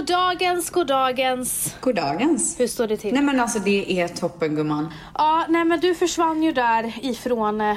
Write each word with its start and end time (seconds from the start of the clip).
Goddagens, 0.00 0.70
goddagens. 0.70 1.74
Goddagens. 1.80 2.60
Hur 2.60 2.66
står 2.66 2.86
det 2.86 2.96
till? 2.96 3.14
Nej 3.14 3.22
men 3.22 3.40
alltså 3.40 3.58
det 3.58 4.00
är 4.00 4.08
toppen 4.08 4.54
gumman. 4.56 4.92
Ja, 5.14 5.44
nej 5.48 5.64
men 5.64 5.80
du 5.80 5.94
försvann 5.94 6.42
ju 6.42 6.52
där 6.52 6.92
ifrån 7.02 7.60
eh, 7.60 7.76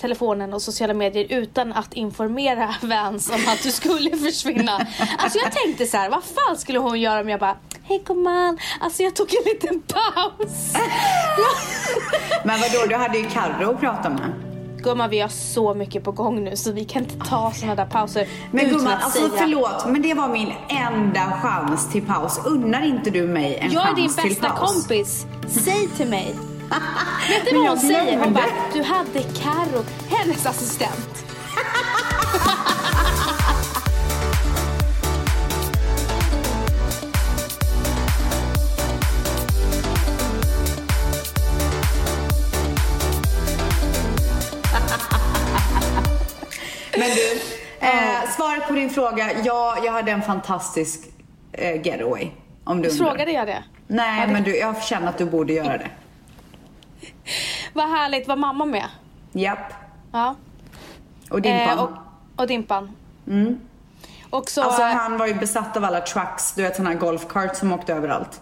telefonen 0.00 0.54
och 0.54 0.62
sociala 0.62 0.94
medier 0.94 1.26
utan 1.30 1.72
att 1.72 1.94
informera 1.94 2.74
Vans 2.82 3.30
om 3.30 3.40
att 3.48 3.62
du 3.62 3.70
skulle 3.70 4.16
försvinna. 4.16 4.86
Alltså 5.18 5.38
jag 5.38 5.52
tänkte 5.52 5.86
så 5.86 5.96
här, 5.96 6.10
vad 6.10 6.24
fan 6.24 6.56
skulle 6.56 6.78
hon 6.78 7.00
göra 7.00 7.20
om 7.20 7.28
jag 7.28 7.40
bara 7.40 7.56
Hej 7.82 8.02
gumman, 8.06 8.58
alltså 8.80 9.02
jag 9.02 9.16
tog 9.16 9.34
en 9.34 9.52
liten 9.52 9.82
paus. 9.82 10.74
Men 12.44 12.60
vadå, 12.60 12.86
du 12.88 12.96
hade 12.96 13.18
ju 13.18 13.24
Carro 13.24 13.74
att 13.74 13.80
prata 13.80 14.10
med. 14.10 14.45
Gumman 14.86 15.10
vi 15.10 15.20
har 15.20 15.28
så 15.28 15.74
mycket 15.74 16.04
på 16.04 16.12
gång 16.12 16.44
nu 16.44 16.56
så 16.56 16.72
vi 16.72 16.84
kan 16.84 17.02
inte 17.02 17.28
ta 17.28 17.52
såna 17.52 17.74
där 17.74 17.86
pauser 17.86 18.26
Men 18.50 18.68
gumman, 18.68 18.92
alltså 18.92 19.18
säga. 19.28 19.30
förlåt, 19.38 19.86
men 19.86 20.02
det 20.02 20.14
var 20.14 20.28
min 20.28 20.52
enda 20.68 21.32
chans 21.42 21.92
till 21.92 22.02
paus. 22.06 22.40
Unnar 22.46 22.82
inte 22.86 23.10
du 23.10 23.22
mig 23.26 23.56
en 23.56 23.72
Jag 23.72 23.82
är 23.82 23.86
chans 23.86 24.16
din 24.16 24.24
till 24.24 24.30
bästa 24.30 24.48
paus? 24.50 24.72
kompis. 24.72 25.26
Säg 25.48 25.88
till 25.88 26.08
mig. 26.08 26.34
Vet 27.28 27.44
du 27.50 27.56
vad 27.56 27.64
jag 27.64 27.70
hon 27.70 27.78
säger? 27.78 28.20
Hon 28.24 28.32
bara, 28.32 28.44
du 28.72 28.82
hade 28.82 29.22
Karo, 29.22 29.84
hennes 30.08 30.46
assistent. 30.46 31.24
Svaret 48.46 48.68
på 48.68 48.74
din 48.74 48.90
fråga. 48.90 49.30
Ja, 49.44 49.76
jag 49.84 49.92
hade 49.92 50.12
en 50.12 50.22
fantastisk 50.22 51.00
eh, 51.52 51.86
getaway. 51.86 52.30
Om 52.64 52.82
du 52.82 52.88
undrar. 52.88 53.04
Frågade 53.06 53.32
jag 53.32 53.46
det? 53.46 53.64
Nej, 53.86 54.20
Ja, 54.20 54.26
det- 54.26 54.32
men 54.32 54.42
du, 54.42 54.56
jag 54.56 54.82
känner 54.82 55.08
att 55.08 55.18
du 55.18 55.24
borde 55.24 55.52
göra 55.52 55.78
det. 55.78 55.88
Vad 57.72 57.88
härligt, 57.90 58.28
var 58.28 58.36
mamma 58.36 58.64
med? 58.64 58.86
Japp. 59.32 59.72
Ja. 60.12 60.34
Och 61.30 61.42
Dimpan. 61.42 61.78
Eh, 61.78 61.84
och, 61.84 61.90
och 62.36 62.46
Dimpan. 62.46 62.92
Mm. 63.26 63.60
Och 64.30 64.50
så, 64.50 64.62
Alltså 64.62 64.82
han 64.82 65.18
var 65.18 65.26
ju 65.26 65.34
besatt 65.34 65.76
av 65.76 65.84
alla 65.84 66.00
trucks, 66.00 66.54
du 66.54 66.62
vet 66.62 66.76
såna 66.76 66.90
här 66.90 66.96
golfkarts 66.96 67.58
som 67.58 67.72
åkte 67.72 67.94
överallt. 67.94 68.40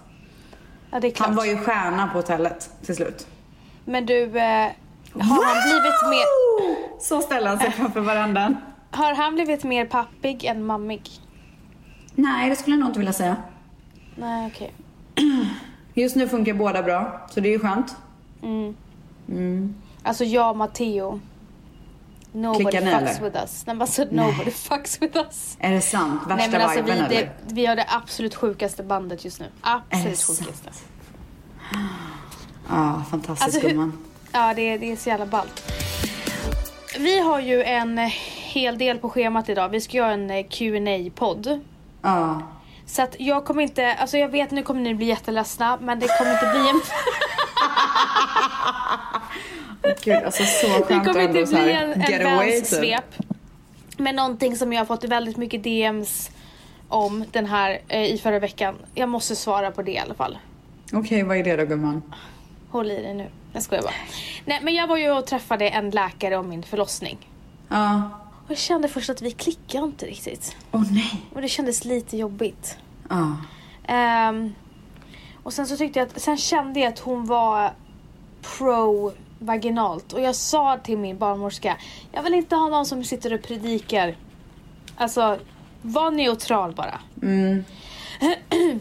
ja 0.91 1.01
det 1.01 1.07
är 1.09 1.11
klart. 1.11 1.27
Han 1.27 1.37
var 1.37 1.45
ju 1.45 1.59
stjärna 1.59 2.07
på 2.13 2.19
hotellet 2.19 2.71
till 2.87 2.97
slut. 2.97 3.27
Men 3.85 4.07
du, 4.07 4.23
eh, 4.39 4.69
har 5.13 5.45
han 5.45 5.63
blivit 5.69 6.11
mer, 6.11 7.01
Så 7.01 7.21
ställer 7.21 7.49
han 7.49 7.59
sig 7.59 7.71
framför 7.73 8.01
verandan. 8.01 8.57
Har 8.95 9.15
han 9.15 9.35
blivit 9.35 9.65
mer 9.65 9.85
pappig 9.87 10.45
än 10.45 10.65
mammig? 10.65 11.11
Nej, 12.15 12.51
det 12.51 12.57
skulle 12.57 12.77
jag 12.77 12.81
nog 12.81 12.89
inte 12.89 12.99
vilja 12.99 13.13
säga. 13.13 13.37
Nej 14.17 14.47
okej. 14.55 14.75
Just 15.95 16.17
nu 16.17 16.29
funkar 16.29 16.55
båda 16.55 16.83
bra, 16.83 17.27
så 17.31 17.41
det 17.41 17.49
är 17.49 17.53
ju 17.53 17.59
skönt. 17.59 17.97
Alltså 20.03 20.25
jag 20.25 20.51
och 20.51 20.57
Matteo. 20.57 21.21
Nobody 22.33 22.65
Klickar 22.65 22.81
ni, 22.85 22.91
fucks 22.93 23.19
eller? 23.19 23.31
with 23.31 23.43
us. 23.43 23.67
Nej 23.67 23.77
alltså 23.81 24.05
nobody 24.11 24.51
fucks 24.51 25.03
with 25.03 25.17
us. 25.17 25.57
Är 25.61 25.71
det 25.73 25.81
sant? 25.81 26.21
Värsta 26.27 26.35
Nej 26.37 26.51
men 26.51 26.61
alltså 26.61 26.83
vi, 26.83 26.91
viben 26.93 27.09
det, 27.09 27.17
eller? 27.17 27.33
vi 27.47 27.67
har 27.67 27.77
det 27.77 27.87
absolut 27.89 28.35
sjukaste 28.35 28.83
bandet 28.83 29.25
just 29.25 29.41
nu. 29.41 29.47
Det 29.47 29.69
Absolut 29.69 30.23
sjukaste. 30.23 30.71
Ja, 32.69 33.03
fantastiskt 33.11 33.55
Alltså, 33.55 33.69
gumman. 33.69 33.99
Ja, 34.33 34.55
det, 34.55 34.79
det 34.79 34.93
är 34.93 34.97
så 34.97 35.09
jävla 35.09 35.27
ballt. 35.27 35.73
Vi 36.99 37.21
har 37.21 37.41
ju 37.41 37.63
en 37.63 37.99
hel 38.55 38.79
del 38.79 38.99
på 38.99 39.11
schemat 39.11 39.49
idag. 39.49 39.69
Vi 39.69 39.81
ska 39.81 39.97
göra 39.97 40.13
en 40.13 40.31
eh, 40.31 40.47
qa 40.49 41.11
podd 41.15 41.61
Ja. 42.03 42.43
Så 42.87 43.03
att 43.03 43.17
jag 43.19 43.45
kommer 43.45 43.63
inte, 43.63 43.95
alltså 43.95 44.19
jag 44.19 44.29
vet 44.29 44.51
nu 44.51 44.63
kommer 44.63 44.81
ni 44.81 44.95
bli 44.95 45.07
jätteledsna 45.07 45.79
men 45.81 46.01
det 46.01 46.07
kommer 46.19 46.33
inte 46.33 46.47
bli 46.53 46.69
en, 46.71 46.81
Gud, 50.05 50.25
alltså 50.25 50.45
så 50.45 50.67
det 50.67 50.73
skönt 50.85 50.89
kommer 50.89 51.11
att 51.11 51.17
ändå 51.29 51.41
inte 51.41 51.53
bli 51.63 51.73
en, 51.73 51.93
en 51.93 52.03
typ. 52.03 52.21
vänssvep. 52.23 53.05
Men 53.97 54.17
någonting 54.17 54.57
som 54.57 54.73
jag 54.73 54.81
har 54.81 54.87
fått 54.87 55.05
väldigt 55.05 55.37
mycket 55.37 55.63
DMs 55.63 56.31
om 56.89 57.25
den 57.33 57.47
här 57.47 57.79
eh, 57.89 58.05
i 58.05 58.19
förra 58.19 58.39
veckan. 58.39 58.75
Jag 58.95 59.09
måste 59.09 59.37
svara 59.37 59.71
på 59.71 59.83
det 59.83 59.93
i 59.93 59.99
alla 59.99 60.15
fall. 60.15 60.39
Okej, 60.93 61.23
vad 61.23 61.37
är 61.37 61.45
det 61.45 61.57
då 61.57 61.65
gumman? 61.65 62.03
Håll 62.71 62.91
i 62.91 63.03
dig 63.03 63.15
nu. 63.15 63.27
Jag 63.53 63.63
skojar 63.63 63.83
bara. 63.83 63.93
Nej 64.45 64.61
men 64.63 64.75
jag 64.75 64.87
var 64.87 64.97
ju 64.97 65.11
och 65.11 65.27
träffade 65.27 65.69
en 65.69 65.91
läkare 65.91 66.37
om 66.37 66.49
min 66.49 66.63
förlossning. 66.63 67.19
Ja. 67.69 68.11
Och 68.45 68.51
jag 68.51 68.59
kände 68.59 68.89
först 68.89 69.11
att 69.11 69.23
vi 69.23 69.31
klickade 69.31 69.85
inte 69.85 70.07
riktigt. 70.07 70.57
Åh 70.73 70.83
nej. 70.91 71.23
Och 71.35 71.43
det 71.43 71.49
kändes 71.49 71.85
lite 71.85 72.17
jobbigt. 72.17 72.77
Ja. 73.09 73.37
Ehm, 73.89 74.55
och 75.43 75.53
sen 75.53 75.67
så 75.67 75.77
tyckte 75.77 75.99
jag 75.99 76.09
att, 76.09 76.21
sen 76.21 76.37
kände 76.37 76.81
jag 76.81 76.93
att 76.93 76.99
hon 76.99 77.27
var 77.27 77.73
pro 78.43 79.13
vaginalt 79.39 80.13
och 80.13 80.21
jag 80.21 80.35
sa 80.35 80.79
till 80.79 80.99
min 80.99 81.19
barnmorska, 81.19 81.77
jag 82.13 82.23
vill 82.23 82.35
inte 82.35 82.57
ha 82.57 82.69
någon 82.69 82.87
som 82.87 83.05
sitter 83.05 83.35
och 83.35 83.43
predikar. 83.43 84.17
Alltså, 84.97 85.39
var 85.83 86.11
neutral 86.11 86.75
bara. 86.75 87.01
Mm. 87.23 87.65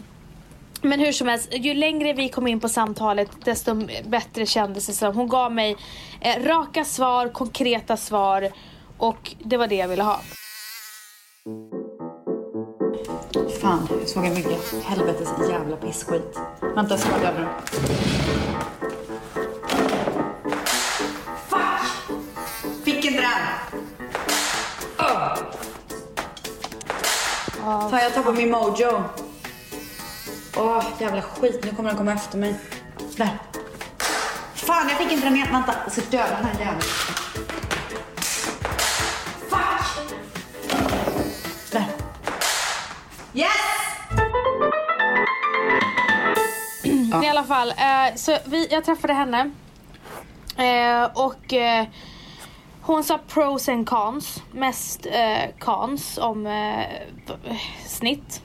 Men 0.82 1.00
hur 1.00 1.12
som 1.12 1.28
helst, 1.28 1.54
ju 1.54 1.74
längre 1.74 2.14
vi 2.14 2.30
kom 2.30 2.48
in 2.48 2.60
på 2.60 2.70
samtalet 2.70 3.30
desto 3.44 3.88
bättre 4.08 4.46
kändes 4.46 4.88
det 4.88 4.94
som. 4.94 5.16
Hon 5.16 5.28
gav 5.28 5.52
mig 5.52 5.76
eh, 6.22 6.44
raka 6.44 6.86
svar, 6.86 7.30
konkreta 7.30 7.98
svar 7.98 8.50
och 9.04 9.36
det 9.44 9.58
var 9.58 9.68
det 9.68 9.76
jag 9.76 9.88
ville 9.88 10.04
ha. 10.04 10.20
Fan, 13.62 13.88
jag 14.00 14.10
såg 14.10 14.26
en 14.26 14.34
mygga. 14.34 14.58
Helvetes 14.84 15.30
jävla 15.50 15.78
pissskit. 15.78 16.40
Vänta, 16.76 16.94
jag 16.94 17.00
ska 17.00 17.18
döda 17.18 17.32
den. 17.32 17.50
Fuck! 21.48 22.18
Fick 22.84 23.06
inte 23.06 23.22
den! 23.22 23.32
Oh. 24.98 25.36
Fan, 27.90 28.00
jag 28.00 28.14
tappade 28.14 28.38
min 28.38 28.52
mojo. 28.52 29.04
Åh, 30.58 30.84
jävla 31.00 31.22
skit. 31.22 31.64
Nu 31.64 31.76
kommer 31.76 31.90
den 31.90 31.98
komma 31.98 32.14
efter 32.14 32.38
mig. 32.38 32.56
Där. 33.18 33.38
Fan, 34.54 34.90
jag 34.90 34.98
fick 34.98 35.12
inte 35.12 35.26
den 35.26 35.36
igen. 35.36 35.48
Vänta, 35.52 35.76
jag 35.84 35.92
ska 35.92 36.02
döda 36.02 36.36
den 36.36 36.46
här 36.46 36.60
jäveln. 36.60 37.23
I 47.24 47.28
alla 47.28 47.44
fall, 47.44 47.70
eh, 47.70 48.16
så 48.16 48.38
vi, 48.46 48.68
jag 48.72 48.84
träffade 48.84 49.14
henne. 49.14 49.52
Eh, 50.58 51.04
och 51.14 51.54
eh, 51.54 51.86
hon 52.82 53.04
sa 53.04 53.20
pros 53.28 53.70
and 53.70 53.88
cons. 53.90 54.44
Mest 54.52 55.06
eh, 55.06 55.50
cons 55.60 56.18
om 56.18 56.48
eh, 56.48 56.86
snitt. 57.86 58.42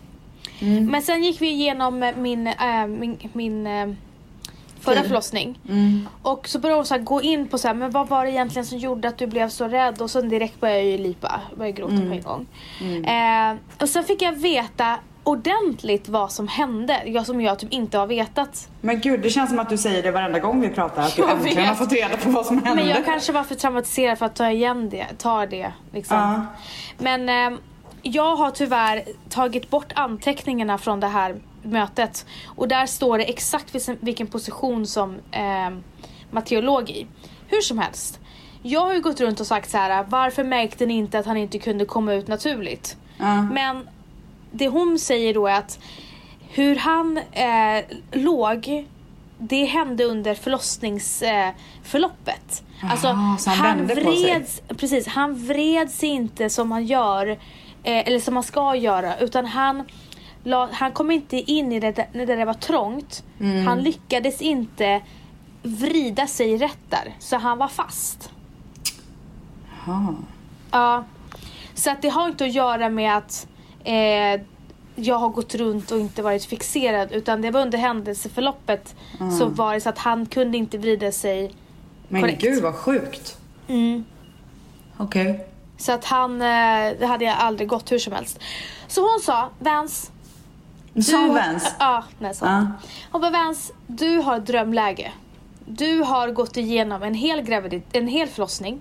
Men 0.90 1.02
sen 1.02 1.24
gick 1.24 1.40
vi 1.40 1.48
igenom 1.50 2.12
min, 2.16 2.46
eh, 2.46 2.86
min, 2.86 3.18
min 3.32 3.64
förra 4.80 5.02
förlossning. 5.02 5.58
Och 6.22 6.48
så 6.48 6.58
började 6.58 6.78
hon 6.78 6.86
så 6.86 6.94
här 6.94 7.02
gå 7.02 7.22
in 7.22 7.48
på 7.48 7.58
så 7.58 7.68
här, 7.68 7.74
men 7.74 7.90
vad 7.90 8.08
var 8.08 8.24
det 8.24 8.30
egentligen 8.30 8.66
som 8.66 8.78
gjorde 8.78 9.08
att 9.08 9.18
du 9.18 9.26
blev 9.26 9.48
så 9.48 9.68
rädd? 9.68 10.02
Och 10.02 10.10
sen 10.10 10.28
direkt 10.28 10.60
började 10.60 10.80
jag 10.80 10.90
ju 10.90 10.98
lipa, 10.98 11.40
började 11.56 11.72
gråta 11.80 11.96
på 11.96 12.12
en 12.12 12.22
gång. 12.22 12.46
Eh, 13.04 13.56
och 13.82 13.88
sen 13.88 14.04
fick 14.04 14.22
jag 14.22 14.32
veta 14.32 14.98
ordentligt 15.28 16.08
vad 16.08 16.32
som 16.32 16.48
hände, 16.48 17.02
jag 17.06 17.26
som 17.26 17.40
jag 17.40 17.58
typ 17.58 17.72
inte 17.72 17.98
har 17.98 18.06
vetat. 18.06 18.68
Men 18.80 19.00
gud, 19.00 19.20
det 19.20 19.30
känns 19.30 19.50
som 19.50 19.58
att 19.58 19.68
du 19.68 19.78
säger 19.78 20.02
det 20.02 20.10
varenda 20.10 20.38
gång 20.38 20.60
vi 20.60 20.68
pratar. 20.68 21.02
Att 21.02 21.16
du 21.16 21.22
Jag 21.28 21.30
äntligen 21.30 21.56
vet. 21.56 21.68
har 21.68 21.74
fått 21.74 21.92
reda 21.92 22.16
på 22.16 22.30
vad 22.30 22.46
som 22.46 22.62
hände. 22.62 22.82
Men 22.82 22.94
jag 22.94 23.04
kanske 23.04 23.32
var 23.32 23.42
för 23.42 23.54
traumatiserad 23.54 24.18
för 24.18 24.26
att 24.26 24.36
ta 24.36 24.50
igen 24.50 24.88
det, 24.88 25.06
ta 25.18 25.46
det 25.46 25.72
liksom. 25.92 26.16
Ja. 26.16 26.46
Men 26.98 27.52
eh, 27.52 27.58
jag 28.02 28.36
har 28.36 28.50
tyvärr 28.50 29.04
tagit 29.28 29.70
bort 29.70 29.92
anteckningarna 29.94 30.78
från 30.78 31.00
det 31.00 31.06
här 31.06 31.36
mötet 31.62 32.26
och 32.46 32.68
där 32.68 32.86
står 32.86 33.18
det 33.18 33.24
exakt 33.24 33.74
vilken, 34.00 34.26
position 34.26 34.86
som 34.86 35.14
eh, 35.30 35.70
Matteo 36.30 36.60
låg 36.60 36.90
i. 36.90 37.06
Hur 37.48 37.60
som 37.60 37.78
helst. 37.78 38.20
Jag 38.62 38.80
har 38.80 38.94
ju 38.94 39.00
gått 39.00 39.20
runt 39.20 39.40
och 39.40 39.46
sagt 39.46 39.70
så 39.70 39.76
här: 39.78 40.04
varför 40.08 40.44
märkte 40.44 40.86
ni 40.86 40.94
inte 40.94 41.18
att 41.18 41.26
han 41.26 41.36
inte 41.36 41.58
kunde 41.58 41.84
komma 41.84 42.14
ut 42.14 42.28
naturligt? 42.28 42.96
Ja. 43.18 43.42
Men 43.42 43.88
det 44.50 44.68
hon 44.68 44.98
säger 44.98 45.34
då 45.34 45.46
är 45.46 45.54
att 45.54 45.78
hur 46.50 46.76
han 46.76 47.20
eh, 47.32 47.84
låg, 48.12 48.86
det 49.38 49.64
hände 49.64 50.04
under 50.04 50.34
förlossningsförloppet. 50.34 52.62
Eh, 52.82 52.90
alltså, 52.90 53.16
så 53.38 53.50
han 53.50 53.88
sig. 53.88 53.96
vreds, 53.96 54.62
precis, 54.76 55.06
han 55.06 55.46
vred 55.46 55.90
sig 55.90 56.08
inte 56.08 56.50
som 56.50 56.68
man 56.68 56.86
gör, 56.86 57.26
eh, 57.82 57.92
eller 58.08 58.20
som 58.20 58.34
man 58.34 58.42
ska 58.42 58.74
göra, 58.74 59.18
utan 59.18 59.46
han 59.46 59.84
la, 60.44 60.68
han 60.72 60.92
kom 60.92 61.10
inte 61.10 61.36
in 61.36 61.72
i 61.72 61.80
det 61.80 62.06
när 62.12 62.26
det 62.26 62.44
var 62.44 62.54
trångt. 62.54 63.24
Mm. 63.40 63.66
Han 63.66 63.82
lyckades 63.82 64.42
inte 64.42 65.00
vrida 65.62 66.26
sig 66.26 66.56
rätt 66.56 66.78
där, 66.88 67.14
så 67.18 67.36
han 67.36 67.58
var 67.58 67.68
fast. 67.68 68.30
Ja. 70.70 71.04
Så 71.74 71.90
att 71.90 72.02
det 72.02 72.08
har 72.08 72.28
inte 72.28 72.44
att 72.44 72.52
göra 72.52 72.88
med 72.88 73.16
att 73.16 73.46
eh, 73.92 74.40
jag 74.96 75.14
har 75.18 75.28
gått 75.28 75.54
runt 75.54 75.90
och 75.90 75.98
inte 75.98 76.22
varit 76.22 76.44
fixerad 76.44 77.12
utan 77.12 77.42
det 77.42 77.50
var 77.50 77.60
under 77.62 77.78
händelseförloppet 77.78 78.94
så 79.38 79.46
var 79.46 79.74
det 79.74 79.80
så 79.80 79.88
att 79.88 79.98
han 79.98 80.26
kunde 80.26 80.58
inte 80.58 80.78
vrida 80.78 81.12
sig 81.12 81.52
Men 82.08 82.20
korrekt. 82.22 82.42
gud 82.42 82.62
vad 82.62 82.74
sjukt. 82.74 83.38
Mm. 83.68 84.04
Okej. 84.96 85.46
Så 85.78 85.92
att 85.92 86.04
han, 86.04 86.32
eh, 86.42 86.98
det 86.98 87.06
hade 87.06 87.24
jag 87.24 87.36
aldrig 87.38 87.68
gått 87.68 87.92
hur 87.92 87.98
som 87.98 88.12
helst. 88.12 88.40
Så 88.88 89.00
hon 89.00 89.20
sa, 89.20 89.48
Vans. 89.58 90.10
Sa 91.02 91.16
hon 91.20 91.34
Vans? 91.34 91.74
Ja, 91.78 92.04
nej, 92.18 92.34
så. 92.34 92.44
Ja. 92.44 92.66
Hon 93.12 93.20
bara, 93.20 93.30
Vans, 93.30 93.72
du 93.86 94.16
har 94.18 94.38
drömläge. 94.38 95.12
Du 95.66 96.00
har 96.02 96.28
gått 96.30 96.56
igenom 96.56 97.02
en 97.02 97.14
hel 97.14 97.42
gravidit, 97.42 97.84
en 97.92 98.08
hel 98.08 98.28
förlossning. 98.28 98.80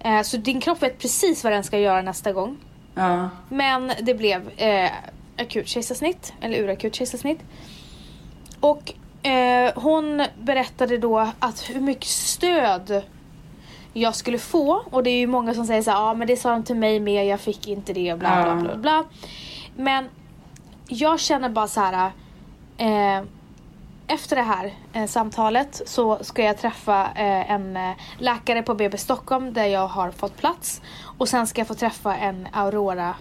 Eh, 0.00 0.22
så 0.22 0.36
din 0.36 0.60
kropp 0.60 0.82
vet 0.82 0.98
precis 0.98 1.44
vad 1.44 1.52
den 1.52 1.64
ska 1.64 1.78
göra 1.78 2.02
nästa 2.02 2.32
gång. 2.32 2.56
Ja. 2.94 3.28
Men 3.48 3.92
det 4.02 4.14
blev 4.14 4.50
eh, 4.56 4.90
akut 5.38 5.68
kejsarsnitt, 5.68 6.32
eller 6.40 6.58
urakut 6.58 6.94
kejsarsnitt. 6.94 7.40
Och 8.60 8.92
eh, 9.26 9.72
hon 9.74 10.22
berättade 10.42 10.98
då 10.98 11.18
att 11.38 11.70
hur 11.70 11.80
mycket 11.80 12.08
stöd 12.08 13.02
jag 13.92 14.14
skulle 14.14 14.38
få. 14.38 14.82
Och 14.90 15.02
det 15.02 15.10
är 15.10 15.18
ju 15.18 15.26
många 15.26 15.54
som 15.54 15.66
säger 15.66 15.82
så 15.82 15.90
ja 15.90 16.14
men 16.14 16.26
det 16.26 16.36
sa 16.36 16.50
de 16.50 16.62
till 16.62 16.76
mig 16.76 17.00
med, 17.00 17.26
jag 17.26 17.40
fick 17.40 17.68
inte 17.68 17.92
det 17.92 18.12
och 18.12 18.18
bla 18.18 18.42
bla 18.42 18.48
Ja. 18.54 18.54
bla 18.62 18.76
bla. 18.76 19.04
Men 19.76 20.08
jag 20.88 21.20
känner 21.20 21.48
bara 21.48 21.68
så 21.68 21.80
här. 21.80 22.10
Eh, 22.78 23.22
efter 24.06 24.36
det 24.36 24.42
här 24.42 24.74
eh, 24.92 25.06
samtalet 25.06 25.82
så 25.86 26.18
ska 26.24 26.42
jag 26.44 26.58
träffa 26.58 27.02
eh, 27.04 27.50
en 27.50 27.76
eh, 27.76 27.90
läkare 28.18 28.62
på 28.62 28.74
BB 28.74 28.98
Stockholm 28.98 29.52
där 29.52 29.64
jag 29.64 29.88
har 29.88 30.10
fått 30.10 30.36
plats. 30.36 30.82
Och 31.18 31.28
sen 31.28 31.46
ska 31.46 31.60
jag 31.60 31.68
få 31.68 31.74
träffa 31.74 32.16
en 32.16 32.48
Aurora, 32.52 33.14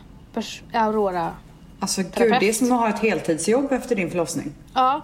Aurora 0.73 1.33
Alltså 1.79 2.01
gud, 2.01 2.35
det 2.39 2.49
är 2.49 2.53
som 2.53 2.71
att 2.71 2.79
ha 2.79 2.89
ett 2.89 2.99
heltidsjobb 2.99 3.71
efter 3.71 3.95
din 3.95 4.09
förlossning. 4.09 4.51
Ja. 4.73 5.01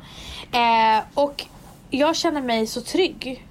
Eh, 0.51 1.03
och 1.13 1.45
jag 1.89 2.15
känner 2.15 2.41
mig 2.41 2.67
så 2.67 2.81
trygg. 2.81 3.45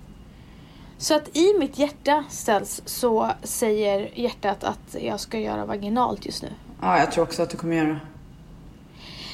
Så 0.99 1.15
att 1.15 1.37
i 1.37 1.59
mitt 1.59 1.79
hjärta 1.79 2.25
ställs 2.29 2.83
så 2.85 3.31
säger 3.43 4.11
hjärtat 4.15 4.65
att 4.65 4.97
jag 5.01 5.21
ska 5.21 5.39
göra 5.39 5.67
vaginalt 5.67 6.27
just 6.27 6.43
nu. 6.43 6.49
Ja, 6.83 6.99
jag 6.99 7.13
tror 7.13 7.25
också 7.25 7.43
att 7.43 7.51
du 7.51 7.57
kommer 7.57 7.77
göra. 7.77 8.01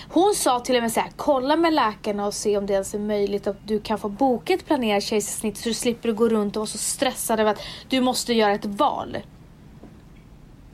Hon 0.08 0.34
sa 0.34 0.60
till 0.60 0.76
och 0.76 0.82
med 0.82 0.92
så 0.92 1.00
här, 1.00 1.10
kolla 1.16 1.56
med 1.56 1.72
läkarna 1.72 2.26
och 2.26 2.34
se 2.34 2.58
om 2.58 2.66
det 2.66 2.72
ens 2.72 2.94
är 2.94 2.98
möjligt 2.98 3.46
att 3.46 3.56
du 3.66 3.80
kan 3.80 3.98
få 3.98 4.08
boka 4.08 4.54
ett 4.54 4.66
planerat 4.66 5.02
kejsarsnitt 5.02 5.56
så 5.56 5.68
du 5.68 5.74
slipper 5.74 6.12
gå 6.12 6.28
runt 6.28 6.56
och 6.56 6.60
vara 6.60 6.66
så 6.66 6.78
stressad 6.78 7.40
över 7.40 7.50
att 7.50 7.60
du 7.88 8.00
måste 8.00 8.34
göra 8.34 8.52
ett 8.52 8.64
val. 8.64 9.16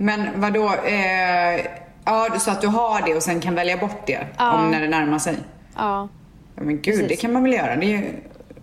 Men 0.02 0.40
vad 0.40 0.52
då? 0.52 0.74
Eh, 0.74 1.60
ja, 2.04 2.28
så 2.38 2.50
att 2.50 2.60
du 2.60 2.66
har 2.66 3.02
det 3.06 3.14
och 3.14 3.22
sen 3.22 3.40
kan 3.40 3.54
välja 3.54 3.76
bort 3.76 4.06
det 4.06 4.26
Ja. 4.38 4.52
om 4.52 4.70
när 4.70 4.80
det 4.80 4.88
närmar 4.88 5.18
sig. 5.18 5.36
Ja. 5.76 6.08
Ja, 6.56 6.62
men 6.62 6.74
gud, 6.74 6.84
Precis. 6.84 7.08
det 7.08 7.16
kan 7.16 7.32
man 7.32 7.42
väl 7.42 7.52
göra? 7.52 7.76
Det 7.76 7.86
är 7.86 7.88
ju... 7.88 8.12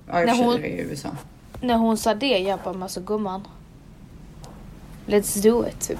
Ja, 0.07 0.13
När 0.13 0.43
hon- 0.43 0.63
i 0.65 0.81
USA. 0.81 1.09
När 1.61 1.75
hon 1.75 1.97
sa 1.97 2.13
det, 2.15 2.37
jag 2.37 2.59
bara, 2.63 2.73
men 2.73 2.83
alltså 2.83 3.01
gumman. 3.01 3.47
Let's 5.05 5.43
do 5.43 5.67
it, 5.67 5.79
typ. 5.87 5.99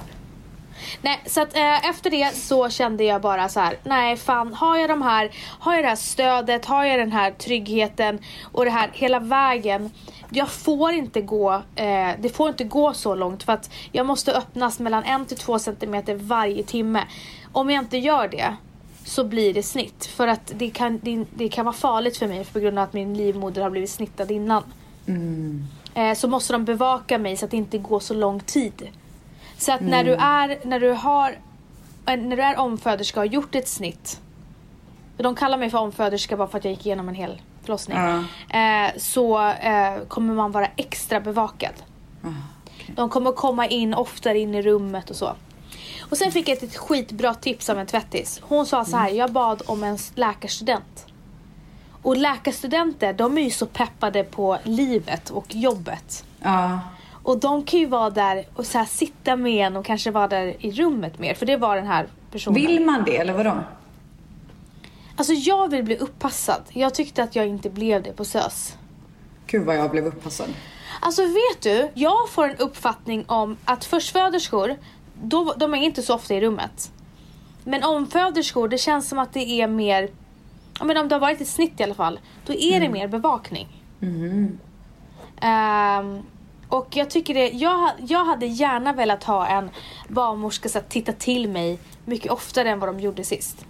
Nej, 1.01 1.19
så 1.25 1.41
att 1.41 1.56
eh, 1.56 1.89
efter 1.89 2.09
det 2.09 2.35
så 2.35 2.69
kände 2.69 3.03
jag 3.03 3.21
bara 3.21 3.50
så 3.50 3.59
här, 3.59 3.77
nej 3.83 4.18
fan, 4.18 4.53
har 4.53 4.77
jag 4.77 4.89
de 4.89 5.01
här, 5.01 5.31
har 5.59 5.75
jag 5.75 5.83
det 5.83 5.88
här 5.88 5.95
stödet, 5.95 6.65
har 6.65 6.83
jag 6.83 7.00
den 7.00 7.12
här 7.12 7.31
tryggheten 7.31 8.19
och 8.51 8.65
det 8.65 8.71
här 8.71 8.89
hela 8.94 9.19
vägen. 9.19 9.91
Jag 10.29 10.50
får 10.50 10.91
inte 10.91 11.21
gå, 11.21 11.53
eh, 11.75 12.09
det 12.19 12.35
får 12.35 12.50
inte 12.50 12.63
gå 12.63 12.94
så 12.94 13.15
långt 13.15 13.44
för 13.44 13.53
att 13.53 13.69
jag 13.91 14.06
måste 14.06 14.33
öppnas 14.33 14.79
mellan 14.79 15.03
en 15.03 15.25
till 15.25 15.38
två 15.38 15.59
centimeter 15.59 16.15
varje 16.15 16.63
timme. 16.63 17.03
Om 17.51 17.69
jag 17.69 17.83
inte 17.83 17.97
gör 17.97 18.27
det 18.27 18.56
så 19.06 19.23
blir 19.23 19.53
det 19.53 19.63
snitt. 19.63 20.06
För 20.06 20.27
att 20.27 20.51
det 20.56 20.69
kan, 20.69 21.00
det, 21.03 21.25
det 21.35 21.50
kan 21.50 21.65
vara 21.65 21.75
farligt 21.75 22.18
för 22.18 22.27
mig 22.27 22.45
på 22.45 22.59
grund 22.59 22.80
av 22.80 22.83
att 22.83 22.94
min 22.94 23.13
livmoder 23.13 23.62
har 23.62 23.69
blivit 23.69 23.89
snittad 23.89 24.31
innan. 24.31 24.63
Eh, 25.94 26.13
så 26.13 26.27
måste 26.27 26.53
de 26.53 26.65
bevaka 26.65 27.18
mig 27.18 27.38
så 27.38 27.45
att 27.45 27.51
det 27.51 27.57
inte 27.57 27.77
går 27.77 28.00
så 28.00 28.13
lång 28.13 28.39
tid. 28.39 28.88
Så 29.57 29.71
att 29.71 29.81
när 29.81 30.04
du 30.04 30.13
är, 30.13 30.59
när 30.63 30.80
du 30.80 30.92
har, 30.92 31.38
när 32.06 32.36
du 32.36 32.44
är 32.44 32.57
omföderska 32.57 33.19
och 33.19 33.25
har 33.25 33.33
gjort 33.33 33.56
ett 33.56 33.68
snitt. 33.68 34.21
De 35.18 35.36
kallar 35.36 35.57
mig 35.57 35.69
för 35.69 35.77
omföderska 35.77 36.38
bara 36.38 36.48
för 36.48 36.57
att 36.57 36.65
jag 36.65 36.74
gick 36.74 36.86
igenom 36.86 37.09
en 37.09 37.15
hel 37.15 37.42
förlossning. 37.62 37.98
Ja. 37.98 38.24
Eh, 38.59 38.92
så 38.98 39.48
eh, 39.50 39.98
kommer 40.07 40.33
man 40.33 40.51
vara 40.51 40.68
extra 40.75 41.19
bevakad. 41.19 41.74
Ah, 42.24 42.27
okej. 42.65 42.94
De 42.95 43.09
kommer 43.09 43.31
komma 43.31 43.68
in 43.68 43.94
oftare 43.94 44.39
in 44.39 44.56
i 44.56 44.62
rummet 44.62 45.09
och 45.09 45.15
så. 45.15 45.36
Och 46.09 46.18
sen 46.18 46.31
fick 46.31 46.50
jag 46.50 46.63
ett 46.63 46.77
skitbra 46.77 47.33
tips 47.33 47.69
av 47.69 47.80
en 47.80 47.88
tvättis. 47.88 48.39
Hon 48.44 48.65
sa 48.65 48.86
så 48.86 48.98
här, 48.98 49.09
jag 49.09 49.31
bad 49.31 49.62
om 49.65 49.83
en 49.83 49.98
läkarstudent. 50.15 51.06
Och 52.01 52.18
läkarstudenter, 52.18 53.13
de 53.13 53.38
är 53.38 53.42
ju 53.42 53.50
så 53.50 53.65
peppade 53.65 54.24
på 54.24 54.57
livet 54.63 55.30
och 55.30 55.56
jobbet. 55.56 56.25
Ja. 56.39 56.80
Och 57.27 57.39
de 57.39 57.63
kan 57.63 57.79
ju 57.79 57.85
vara 57.85 58.09
där 58.09 58.45
och 58.56 58.65
så 58.65 58.85
sitta 58.85 59.35
med 59.35 59.68
en 59.68 59.75
och 59.75 59.85
kanske 59.85 60.12
vara 60.12 60.27
där 60.27 60.65
i 60.65 60.71
rummet 60.71 61.19
mer. 61.19 61.33
För 61.33 61.45
det 61.45 61.57
var 61.57 61.75
den 61.75 61.88
här 61.88 62.07
personen. 62.31 62.62
Vill 62.62 62.85
man 62.85 63.03
det 63.03 63.18
eller 63.18 63.33
vadå? 63.33 63.63
Alltså 65.15 65.33
jag 65.33 65.71
vill 65.71 65.83
bli 65.83 65.97
uppassad. 65.97 66.62
Jag 66.69 66.94
tyckte 66.94 67.24
att 67.24 67.35
jag 67.35 67.47
inte 67.47 67.69
blev 67.69 68.03
det 68.03 68.13
på 68.13 68.25
SÖS. 68.25 68.77
Gud 69.47 69.65
vad 69.65 69.75
jag 69.75 69.91
blev 69.91 70.06
uppassad. 70.06 70.50
Alltså 71.01 71.21
vet 71.21 71.62
du, 71.62 71.91
jag 71.94 72.29
får 72.29 72.50
en 72.50 72.57
uppfattning 72.57 73.25
om 73.27 73.57
att 73.65 73.85
förstföderskor, 73.85 74.75
då, 75.21 75.53
de 75.57 75.73
är 75.73 75.77
inte 75.77 76.01
så 76.01 76.15
ofta 76.15 76.33
i 76.33 76.41
rummet. 76.41 76.91
Men 77.63 77.83
omföderskor, 77.83 78.68
det 78.68 78.77
känns 78.77 79.09
som 79.09 79.19
att 79.19 79.33
det 79.33 79.62
är 79.62 79.68
mer, 79.68 80.09
men 80.83 80.97
om 80.97 81.07
det 81.07 81.15
har 81.15 81.19
varit 81.19 81.41
ett 81.41 81.47
snitt 81.47 81.80
i 81.80 81.83
alla 81.83 81.94
fall, 81.94 82.19
då 82.45 82.53
är 82.53 82.80
det 82.80 82.89
mer 82.89 83.07
bevakning. 83.07 83.83
Ehm, 85.41 86.23
och 86.69 86.87
jag 86.95 87.09
tycker 87.09 87.33
det, 87.33 87.49
jag, 87.49 87.91
jag 88.07 88.25
hade 88.25 88.45
gärna 88.45 88.93
velat 88.93 89.23
ha 89.23 89.47
en 89.47 89.69
barnmorska 90.07 90.79
att 90.79 90.89
titta 90.89 91.13
till 91.13 91.49
mig 91.49 91.79
mycket 92.05 92.31
oftare 92.31 92.69
än 92.69 92.79
vad 92.79 92.89
de 92.89 92.99
gjorde 92.99 93.23
sist. 93.23 93.65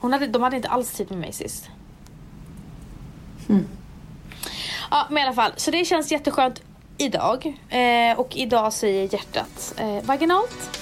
Hon 0.00 0.12
hade, 0.12 0.26
de 0.26 0.42
hade 0.42 0.56
inte 0.56 0.68
alls 0.68 0.92
tid 0.92 1.10
med 1.10 1.18
mig 1.18 1.32
sist. 1.32 1.70
Ja 4.90 5.06
men 5.10 5.18
i 5.18 5.22
alla 5.26 5.34
fall, 5.34 5.52
så 5.56 5.70
det 5.70 5.84
känns 5.84 6.12
jätteskönt 6.12 6.62
idag. 6.98 7.58
Eh, 7.68 8.18
och 8.18 8.36
idag 8.36 8.72
säger 8.72 9.12
hjärtat 9.12 9.74
eh, 9.76 10.02
vaginalt. 10.04 10.80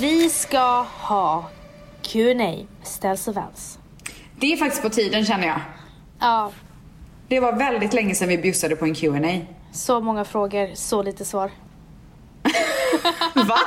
Vi 0.00 0.30
ska 0.30 0.86
ha 0.98 1.44
Q&A 2.12 2.66
ställs 2.82 3.28
och 3.28 3.36
väns. 3.36 3.78
Det 4.36 4.52
är 4.52 4.56
faktiskt 4.56 4.82
på 4.82 4.88
tiden 4.90 5.24
känner 5.24 5.46
jag. 5.46 5.60
Ja, 6.20 6.50
Det 7.28 7.40
var 7.40 7.52
väldigt 7.52 7.92
länge 7.92 8.14
sedan 8.14 8.28
vi 8.28 8.38
bjussade 8.38 8.76
på 8.76 8.84
en 8.84 8.94
Q&A. 8.94 9.40
så 9.72 10.00
många 10.00 10.24
frågor, 10.24 10.70
så 10.74 11.02
lite 11.02 11.24
svar. 11.24 11.50
Va? 13.34 13.58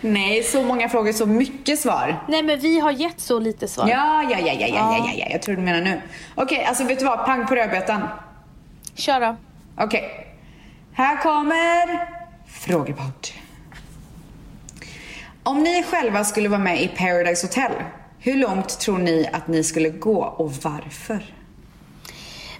Nej, 0.00 0.42
så 0.42 0.62
många 0.62 0.88
frågor, 0.88 1.12
så 1.12 1.26
mycket 1.26 1.78
svar. 1.78 2.24
Nej 2.28 2.42
men 2.42 2.60
vi 2.60 2.80
har 2.80 2.90
gett 2.90 3.20
så 3.20 3.38
lite 3.38 3.68
svar. 3.68 3.88
Ja, 3.88 4.22
ja, 4.22 4.38
ja, 4.38 4.52
ja, 4.52 4.52
ja, 4.52 4.66
ja, 4.68 4.96
ja, 5.06 5.12
ja. 5.16 5.26
jag 5.30 5.42
tror 5.42 5.56
du 5.56 5.62
menar 5.62 5.80
nu. 5.80 6.00
Okej, 6.34 6.64
alltså 6.64 6.84
vet 6.84 6.98
du 6.98 7.04
vad? 7.04 7.26
Pang 7.26 7.46
på 7.46 7.54
rödbetan. 7.54 8.08
Kör 8.94 9.20
då. 9.20 9.36
Okej. 9.76 10.26
Här 10.92 11.22
kommer 11.22 12.08
frågepodd. 12.46 13.41
Om 15.42 15.62
ni 15.62 15.82
själva 15.82 16.24
skulle 16.24 16.48
vara 16.48 16.60
med 16.60 16.82
i 16.82 16.88
Paradise 16.88 17.46
Hotel, 17.46 17.72
hur 18.18 18.34
långt 18.36 18.78
tror 18.80 18.98
ni 18.98 19.28
att 19.32 19.48
ni 19.48 19.64
skulle 19.64 19.88
gå 19.88 20.24
och 20.24 20.52
varför? 20.52 21.34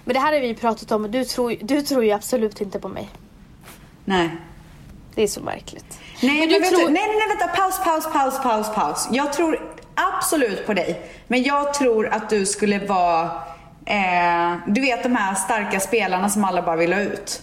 Men 0.03 0.13
det 0.13 0.19
här 0.19 0.33
har 0.33 0.39
vi 0.39 0.55
pratat 0.55 0.91
om 0.91 1.03
och 1.03 1.09
du 1.09 1.25
tror, 1.25 1.55
du 1.61 1.81
tror 1.81 2.05
ju 2.05 2.11
absolut 2.11 2.61
inte 2.61 2.79
på 2.79 2.87
mig. 2.87 3.09
Nej. 4.05 4.29
Det 5.15 5.23
är 5.23 5.27
så 5.27 5.41
märkligt. 5.41 5.99
Nej, 6.21 6.39
men, 6.39 6.49
du 6.49 6.59
vet 6.59 6.69
tror- 6.69 6.79
du, 6.79 6.93
nej, 6.93 7.03
nej, 7.07 7.27
vänta. 7.37 7.47
Paus, 7.47 7.79
paus, 7.83 8.13
paus, 8.13 8.43
paus, 8.43 8.75
paus. 8.75 9.07
Jag 9.11 9.33
tror 9.33 9.59
absolut 9.95 10.65
på 10.65 10.73
dig. 10.73 11.01
Men 11.27 11.43
jag 11.43 11.73
tror 11.73 12.07
att 12.07 12.29
du 12.29 12.45
skulle 12.45 12.79
vara, 12.79 13.23
eh, 13.85 14.55
du 14.67 14.81
vet 14.81 15.03
de 15.03 15.15
här 15.15 15.35
starka 15.35 15.79
spelarna 15.79 16.29
som 16.29 16.43
alla 16.43 16.61
bara 16.61 16.75
vill 16.75 16.93
ha 16.93 17.01
ut. 17.01 17.41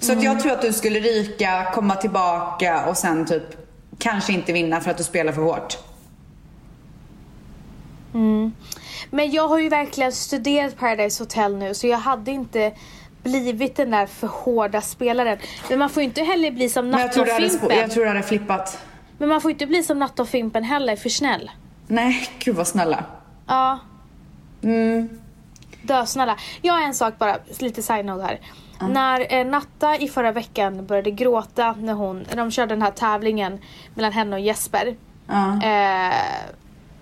Så 0.00 0.12
att 0.12 0.22
jag 0.22 0.40
tror 0.40 0.52
att 0.52 0.62
du 0.62 0.72
skulle 0.72 1.00
ryka, 1.00 1.70
komma 1.74 1.94
tillbaka 1.96 2.86
och 2.86 2.96
sen 2.96 3.26
typ 3.26 3.67
kanske 3.98 4.32
inte 4.32 4.52
vinna 4.52 4.80
för 4.80 4.90
att 4.90 4.96
du 4.98 5.04
spelar 5.04 5.32
för 5.32 5.42
hårt. 5.42 5.78
Men 9.10 9.30
jag 9.30 9.48
har 9.48 9.58
ju 9.58 9.68
verkligen 9.68 10.12
studerat 10.12 10.76
Paradise 10.78 11.22
Hotel 11.22 11.56
nu 11.56 11.74
så 11.74 11.86
jag 11.86 11.98
hade 11.98 12.30
inte 12.30 12.72
blivit 13.22 13.76
den 13.76 13.90
där 13.90 14.06
för 14.06 14.26
hårda 14.26 14.80
spelaren. 14.80 15.38
Men 15.68 15.78
man 15.78 15.90
får 15.90 16.02
ju 16.02 16.08
inte 16.08 16.22
heller 16.22 16.50
bli 16.50 16.68
som 16.68 16.88
Men 16.90 17.00
jag 17.00 17.12
tror, 17.12 17.22
och 17.22 17.26
du 17.26 17.32
hade, 17.32 17.46
sp- 17.48 17.58
Fimpen. 17.60 17.78
jag 17.78 17.90
tror 17.90 18.02
du 18.04 18.08
hade 18.08 18.22
flippat. 18.22 18.78
Men 19.18 19.28
man 19.28 19.40
får 19.40 19.50
ju 19.50 19.52
inte 19.54 19.66
bli 19.66 19.82
som 19.82 19.98
Natta 19.98 20.22
och 20.22 20.28
Fimpen 20.28 20.64
heller, 20.64 20.96
för 20.96 21.08
snäll. 21.08 21.50
Nej, 21.86 22.28
gud 22.38 22.56
vad 22.56 22.66
snälla. 22.66 23.04
Ja. 23.46 23.78
Dösnälla. 25.82 26.36
Jag 26.62 26.74
har 26.74 26.80
en 26.82 26.94
sak 26.94 27.18
bara, 27.18 27.36
lite 27.58 27.82
side-note 27.82 28.22
här. 28.22 28.40
När 28.80 29.32
eh, 29.34 29.46
Natta 29.46 29.96
i 29.96 30.08
förra 30.08 30.32
veckan 30.32 30.86
började 30.86 31.10
gråta 31.10 31.72
när 31.72 31.92
hon, 31.94 32.24
när 32.28 32.36
de 32.36 32.50
körde 32.50 32.74
den 32.74 32.82
här 32.82 32.90
tävlingen 32.90 33.58
mellan 33.94 34.12
henne 34.12 34.36
och 34.36 34.40
Jesper. 34.40 34.96
Ja. 35.26 35.52
Eh, 35.54 36.14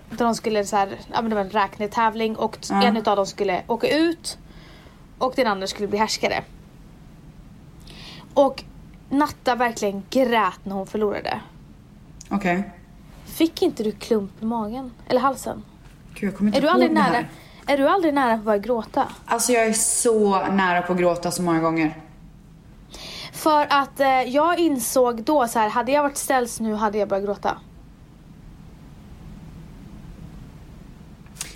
där 0.09 0.25
de 0.25 0.35
skulle 0.35 0.65
så 0.65 0.75
här, 0.75 0.89
ja 1.13 1.21
men 1.21 1.29
det 1.29 1.35
var 1.35 1.43
en 1.43 1.49
räknetävling 1.49 2.35
och 2.35 2.57
Ja. 2.69 2.83
en 2.83 2.97
utav 2.97 3.15
dem 3.15 3.25
skulle 3.25 3.61
åka 3.67 3.87
ut 3.97 4.37
och 5.17 5.33
den 5.35 5.47
andra 5.47 5.67
skulle 5.67 5.87
bli 5.87 5.97
härskare. 5.97 6.43
Och 8.33 8.63
Natta 9.09 9.55
verkligen 9.55 10.03
grät 10.09 10.59
när 10.63 10.75
hon 10.75 10.87
förlorade. 10.87 11.39
Okej. 12.29 12.71
Fick 13.25 13.61
inte 13.61 13.83
du 13.83 13.91
klump 13.91 14.31
i 14.41 14.45
magen? 14.45 14.91
Eller 15.07 15.21
halsen? 15.21 15.63
Gud, 16.13 16.29
jag 16.29 16.37
kommer 16.37 16.49
inte 16.49 16.59
Är 16.59 16.61
du 16.61 16.69
aldrig 16.69 16.91
nära? 16.91 17.25
Är 17.67 17.77
du 17.77 17.87
aldrig 17.87 18.13
nära 18.13 18.33
på 18.33 18.39
att 18.39 18.45
börja 18.45 18.57
gråta? 18.57 19.07
Alltså 19.25 19.51
jag 19.51 19.65
är 19.65 19.73
så 19.73 20.45
nära 20.47 20.81
på 20.81 20.93
att 20.93 20.99
gråta 20.99 21.31
så 21.31 21.41
många 21.41 21.59
gånger. 21.59 22.01
För 23.33 23.67
att 23.69 23.99
eh, 23.99 24.21
jag 24.21 24.59
insåg 24.59 25.23
då 25.23 25.47
så 25.47 25.59
här, 25.59 25.69
hade 25.69 25.91
jag 25.91 26.03
varit 26.03 26.17
ställs 26.17 26.59
nu 26.59 26.73
hade 26.73 26.97
jag 26.97 27.07
börjat 27.09 27.25
gråta. 27.25 27.57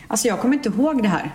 Alltså 0.08 0.27
jag 0.27 0.39
kommer 0.39 0.53
inte 0.53 0.70
ihåg 0.70 1.03
det 1.03 1.10
här. 1.10 1.32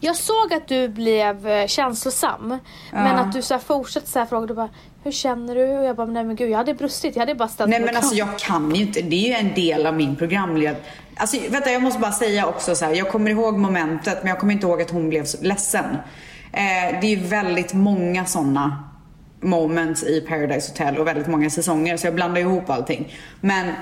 Jag 0.00 0.16
såg 0.16 0.52
att 0.52 0.68
du 0.68 0.88
blev 0.88 1.48
eh, 1.48 1.66
känslosam. 1.66 2.58
Men 2.92 3.16
att 3.16 3.32
du 3.32 3.42
så 3.42 3.54
här 3.54 3.60
fortsatte 3.60 4.06
så 4.06 4.18
här 4.18 4.26
fråga. 4.26 4.46
Du 4.46 4.54
bara, 4.54 4.68
hur 5.04 5.12
känner 5.12 5.54
du? 5.54 5.78
Och 5.78 5.84
jag 5.84 5.96
bara, 5.96 6.06
nej 6.06 6.24
men 6.24 6.36
gud 6.36 6.50
jag 6.50 6.58
hade 6.58 6.74
brustit. 6.74 7.16
Jag 7.16 7.20
hade 7.22 7.34
bara 7.34 7.48
ställt 7.48 7.70
Nej 7.70 7.80
men 7.80 7.96
alltså 7.96 8.14
jag 8.14 8.38
kan 8.38 8.74
ju 8.74 8.82
inte, 8.82 9.02
det 9.02 9.16
är 9.16 9.28
ju 9.28 9.48
en 9.48 9.54
del 9.54 9.86
av 9.86 9.94
min 9.94 10.16
programled. 10.16 10.76
Alltså 11.18 11.36
vänta 11.50 11.70
jag 11.70 11.82
måste 11.82 12.00
bara 12.00 12.12
säga 12.12 12.46
också 12.46 12.74
så 12.74 12.84
här. 12.84 12.94
jag 12.94 13.08
kommer 13.08 13.30
ihåg 13.30 13.58
momentet 13.58 14.18
men 14.22 14.28
jag 14.28 14.38
kommer 14.38 14.52
inte 14.52 14.66
ihåg 14.66 14.82
att 14.82 14.90
hon 14.90 15.08
blev 15.08 15.24
så 15.24 15.38
ledsen. 15.42 15.84
Eh, 16.52 17.00
det 17.00 17.06
är 17.06 17.16
ju 17.16 17.26
väldigt 17.26 17.74
många 17.74 18.24
sådana 18.24 18.84
moments 19.40 20.02
i 20.02 20.20
Paradise 20.20 20.72
Hotel 20.72 20.98
och 20.98 21.06
väldigt 21.06 21.26
många 21.26 21.50
säsonger 21.50 21.96
så 21.96 22.06
jag 22.06 22.14
blandar 22.14 22.40
ihop 22.40 22.70
allting. 22.70 23.12
Men 23.40 23.72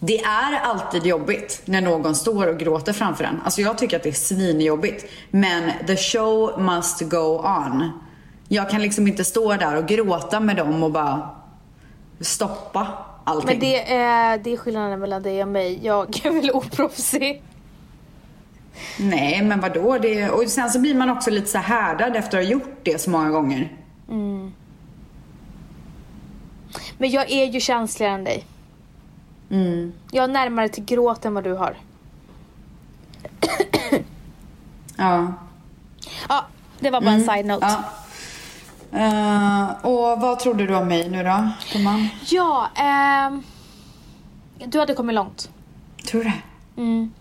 det 0.00 0.20
är 0.20 0.60
alltid 0.62 1.06
jobbigt 1.06 1.62
när 1.64 1.80
någon 1.80 2.14
står 2.14 2.46
och 2.46 2.58
gråter 2.58 2.92
framför 2.92 3.24
en. 3.24 3.40
Alltså 3.44 3.60
jag 3.60 3.78
tycker 3.78 3.96
att 3.96 4.02
det 4.02 4.08
är 4.08 4.12
svinjobbigt. 4.12 5.04
Men 5.30 5.70
the 5.86 5.96
show 5.96 6.62
must 6.62 7.00
go 7.00 7.38
on. 7.38 7.90
Jag 8.48 8.70
kan 8.70 8.82
liksom 8.82 9.08
inte 9.08 9.24
stå 9.24 9.56
där 9.56 9.76
och 9.76 9.86
gråta 9.86 10.40
med 10.40 10.56
dem 10.56 10.82
och 10.82 10.90
bara 10.90 11.30
stoppa 12.20 12.86
allting. 13.24 13.46
Men 13.46 13.58
det 13.58 13.92
är, 13.92 14.38
det 14.38 14.52
är 14.52 14.56
skillnaden 14.56 15.00
mellan 15.00 15.22
dig 15.22 15.42
och 15.42 15.48
mig. 15.48 15.80
Jag 15.82 16.26
är 16.26 16.30
väl 16.30 16.50
oproffsig. 16.50 17.42
Nej 18.98 19.42
men 19.42 19.60
vadå? 19.60 19.98
Det, 19.98 20.30
och 20.30 20.48
sen 20.48 20.70
så 20.70 20.80
blir 20.80 20.94
man 20.94 21.10
också 21.10 21.30
lite 21.30 21.46
så 21.46 21.58
här 21.58 21.78
härdad 21.78 22.16
efter 22.16 22.38
att 22.38 22.44
ha 22.44 22.50
gjort 22.50 22.78
det 22.82 23.00
så 23.00 23.10
många 23.10 23.30
gånger. 23.30 23.72
Men 26.98 27.10
jag 27.10 27.30
är 27.30 27.44
ju 27.44 27.60
känsligare 27.60 28.14
än 28.14 28.24
dig. 28.24 28.44
Mm. 29.50 29.92
Jag 30.10 30.22
har 30.22 30.28
närmare 30.28 30.68
till 30.68 30.84
gråt 30.84 31.24
än 31.24 31.34
vad 31.34 31.44
du 31.44 31.52
har. 31.52 31.76
Ja. 34.96 35.32
Ja, 36.28 36.44
det 36.80 36.90
var 36.90 37.00
bara 37.00 37.10
en 37.10 37.24
side-note. 37.24 37.66
ja. 37.66 37.84
Eh, 38.94 39.86
och 39.86 40.20
vad 40.20 40.38
trodde 40.38 40.66
du 40.66 40.74
om 40.76 40.88
mig 40.88 41.08
nu 41.10 41.22
då, 41.24 41.48
gumman? 41.72 42.08
Ja, 42.26 42.68
ehm, 42.76 43.42
du 44.66 44.78
hade 44.78 44.94
kommit 44.94 45.14
långt. 45.14 45.50
Tror 46.08 46.24
du 46.24 46.30
det? 46.30 46.80
Mm. 46.82 47.12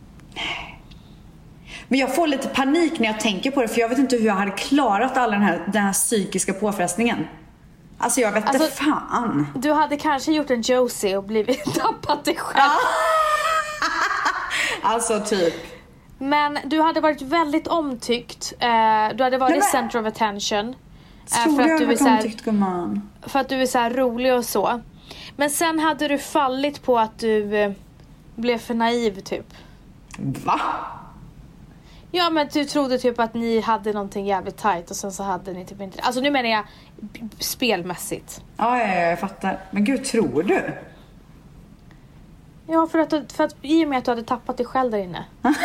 Men 1.88 2.00
jag 2.00 2.16
får 2.16 2.28
lite 2.28 2.48
panik 2.48 3.00
när 3.00 3.08
jag 3.08 3.20
tänker 3.20 3.52
på 3.52 3.62
det 3.62 3.68
för 3.68 3.82
jag 3.82 3.90
vet 3.90 3.98
inte 3.98 4.16
hur 4.16 4.26
jag 4.26 4.34
hade 4.34 4.52
klarat 4.52 5.18
all 5.18 5.32
den 5.32 5.42
här, 5.42 5.64
den 5.68 5.84
här 5.84 5.94
psykiska 5.94 6.54
påfrestningen. 6.54 7.28
Alltså 7.98 8.22
jag 8.22 8.32
vet 8.32 8.46
inte 8.46 8.58
Alltså- 8.64 8.84
fan. 8.84 9.48
Du 9.56 9.72
hade 9.72 9.98
kanske 9.98 10.32
gjort 10.32 10.50
en 10.50 10.62
Josie 10.62 11.18
och 11.18 11.24
blivit 11.24 11.64
tappat 11.76 12.26
dig 12.26 12.36
själv. 12.38 12.70
Alltså 14.82 15.20
typ. 15.20 15.54
Men 16.18 16.60
du 16.66 16.82
hade 16.82 17.02
varit 17.02 17.22
väldigt 17.22 17.68
omtyckt. 17.68 18.54
Eh, 18.60 19.16
du 19.16 19.24
hade 19.24 19.38
varit 19.38 19.50
Nej, 19.52 19.60
men- 19.60 19.72
center 19.72 20.00
of 20.02 20.08
attention. 20.08 20.76
Tror 21.26 21.56
för, 21.56 21.64
att 21.64 21.78
du 21.78 21.92
är 21.92 21.96
så 21.96 22.08
här, 22.08 23.02
för 23.22 23.40
att 23.40 23.50
du 23.50 23.62
är 23.62 23.66
så 23.66 23.80
här 23.80 23.92
rolig 23.92 24.34
och 24.34 24.46
så. 24.46 24.82
Men 25.36 25.50
sen 25.50 25.80
hade 25.80 26.08
du 26.08 26.18
fallit 26.18 26.84
på 26.84 27.00
att 27.00 27.20
du 27.20 27.58
eh, 27.58 27.72
blev 28.36 28.58
för 28.58 28.74
naiv 28.74 29.20
typ. 29.20 29.54
Va? 30.18 30.60
Ja 32.12 32.30
men 32.30 32.48
du 32.54 32.66
trodde 32.66 32.98
typ 32.98 33.20
att 33.20 33.34
ni 33.34 33.60
hade 33.60 33.94
någonting 33.94 34.26
jävligt 34.26 34.58
tight 34.58 34.90
och 34.90 34.96
sen 34.96 35.12
så 35.12 35.24
hade 35.24 35.54
ni 35.54 35.66
typ 35.66 35.82
inte. 35.82 36.02
Alltså 36.02 36.22
nu 36.22 36.32
menar 36.32 36.50
jag 36.50 36.64
spelmässigt. 37.40 38.42
Ja, 38.58 38.80
ja, 38.80 38.88
ja, 38.88 39.02
jag 39.02 39.20
fattar. 39.20 39.60
Men 39.72 39.84
gud, 39.84 40.06
tror 40.06 40.44
du? 40.44 40.74
Ja 42.68 42.88
för 42.88 43.00
att, 43.00 43.32
för 43.32 43.44
att 43.44 43.56
i 43.62 43.86
och 43.86 43.90
med 43.90 43.98
att 43.98 44.06
du 44.06 44.12
hade 44.12 44.24
tappat 44.24 44.58
dig 44.58 44.66
själv 44.66 44.92
där 44.92 44.98
inne. 44.98 45.26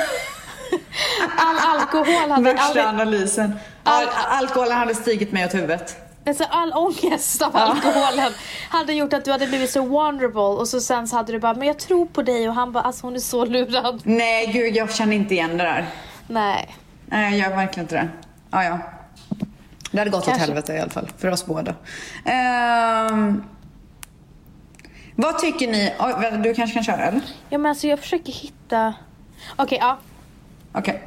All 1.38 1.80
alkohol 1.80 2.30
hade... 2.30 2.42
Värsta 2.42 2.82
All, 2.82 2.94
analysen. 2.94 3.58
All, 3.84 4.06
alkoholen 4.28 4.76
hade 4.78 4.94
stigit 4.94 5.32
mig 5.32 5.44
åt 5.44 5.54
huvudet. 5.54 5.96
alltså 6.26 6.44
all 6.50 6.72
ångest 6.72 7.42
av 7.42 7.56
alkoholen 7.56 8.32
hade 8.70 8.92
gjort 8.92 9.12
att 9.12 9.24
du 9.24 9.30
hade 9.30 9.46
blivit 9.46 9.70
så 9.70 9.82
vulnerable 9.82 10.40
och 10.40 10.68
så 10.68 10.80
sen 10.80 11.08
så 11.08 11.16
hade 11.16 11.32
du 11.32 11.38
bara 11.38 11.54
men 11.54 11.68
jag 11.68 11.78
tror 11.78 12.06
på 12.06 12.22
dig 12.22 12.48
och 12.48 12.54
han 12.54 12.72
bara 12.72 12.84
alltså 12.84 13.06
hon 13.06 13.14
är 13.16 13.20
så 13.20 13.44
lurad. 13.44 14.00
Nej, 14.04 14.46
gud, 14.46 14.76
jag 14.76 14.94
känner 14.94 15.16
inte 15.16 15.34
igen 15.34 15.58
det 15.58 15.64
där. 15.64 15.86
Nej. 16.26 16.76
Nej, 17.06 17.38
jag 17.38 17.50
gör 17.50 17.56
verkligen 17.56 17.84
inte 17.84 17.94
det. 17.94 18.08
Ja, 18.50 18.64
ja. 18.64 18.78
Det 19.90 19.98
hade 19.98 20.10
gått 20.10 20.24
Kanske. 20.24 20.42
åt 20.42 20.48
helvete 20.48 20.72
i 20.72 20.80
alla 20.80 20.90
fall, 20.90 21.08
för 21.18 21.30
oss 21.30 21.46
båda. 21.46 21.74
Ehm, 22.24 23.44
vad 25.14 25.38
tycker 25.38 25.68
ni? 25.68 25.92
Du 26.42 26.54
kanske 26.54 26.74
kan 26.74 26.84
köra, 26.84 27.04
eller? 27.04 27.20
Ja 27.48 27.58
men 27.58 27.70
alltså 27.70 27.86
jag 27.86 27.98
försöker 27.98 28.32
hitta... 28.32 28.94
Okej 29.56 29.78
ja. 29.80 29.98
Okej. 30.72 31.02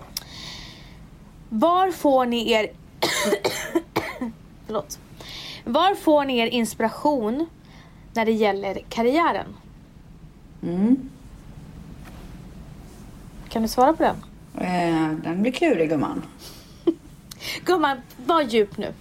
Var 1.54 1.92
får 1.92 2.26
ni 2.26 2.52
er... 2.52 2.72
Förlåt. 4.66 5.00
Var 5.64 5.96
får 5.96 6.26
ni 6.26 6.38
er 6.38 6.48
inspiration 6.48 7.50
när 8.14 8.26
det 8.26 8.32
gäller 8.32 8.82
karriären? 8.90 9.46
Mm. 10.64 11.10
Kan 13.50 13.62
du 13.62 13.68
svara 13.68 13.94
på 13.94 14.04
den? 14.04 14.16
Eh, 14.58 15.12
den 15.24 15.42
blir 15.42 15.52
klurig, 15.52 15.90
gumman. 15.90 16.24
Gumman, 17.66 18.02
var 18.26 18.42
djup 18.42 18.78
nu. 18.78 18.94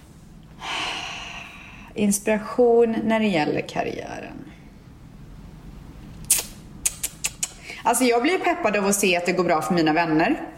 Inspiration 1.93 2.95
när 3.03 3.19
det 3.19 3.27
gäller 3.27 3.61
karriären. 3.61 4.51
Alltså 7.83 8.03
jag 8.03 8.21
blir 8.21 8.37
peppad 8.37 8.77
av 8.77 8.85
att 8.85 8.95
se 8.95 9.17
att 9.17 9.25
det 9.25 9.31
går 9.31 9.43
bra 9.43 9.61
för 9.61 9.73
mina 9.73 9.93
vänner. 9.93 10.50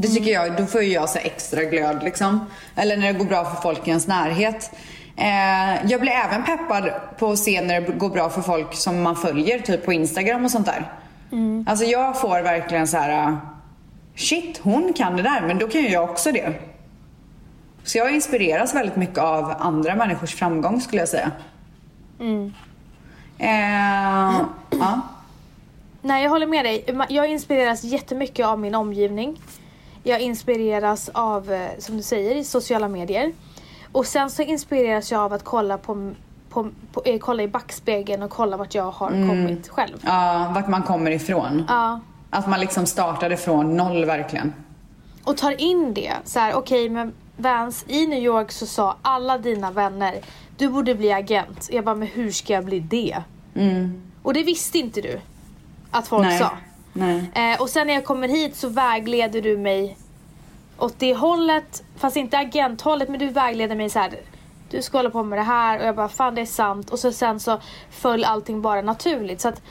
Det 0.00 0.08
tycker 0.08 0.30
jag, 0.30 0.56
då 0.56 0.66
får 0.66 0.82
ju 0.82 0.92
jag 0.92 1.08
så 1.08 1.18
extra 1.18 1.64
glöd 1.64 2.02
liksom. 2.02 2.46
Eller 2.76 2.96
när 2.96 3.12
det 3.12 3.18
går 3.18 3.24
bra 3.24 3.44
för 3.44 3.62
folk 3.62 3.86
i 3.86 3.90
ens 3.90 4.06
närhet. 4.06 4.70
Eh, 5.16 5.90
jag 5.90 6.00
blir 6.00 6.12
även 6.12 6.44
peppad 6.44 6.90
på 7.18 7.30
att 7.30 7.38
se 7.38 7.60
när 7.60 7.80
det 7.80 7.92
går 7.92 8.08
bra 8.10 8.30
för 8.30 8.42
folk 8.42 8.74
som 8.74 9.02
man 9.02 9.16
följer, 9.16 9.58
typ 9.58 9.84
på 9.84 9.92
Instagram 9.92 10.44
och 10.44 10.50
sånt 10.50 10.66
där. 10.66 10.92
Alltså 11.66 11.84
jag 11.84 12.20
får 12.20 12.42
verkligen 12.42 12.88
så 12.88 12.96
här. 12.96 13.28
uh, 13.28 13.36
shit 14.16 14.60
hon 14.62 14.92
kan 14.92 15.16
det 15.16 15.22
där, 15.22 15.40
men 15.46 15.58
då 15.58 15.68
kan 15.68 15.80
ju 15.80 15.88
jag 15.88 16.10
också 16.10 16.32
det. 16.32 16.54
Så 17.84 17.98
jag 17.98 18.14
inspireras 18.14 18.74
väldigt 18.74 18.96
mycket 18.96 19.18
av 19.18 19.54
andra 19.58 19.94
människors 19.94 20.34
framgång 20.34 20.80
skulle 20.80 21.02
jag 21.02 21.08
säga. 21.08 21.30
Eh, 23.38 24.42
ja. 24.70 25.00
Nej, 26.02 26.22
jag 26.22 26.30
håller 26.30 26.46
med 26.46 26.64
dig. 26.64 26.84
Jag 27.08 27.28
inspireras 27.28 27.84
jättemycket 27.84 28.46
av 28.46 28.58
min 28.58 28.74
omgivning. 28.74 29.40
Jag 30.02 30.20
inspireras 30.20 31.08
av, 31.08 31.52
eh, 31.52 31.68
som 31.78 31.96
du 31.96 32.02
säger, 32.02 32.36
i 32.36 32.44
sociala 32.44 32.88
medier. 32.88 33.32
Och 33.92 34.06
sen 34.06 34.30
så 34.30 34.42
inspireras 34.42 35.12
jag 35.12 35.20
av 35.20 35.32
att 35.32 35.44
kolla 35.44 35.78
på, 35.78 36.12
på, 36.50 36.70
på 36.92 37.02
eh, 37.04 37.18
kolla 37.18 37.42
i 37.42 37.48
backspegeln 37.48 38.22
och 38.22 38.30
kolla 38.30 38.56
vart 38.56 38.74
jag 38.74 38.90
har 38.90 39.08
kommit 39.08 39.68
själv. 39.68 39.98
ja, 40.04 40.52
vart 40.54 40.68
man 40.68 40.82
kommer 40.82 41.10
ifrån. 41.10 41.64
Ja. 41.68 42.00
Att 42.30 42.48
man 42.48 42.60
liksom 42.60 42.86
startade 42.86 43.36
från 43.36 43.76
noll 43.76 44.04
verkligen. 44.04 44.52
Och 45.24 45.36
tar 45.36 45.60
in 45.60 45.94
det. 45.94 46.12
Så 46.24 46.38
här, 46.38 46.54
okej 46.54 46.88
men 46.88 47.12
Vance, 47.36 47.86
i 47.88 48.06
New 48.06 48.22
York 48.22 48.52
så 48.52 48.66
sa 48.66 48.96
alla 49.02 49.38
dina 49.38 49.70
vänner, 49.70 50.20
du 50.56 50.68
borde 50.68 50.94
bli 50.94 51.12
agent. 51.12 51.68
Jag 51.72 51.84
bara, 51.84 51.94
men 51.94 52.08
hur 52.08 52.30
ska 52.30 52.52
jag 52.52 52.64
bli 52.64 52.80
det? 52.80 53.22
Och 54.22 54.34
det 54.34 54.42
visste 54.42 54.78
inte 54.78 55.00
du 55.00 55.20
att 55.90 56.08
folk 56.08 56.26
Nej. 56.26 56.38
sa. 56.38 56.50
Eh, 57.34 57.60
och 57.60 57.68
sen 57.68 57.86
när 57.86 57.94
jag 57.94 58.04
kommer 58.04 58.28
hit 58.28 58.56
så 58.56 58.68
vägleder 58.68 59.42
du 59.42 59.56
mig 59.58 59.96
åt 60.78 60.98
det 60.98 61.14
hållet, 61.14 61.82
fast 61.96 62.16
inte 62.16 62.38
agenthållet, 62.38 63.08
men 63.08 63.18
du 63.20 63.28
vägleder 63.28 63.76
mig 63.76 63.90
så 63.90 63.98
här. 63.98 64.10
du 64.70 64.82
ska 64.82 64.98
hålla 64.98 65.10
på 65.10 65.22
med 65.22 65.38
det 65.38 65.42
här 65.42 65.78
och 65.80 65.86
jag 65.86 65.96
bara 65.96 66.08
fan 66.08 66.34
det 66.34 66.40
är 66.40 66.46
sant 66.46 66.90
och 66.90 66.98
så 66.98 67.12
sen 67.12 67.40
så 67.40 67.60
föll 67.90 68.24
allting 68.24 68.62
bara 68.62 68.82
naturligt 68.82 69.40
så 69.40 69.48
att 69.48 69.62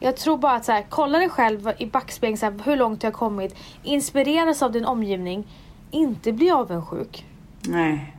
jag 0.00 0.16
tror 0.16 0.38
bara 0.38 0.52
att 0.52 0.64
så 0.64 0.72
här, 0.72 0.86
kolla 0.88 1.18
dig 1.18 1.28
själv 1.28 1.72
i 1.78 1.86
backspegeln 1.86 2.38
så 2.38 2.46
här, 2.46 2.60
hur 2.64 2.76
långt 2.76 3.00
du 3.00 3.06
har 3.06 3.12
kommit, 3.12 3.54
inspireras 3.82 4.62
av 4.62 4.72
din 4.72 4.84
omgivning, 4.84 5.46
inte 5.90 6.32
bli 6.32 6.50
avundsjuk. 6.50 7.26
Nej. 7.60 8.16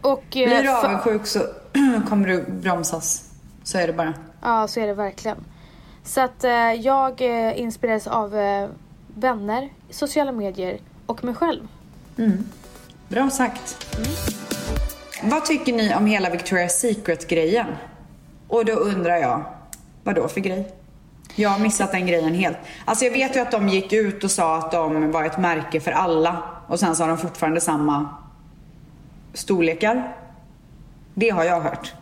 Och, 0.00 0.18
eh, 0.36 0.48
Blir 0.48 0.62
du 0.62 0.68
för- 0.68 0.86
avundsjuk 0.88 1.26
så 1.26 1.40
kommer 2.08 2.28
du 2.28 2.44
bromsas. 2.48 3.30
Så 3.64 3.78
är 3.78 3.86
det 3.86 3.92
bara. 3.92 4.14
Ja, 4.42 4.68
så 4.68 4.80
är 4.80 4.86
det 4.86 4.94
verkligen. 4.94 5.44
Så 6.08 6.20
att 6.20 6.44
eh, 6.44 6.72
jag 6.72 7.20
eh, 7.20 7.60
inspireras 7.60 8.06
av 8.06 8.36
eh, 8.36 8.68
vänner, 9.14 9.68
sociala 9.90 10.32
medier 10.32 10.78
och 11.06 11.24
mig 11.24 11.34
själv. 11.34 11.68
Bra 13.08 13.30
sagt. 13.30 13.96
Vad 15.22 15.44
tycker 15.44 15.72
ni 15.72 15.94
om 15.94 16.06
hela 16.06 16.30
Victoria's 16.30 16.68
Secret-grejen? 16.68 17.66
Och 18.48 18.64
då 18.64 18.72
undrar 18.72 19.16
jag, 19.16 19.42
vad 20.04 20.14
då 20.14 20.28
för 20.28 20.40
grej? 20.40 20.72
Jag 21.34 21.50
har 21.50 21.58
missat 21.58 21.92
den 21.92 22.06
grejen 22.06 22.34
helt. 22.34 22.58
Alltså 22.84 23.04
jag 23.04 23.12
vet 23.12 23.36
ju 23.36 23.40
att 23.40 23.50
de 23.50 23.68
gick 23.68 23.92
ut 23.92 24.24
och 24.24 24.30
sa 24.30 24.58
att 24.58 24.70
de 24.70 25.10
var 25.10 25.24
ett 25.24 25.38
märke 25.38 25.80
för 25.80 25.92
alla. 25.92 26.42
Och 26.66 26.80
sen 26.80 26.96
så 26.96 27.02
har 27.02 27.08
de 27.08 27.18
fortfarande 27.18 27.60
samma 27.60 28.08
storlekar. 29.34 30.16
Det 31.14 31.30
har 31.30 31.44
jag 31.44 31.60
hört. 31.60 31.94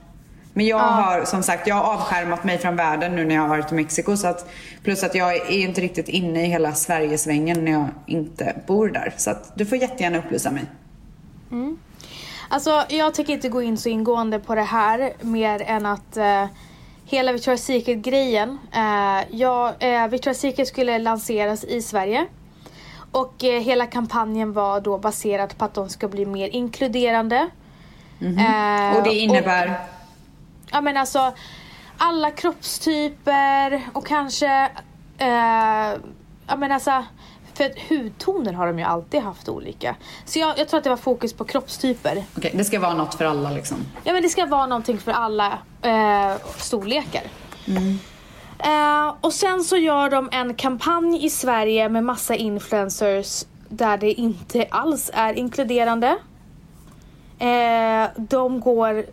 Men 0.57 0.67
jag 0.67 0.79
har 0.79 1.25
som 1.25 1.43
sagt, 1.43 1.67
jag 1.67 1.75
har 1.75 1.95
avskärmat 1.95 2.45
mig 2.45 2.59
från 2.59 2.77
världen 2.77 3.17
nu 3.17 3.25
när 3.25 3.35
jag 3.35 3.43
har 3.43 3.49
varit 3.49 3.73
i 3.73 3.75
Mexiko. 3.75 4.17
Så 4.17 4.27
att, 4.27 4.49
plus 4.85 5.05
att 5.05 5.15
jag 5.15 5.37
är 5.37 5.51
inte 5.51 5.81
riktigt 5.81 6.09
inne 6.09 6.43
i 6.43 6.47
hela 6.47 6.73
Sverigesvängen 6.73 7.65
när 7.65 7.73
jag 7.73 7.87
inte 8.07 8.57
bor 8.67 8.89
där. 8.89 9.15
Så 9.17 9.31
att 9.31 9.53
du 9.55 9.67
får 9.67 9.79
jättegärna 9.79 10.19
upplysa 10.19 10.51
mig. 10.51 10.65
Alltså 12.49 12.85
jag 12.89 13.15
tänker 13.15 13.33
inte 13.33 13.49
gå 13.49 13.63
in 13.63 13.77
så 13.79 13.89
ingående 13.89 14.39
på 14.39 14.55
det 14.55 14.63
här 14.63 15.13
mer 15.21 15.63
än 15.67 15.87
att 15.87 16.17
eh, 16.17 16.47
hela 17.05 17.33
Victoria's 17.33 17.57
Secret 17.57 17.99
grejen. 17.99 18.59
Eh, 18.73 19.25
ja, 19.31 19.75
eh, 19.79 19.87
Victoria's 19.87 20.33
Secret 20.35 20.69
skulle 20.69 20.99
lanseras 20.99 21.65
i 21.65 21.83
Sverige. 21.83 22.27
Och 23.13 23.45
eh, 23.45 23.61
hela 23.63 23.87
kampanjen 23.87 24.53
var 24.53 24.81
då 24.81 24.99
baserad 24.99 25.59
på 25.59 25.65
att 25.65 25.75
de 25.75 25.89
ska 25.89 26.09
bli 26.09 26.27
mer 26.27 26.49
inkluderande. 26.49 27.37
Eh, 27.37 27.47
Mhm. 28.19 28.97
Och 28.97 29.03
det 29.03 29.15
innebär? 29.15 29.79
Ja 30.77 30.81
men 30.81 30.97
alltså 30.97 31.33
alla 31.99 32.31
kroppstyper 32.31 33.83
och 33.93 34.07
kanske 34.07 34.71
eh, 35.19 36.01
Ja 36.47 36.57
men 36.57 36.73
alltså 36.73 37.05
för 37.55 37.65
att 37.65 37.79
hudtoner 37.89 38.53
har 38.53 38.67
de 38.67 38.79
ju 38.79 38.85
alltid 38.85 39.21
haft 39.21 39.49
olika. 39.49 39.97
Så 40.25 40.39
jag, 40.39 40.59
jag 40.59 40.69
tror 40.69 40.79
att 40.79 40.85
det 40.85 40.91
var 40.91 40.97
fokus 40.97 41.33
på 41.33 41.45
kroppstyper. 41.45 42.25
Okej, 42.37 42.53
det 42.55 42.65
ska 42.65 42.81
vara 42.81 42.95
något 42.95 43.15
för 43.15 43.25
alla 43.25 43.51
liksom. 43.51 43.77
Ja 44.05 44.13
men 44.13 44.23
det 44.23 44.29
ska 44.29 44.47
vara 44.47 44.67
någonting 44.67 44.99
för 44.99 45.13
alla 45.13 45.59
eh, 45.83 46.35
storlekar. 46.57 47.23
Eh, 48.59 49.15
och 49.21 49.33
sen 49.33 49.65
så 49.65 49.77
gör 49.77 50.11
de 50.11 50.29
en 50.33 50.55
kampanj 50.55 51.27
i 51.27 51.31
Sverige 51.31 51.89
med 51.89 52.05
massa 52.05 52.35
influencers 52.35 53.45
där 53.69 53.99
det 53.99 54.13
inte 54.13 54.67
alls 54.71 55.11
är 55.15 55.33
inkluderande. 55.33 56.17
Eh, 57.39 58.09
de 58.17 58.61
går 58.61 59.07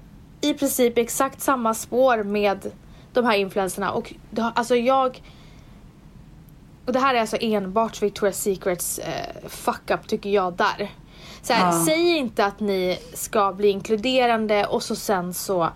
i 0.43 0.53
princip 0.53 0.97
exakt 0.97 1.41
samma 1.41 1.73
spår 1.73 2.23
med 2.23 2.71
de 3.13 3.25
här 3.25 3.35
influencerna 3.35 3.91
och 3.91 4.13
alltså 4.37 4.75
jag 4.75 5.21
och 6.85 6.93
det 6.93 6.99
här 6.99 7.15
är 7.15 7.19
alltså 7.19 7.37
enbart 7.41 8.01
Victoria's 8.01 8.31
Secrets 8.31 8.99
eh, 8.99 9.47
fuck 9.47 9.91
up 9.91 10.07
tycker 10.07 10.29
jag 10.29 10.53
där. 10.53 10.91
Så 11.41 11.53
här, 11.53 11.65
Ja. 11.65 11.85
Säg 11.85 12.17
inte 12.17 12.45
att 12.45 12.59
ni 12.59 12.99
ska 13.13 13.53
bli 13.53 13.67
inkluderande 13.69 14.65
och 14.65 14.83
så 14.83 14.95
sen 14.95 15.33
så 15.33 15.69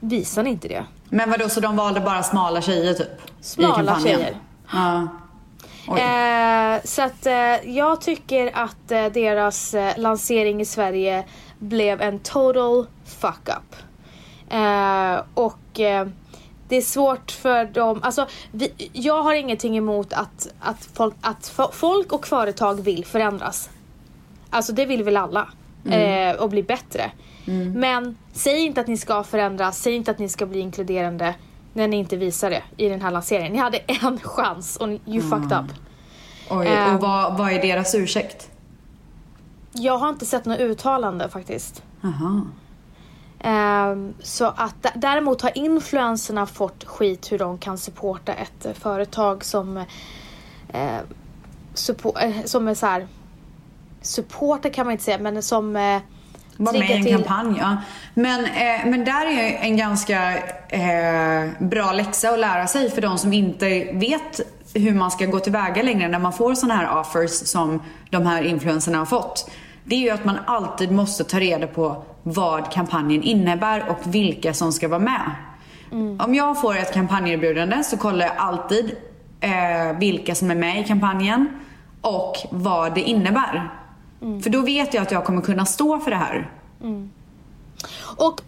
visar 0.00 0.42
ni 0.42 0.50
inte 0.50 0.68
det. 0.68 0.84
Men 1.08 1.30
vadå, 1.30 1.48
så 1.48 1.60
de 1.60 1.76
valde 1.76 2.00
bara 2.00 2.22
smala 2.22 2.60
tjejer 2.60 2.94
typ? 2.94 3.20
Smala 3.40 4.00
tjejer. 4.00 4.36
Ja. 4.72 5.08
Eh, 5.88 6.82
så 6.84 7.02
att 7.02 7.26
eh, 7.26 7.70
jag 7.76 8.00
tycker 8.00 8.50
att 8.54 8.90
eh, 8.90 9.06
deras 9.06 9.74
eh, 9.74 9.98
lansering 9.98 10.60
i 10.60 10.64
Sverige 10.64 11.24
blev 11.58 12.00
en 12.02 12.18
total 12.18 12.86
fuck 13.18 13.48
up. 13.48 13.76
Eh, 14.52 15.22
och 15.34 15.80
eh, 15.80 16.08
det 16.68 16.76
är 16.76 16.82
svårt 16.82 17.30
för 17.30 17.64
dem, 17.64 18.00
alltså 18.02 18.26
vi, 18.52 18.90
jag 18.92 19.22
har 19.22 19.34
ingenting 19.34 19.76
emot 19.76 20.12
att, 20.12 20.48
att, 20.60 20.88
folk, 20.94 21.14
att 21.20 21.52
fo- 21.56 21.72
folk 21.72 22.12
och 22.12 22.26
företag 22.26 22.80
vill 22.80 23.04
förändras. 23.04 23.70
Alltså 24.50 24.72
det 24.72 24.86
vill 24.86 25.02
väl 25.04 25.16
alla. 25.16 25.48
Eh, 26.30 26.36
och 26.36 26.50
bli 26.50 26.62
bättre. 26.62 27.10
Men 27.74 28.16
säg 28.32 28.60
inte 28.60 28.80
att 28.80 28.86
ni 28.86 28.96
ska 28.96 29.22
förändras, 29.24 29.78
säg 29.82 29.94
inte 29.94 30.10
att 30.10 30.18
ni 30.18 30.28
ska 30.28 30.46
bli 30.46 30.58
inkluderande 30.60 31.34
när 31.72 31.88
ni 31.88 31.96
inte 31.96 32.16
visar 32.16 32.50
det 32.50 32.62
i 32.76 32.88
den 32.88 33.00
här 33.00 33.10
lanseringen. 33.10 33.52
Ni 33.52 33.58
hade 33.58 33.78
en 33.86 34.18
chans 34.20 34.76
och 34.76 34.88
you 34.88 35.22
fucked 35.30 35.58
up. 35.58 35.72
Oj. 36.50 36.68
Och 36.94 37.00
vad, 37.00 37.38
vad 37.38 37.52
är 37.52 37.62
deras 37.62 37.94
ursäkt? 37.94 38.50
Jag 39.72 39.98
har 39.98 40.08
inte 40.08 40.26
sett 40.26 40.44
något 40.44 40.58
uttalande 40.60 41.28
faktiskt. 41.28 41.82
Jaha. 42.00 42.42
Ehm, 43.40 44.14
så 44.22 44.44
att 44.56 44.86
däremot 44.94 45.42
har 45.42 45.58
influencerna 45.58 46.46
fått 46.46 46.84
skit 46.84 47.32
hur 47.32 47.38
de 47.38 47.58
kan 47.58 47.78
supporta 47.78 48.32
ett 48.34 48.66
eh, 48.66 48.72
företag 48.72 49.44
som 49.44 49.76
eh, 50.72 50.98
suppo- 51.74 52.22
eh, 52.24 52.44
som 52.44 52.68
är 52.68 52.74
så 52.74 52.86
här 52.86 53.06
supporter 54.02 54.70
kan 54.70 54.86
man 54.86 54.92
inte 54.92 55.04
säga 55.04 55.18
men 55.18 55.42
som 55.42 55.76
eh, 55.76 55.98
Var 56.56 56.72
med 56.72 56.90
i 56.90 56.92
en 56.92 57.02
till- 57.04 57.16
kampanj, 57.16 57.56
ja. 57.58 57.76
Men, 58.14 58.44
eh, 58.44 58.86
men 58.86 59.04
där 59.04 59.26
är 59.26 59.30
ju 59.48 59.54
en 59.56 59.76
ganska 59.76 60.36
eh, 60.68 61.50
bra 61.58 61.92
läxa 61.92 62.28
att 62.30 62.38
lära 62.38 62.66
sig 62.66 62.90
för 62.90 63.02
de 63.02 63.18
som 63.18 63.32
inte 63.32 63.66
vet 63.92 64.40
hur 64.74 64.94
man 64.94 65.10
ska 65.10 65.26
gå 65.26 65.40
tillväga 65.40 65.82
längre 65.82 66.08
när 66.08 66.18
man 66.18 66.32
får 66.32 66.54
såna 66.54 66.74
här 66.74 66.98
offers 67.00 67.30
som 67.30 67.82
de 68.10 68.26
här 68.26 68.42
influencerna 68.42 68.98
har 68.98 69.06
fått. 69.06 69.50
Det 69.84 69.94
är 69.94 70.00
ju 70.00 70.10
att 70.10 70.24
man 70.24 70.38
alltid 70.46 70.92
måste 70.92 71.24
ta 71.24 71.40
reda 71.40 71.66
på 71.66 72.04
vad 72.28 72.72
kampanjen 72.72 73.22
innebär 73.22 73.88
och 73.88 73.98
vilka 74.14 74.54
som 74.54 74.72
ska 74.72 74.88
vara 74.88 75.00
med. 75.00 75.30
Om 76.18 76.34
jag 76.34 76.60
får 76.60 76.76
ett 76.76 76.94
kampanjerbjudande 76.94 77.82
så 77.84 77.96
kollar 77.96 78.26
jag 78.26 78.36
alltid 78.36 78.96
eh, 79.40 79.98
vilka 79.98 80.34
som 80.34 80.50
är 80.50 80.54
med 80.54 80.80
i 80.80 80.84
kampanjen 80.84 81.48
och 82.00 82.36
vad 82.50 82.94
det 82.94 83.00
innebär. 83.00 83.70
För 84.42 84.50
då 84.50 84.60
vet 84.60 84.94
jag 84.94 85.02
att 85.02 85.10
jag 85.10 85.24
kommer 85.24 85.42
kunna 85.42 85.66
stå 85.66 86.00
för 86.00 86.10
det 86.10 86.16
här. 86.16 86.50
Och, 88.16 88.40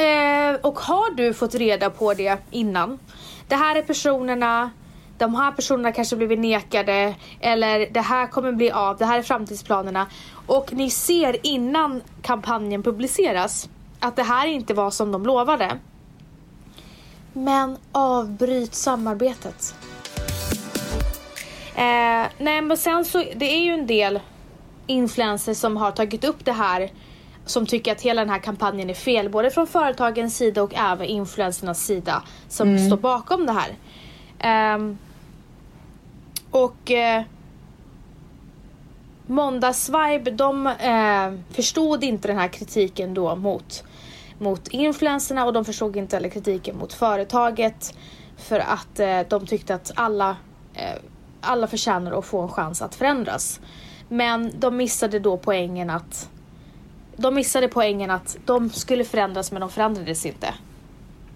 eh, 0.00 0.54
och 0.54 0.78
har 0.78 1.14
du 1.14 1.34
fått 1.34 1.54
reda 1.54 1.90
på 1.90 2.14
det 2.14 2.38
innan? 2.50 2.98
Det 3.48 3.56
här 3.56 3.76
är 3.76 3.82
personerna, 3.82 4.70
de 5.20 5.34
här 5.34 5.52
personerna 5.52 5.92
kanske 5.92 6.16
blivit 6.16 6.38
nekade 6.38 7.14
eller 7.40 7.90
det 7.90 8.00
här 8.00 8.26
kommer 8.26 8.52
bli 8.52 8.70
av, 8.70 8.96
det 8.96 9.04
här 9.04 9.18
är 9.18 9.22
framtidsplanerna. 9.22 10.06
Och 10.46 10.72
ni 10.72 10.90
ser 10.90 11.46
innan 11.46 12.02
kampanjen 12.22 12.82
publiceras 12.82 13.68
att 14.00 14.16
det 14.16 14.22
här 14.22 14.46
inte 14.46 14.74
var 14.74 14.90
som 14.90 15.12
de 15.12 15.26
lovade. 15.26 15.78
Men 17.32 17.76
avbryt 17.92 18.74
samarbetet. 18.74 19.74
Eh, 21.74 22.26
nej 22.38 22.62
men 22.62 22.76
sen 22.76 23.04
så, 23.04 23.18
det 23.18 23.54
är 23.54 23.60
ju 23.60 23.72
en 23.72 23.86
del 23.86 24.20
influencers 24.86 25.56
som 25.56 25.76
har 25.76 25.90
tagit 25.90 26.24
upp 26.24 26.44
det 26.44 26.52
här 26.52 26.90
som 27.46 27.66
tycker 27.66 27.92
att 27.92 28.00
hela 28.00 28.20
den 28.20 28.30
här 28.30 28.38
kampanjen 28.38 28.90
är 28.90 28.94
fel, 28.94 29.28
både 29.28 29.50
från 29.50 29.66
företagens 29.66 30.36
sida 30.36 30.62
och 30.62 30.74
även 30.74 31.06
influencernas 31.06 31.84
sida 31.84 32.22
som 32.48 32.78
står 32.78 32.96
bakom 32.96 33.46
det 33.46 33.52
här. 33.52 33.76
Ehm, 34.38 34.98
och 36.50 36.90
eh, 36.90 37.22
Måndagsvibe, 39.26 40.30
de 40.30 40.66
eh, 40.66 41.54
förstod 41.54 42.04
inte 42.04 42.28
den 42.28 42.38
här 42.38 42.48
kritiken 42.48 43.14
då 43.14 43.36
mot, 43.36 43.84
mot 44.38 44.68
influencerna 44.68 45.44
och 45.44 45.52
de 45.52 45.64
förstod 45.64 45.96
inte 45.96 46.16
heller 46.16 46.28
kritiken 46.28 46.78
mot 46.78 46.92
företaget 46.92 47.94
för 48.36 48.60
att 48.60 49.00
eh, 49.00 49.20
de 49.28 49.46
tyckte 49.46 49.74
att 49.74 49.92
alla, 49.94 50.36
eh, 50.74 50.98
alla 51.40 51.66
förtjänar 51.66 52.12
att 52.12 52.26
få 52.26 52.42
en 52.42 52.48
chans 52.48 52.82
att 52.82 52.94
förändras. 52.94 53.60
Men 54.08 54.52
de 54.58 54.76
missade 54.76 55.18
då 55.18 55.36
poängen 55.36 55.90
att 55.90 56.30
de 57.16 57.34
missade 57.34 57.68
poängen 57.68 58.10
att 58.10 58.38
de 58.46 58.70
skulle 58.70 59.04
förändras 59.04 59.52
men 59.52 59.60
de 59.60 59.70
förändrades 59.70 60.26
inte. 60.26 60.54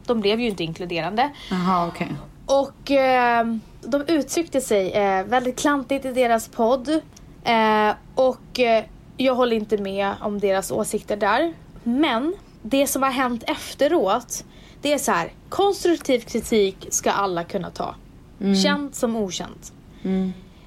De 0.07 0.21
blev 0.21 0.41
ju 0.41 0.49
inte 0.49 0.65
inkluderande. 0.65 1.31
Aha, 1.53 1.87
okay. 1.87 2.09
Och 2.47 2.91
eh, 2.91 3.47
de 3.81 4.03
uttryckte 4.07 4.61
sig 4.61 4.91
eh, 4.93 5.25
väldigt 5.25 5.59
klantigt 5.59 6.05
i 6.05 6.13
deras 6.13 6.49
podd. 6.49 6.89
Eh, 7.45 7.93
och 8.15 8.61
eh, 8.61 8.85
jag 9.17 9.35
håller 9.35 9.57
inte 9.57 9.79
med 9.79 10.15
om 10.21 10.39
deras 10.41 10.71
åsikter 10.71 11.17
där. 11.17 11.55
Men 11.83 12.35
det 12.63 12.87
som 12.87 13.03
har 13.03 13.11
hänt 13.11 13.45
efteråt, 13.47 14.45
det 14.83 14.93
är 14.93 14.99
så 14.99 15.13
här. 15.13 15.33
Konstruktiv 15.49 16.21
kritik 16.21 16.87
ska 16.91 17.13
alla 17.13 17.45
kunna 17.45 17.71
ta. 17.71 17.95
Känt 18.65 18.95
som 18.95 19.17
okänt. 19.17 19.73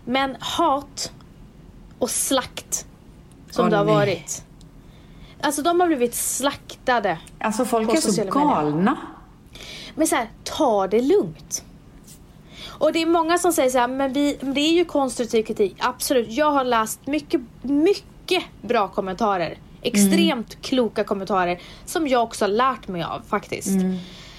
Men 0.05 0.35
hat 0.39 1.11
och 1.99 2.09
slakt 2.09 2.85
som 3.51 3.65
Åh, 3.65 3.71
det 3.71 3.77
har 3.77 3.85
nej. 3.85 3.95
varit. 3.95 4.43
Alltså 5.41 5.61
de 5.61 5.79
har 5.79 5.87
blivit 5.87 6.15
slaktade. 6.15 7.17
Alltså 7.39 7.65
folk 7.65 7.93
är 7.93 7.95
så 7.95 8.11
medier. 8.11 8.31
galna. 8.31 8.97
Men 9.95 10.07
så 10.07 10.15
här, 10.15 10.29
ta 10.43 10.87
det 10.87 11.01
lugnt. 11.01 11.63
Och 12.79 12.93
det 12.93 13.01
är 13.01 13.05
många 13.05 13.37
som 13.37 13.53
säger 13.53 13.69
så 13.69 13.77
här, 13.77 13.87
men 13.87 14.13
vi, 14.13 14.37
det 14.41 14.61
är 14.61 14.73
ju 14.73 14.85
konstruktiv 14.85 15.43
kritik. 15.43 15.75
Absolut, 15.79 16.27
jag 16.31 16.51
har 16.51 16.63
läst 16.63 17.07
mycket, 17.07 17.41
mycket 17.61 18.43
bra 18.61 18.87
kommentarer. 18.87 19.57
Extremt 19.81 20.61
kloka 20.61 21.03
kommentarer 21.03 21.59
som 21.85 22.07
jag 22.07 22.23
också 22.23 22.45
har 22.45 22.49
lärt 22.49 22.87
mig 22.87 23.03
av 23.03 23.21
faktiskt. 23.29 23.69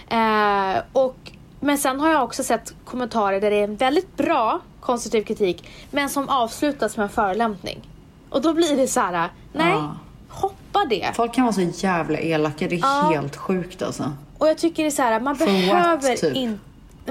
Eh, 0.09 0.83
och, 0.93 1.17
men 1.61 1.79
sen 1.79 2.01
har 2.01 2.11
jag 2.11 2.25
också 2.25 2.43
sett 2.45 2.75
kommentarer 2.85 3.41
där 3.41 3.51
det 3.51 3.57
är 3.57 3.65
en 3.65 3.77
väldigt 3.77 4.17
bra 4.17 4.61
konstruktiv 4.81 5.23
kritik 5.25 5.69
men 5.91 6.09
som 6.09 6.29
avslutas 6.29 6.97
med 6.97 7.05
en 7.05 7.11
förolämpning. 7.11 7.89
Och 8.31 8.43
då 8.43 8.55
blir 8.55 8.77
det 8.77 8.87
så 8.89 9.01
här, 9.01 9.29
nej, 9.53 9.73
Ja. 9.73 9.95
hoppa 10.29 10.85
det. 10.91 11.11
Folk 11.15 11.35
kan 11.35 11.45
vara 11.45 11.53
så 11.53 11.61
jävla 11.87 12.19
elaka, 12.19 12.69
det 12.69 12.75
är 12.75 12.79
Ja. 12.79 13.11
helt 13.13 13.37
sjukt 13.37 13.83
alltså. 13.83 14.13
Och 14.39 14.49
jag 14.49 14.59
tycker 14.59 14.83
det 14.83 14.89
är 14.89 14.91
så 14.91 15.03
här, 15.03 15.21
man 15.21 15.37
For 15.37 15.45
what, 15.47 15.55
behöver, 16.01 16.17
typ? 16.17 16.37
in, 16.37 16.61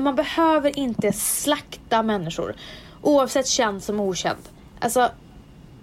man 0.02 0.16
behöver 0.16 0.80
inte 0.80 1.14
slakta 1.14 2.04
människor. 2.04 2.56
Oavsett 3.02 3.48
känd 3.48 3.84
som 3.84 4.00
okänd. 4.00 4.40
Alltså, 4.80 5.10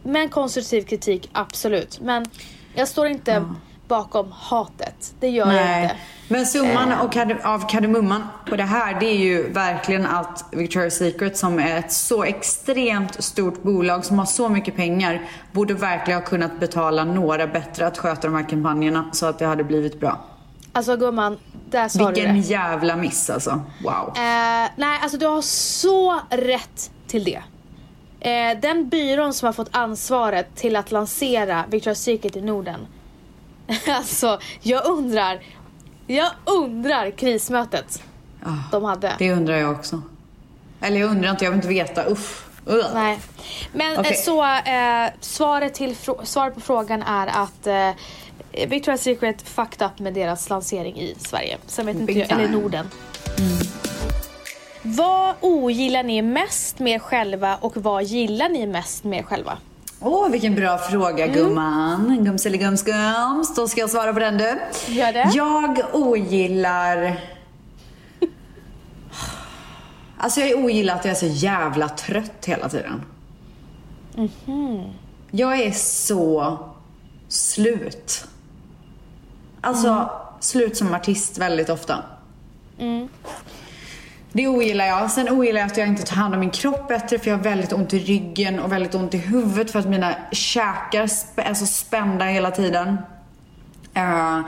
med 0.02 0.30
konstruktiv 0.30 0.82
kritik, 0.82 1.30
absolut. 1.32 2.00
Men 2.00 2.24
jag 2.74 2.88
står 2.88 3.06
inte 3.06 3.44
bakom 3.88 4.32
hatet. 4.32 5.14
Det 5.20 5.28
gör 5.28 5.52
jag 5.52 5.82
inte. 5.82 5.96
Men 6.28 6.46
summan 6.46 6.92
Eh. 6.92 7.10
kard- 7.10 7.40
av 7.44 7.68
kardemumman 7.68 8.26
på 8.48 8.56
det 8.56 8.62
här 8.64 9.00
det 9.00 9.06
är 9.06 9.16
ju 9.18 9.52
verkligen 9.52 10.06
att 10.06 10.44
Victoria's 10.52 10.90
Secret 10.90 11.36
som 11.36 11.58
är 11.58 11.78
ett 11.78 11.92
så 11.92 12.24
extremt 12.24 13.24
stort 13.24 13.62
bolag 13.62 14.04
som 14.04 14.18
har 14.18 14.26
så 14.26 14.48
mycket 14.48 14.76
pengar 14.76 15.22
borde 15.52 15.74
verkligen 15.74 16.20
ha 16.20 16.26
kunnat 16.26 16.60
betala 16.60 17.04
några 17.04 17.46
bättre 17.46 17.86
att 17.86 17.98
sköta 17.98 18.20
de 18.28 18.34
här 18.34 18.48
kampanjerna 18.48 19.04
så 19.12 19.26
att 19.26 19.38
det 19.38 19.46
hade 19.46 19.64
blivit 19.64 20.00
bra. 20.00 20.24
Alltså 20.76 20.96
gumman, 20.96 21.38
där 21.70 21.88
sa 21.88 21.98
du 21.98 22.14
Vilken 22.14 22.40
jävla 22.40 22.96
miss 22.96 23.30
alltså. 23.30 23.62
Wow. 23.82 24.08
Eh, 24.16 24.70
nej, 24.76 24.98
alltså 25.02 25.18
du 25.18 25.26
har 25.26 25.42
så 25.42 26.20
rätt 26.30 26.90
till 27.06 27.24
det. 27.24 27.42
Eh, 28.20 28.60
den 28.60 28.88
byrån 28.88 29.34
som 29.34 29.46
har 29.46 29.52
fått 29.52 29.68
ansvaret 29.70 30.56
till 30.56 30.76
att 30.76 30.92
lansera 30.92 31.64
Victoria's 31.70 31.94
Secret 31.94 32.36
i 32.36 32.40
Norden. 32.40 32.86
alltså, 33.88 34.38
jag 34.60 34.86
undrar. 34.86 35.40
Jag 36.06 36.30
undrar 36.44 37.10
krismötet 37.10 38.02
Ah, 38.44 38.70
de 38.70 38.84
hade. 38.84 39.12
Det 39.18 39.32
undrar 39.32 39.56
jag 39.56 39.70
också. 39.70 40.02
Eller 40.80 41.00
jag 41.00 41.10
undrar 41.10 41.30
inte, 41.30 41.44
jag 41.44 41.50
vill 41.50 41.58
inte 41.58 41.68
veta. 41.68 42.04
Uff. 42.04 42.48
Ugh. 42.66 42.86
Nej. 42.94 43.20
Men 43.72 44.04
eh, 44.04 44.12
så 44.12 44.44
eh, 44.44 45.10
svaret, 45.20 45.74
till 45.74 45.96
svaret 46.22 46.54
på 46.54 46.60
frågan 46.60 47.02
är 47.02 47.26
att 47.26 47.66
eh, 47.66 47.90
Victoria's 48.66 48.96
Secret 49.02 49.42
fucked 49.42 49.86
up 49.86 49.98
med 49.98 50.14
deras 50.14 50.50
lansering 50.50 50.96
i 51.00 51.14
Sverige. 51.18 51.58
Sen 51.66 51.86
vet 51.86 51.96
inte 51.96 52.12
jag, 52.12 52.30
eller. 52.32 52.48
Norden. 52.48 52.86
Vad 54.82 55.34
ogillar 55.40 56.02
ni 56.02 56.22
mest 56.22 56.78
med 56.78 56.92
er 56.92 56.98
själva 56.98 57.56
och 57.60 57.76
vad 57.76 58.04
gillar 58.04 58.48
ni 58.48 58.66
mest 58.66 59.04
med 59.04 59.18
er 59.18 59.22
själva? 59.22 59.58
Åh, 60.00 60.28
vilken 60.28 60.54
bra 60.54 60.78
fråga 60.78 61.24
Mm. 61.24 61.36
gumman. 61.36 62.24
Gums 62.24 62.46
eller 62.46 62.58
gums 62.58 62.82
gums. 62.82 63.54
Då 63.56 63.68
ska 63.68 63.80
jag 63.80 63.90
svara 63.90 64.12
på 64.12 64.18
den 64.18 64.38
du. 64.38 64.58
Gör 64.88 65.12
det. 65.12 65.30
Jag 65.34 65.78
ogillar... 65.92 67.20
Alltså 70.18 70.40
jag 70.40 70.64
ogillar 70.64 70.94
att 70.94 71.04
jag 71.04 71.12
är 71.12 71.18
så 71.18 71.26
jävla 71.26 71.88
trött 71.88 72.44
hela 72.46 72.68
tiden. 72.68 73.02
Mhm. 74.16 74.82
Jag 75.30 75.60
är 75.60 75.70
så 75.72 76.58
slut. 77.28 78.24
Alltså 79.64 79.88
Mm. 79.88 80.08
slut 80.40 80.76
som 80.76 80.94
artist 80.94 81.38
väldigt 81.38 81.68
ofta. 81.68 82.02
Det 84.32 84.48
ogillar 84.48 84.86
jag. 84.86 85.10
Sen 85.10 85.28
ogillar 85.28 85.60
jag 85.60 85.66
att 85.66 85.76
jag 85.76 85.88
inte 85.88 86.02
tar 86.02 86.16
hand 86.16 86.34
om 86.34 86.40
min 86.40 86.50
kropp 86.50 86.88
bättre 86.88 87.18
för 87.18 87.30
jag 87.30 87.36
har 87.36 87.44
väldigt 87.44 87.72
ont 87.72 87.94
i 87.94 87.98
ryggen 87.98 88.58
och 88.58 88.72
väldigt 88.72 88.94
ont 88.94 89.14
i 89.14 89.18
huvudet 89.18 89.70
för 89.72 89.78
att 89.78 89.88
mina 89.88 90.14
käkar 90.32 91.02
är 91.36 91.54
så 91.54 91.66
spända 91.66 92.24
hela 92.24 92.50
tiden. 92.50 92.98
Eh, 93.94 94.40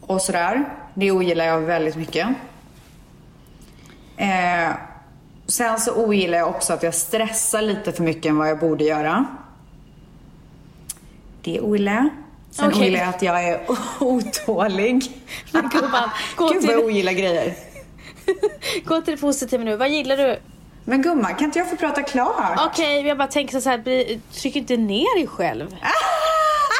och 0.00 0.20
sådär. 0.22 0.64
Det 0.94 1.10
ogillar 1.10 1.44
jag 1.44 1.60
väldigt 1.60 1.96
mycket. 1.96 2.28
Eh, 4.16 4.70
sen 5.46 5.78
så 5.78 5.94
ogillar 6.04 6.38
jag 6.38 6.48
också 6.48 6.72
att 6.72 6.82
jag 6.82 6.94
stressar 6.94 7.62
lite 7.62 7.92
för 7.92 8.02
mycket 8.02 8.26
än 8.30 8.36
vad 8.36 8.48
jag 8.48 8.58
borde 8.58 8.84
göra. 8.84 9.24
Det 11.42 11.60
ogillar 11.60 11.92
jag. 11.92 12.08
Sen 12.50 12.68
Okej. 12.68 12.80
ogillar 12.80 12.98
jag 13.00 13.08
att 13.08 13.22
jag 13.22 13.44
är 13.44 13.60
otålig. 14.00 15.10
Men 15.52 15.68
gumman, 15.68 16.10
gå 16.36 16.48
Gud 16.48 16.62
vad 16.66 16.74
jag 16.74 16.84
ogillar 16.84 17.12
grejer. 17.12 17.54
gå 18.84 19.00
till 19.00 19.14
det 19.14 19.20
positiva 19.20 19.64
nu. 19.64 19.76
Vad 19.76 19.88
gillar 19.90 20.16
du? 20.16 20.38
Men 20.84 21.02
gumman, 21.02 21.34
kan 21.34 21.44
inte 21.44 21.58
jag 21.58 21.70
få 21.70 21.76
prata 21.76 22.02
klart? 22.02 22.60
Okej, 22.66 23.06
jag 23.06 23.18
bara 23.18 23.28
tänker 23.28 23.60
så 23.60 23.70
här, 23.70 23.78
bli- 23.78 24.20
tryck 24.34 24.56
inte 24.56 24.76
ner 24.76 25.16
dig 25.18 25.26
själv. 25.26 25.76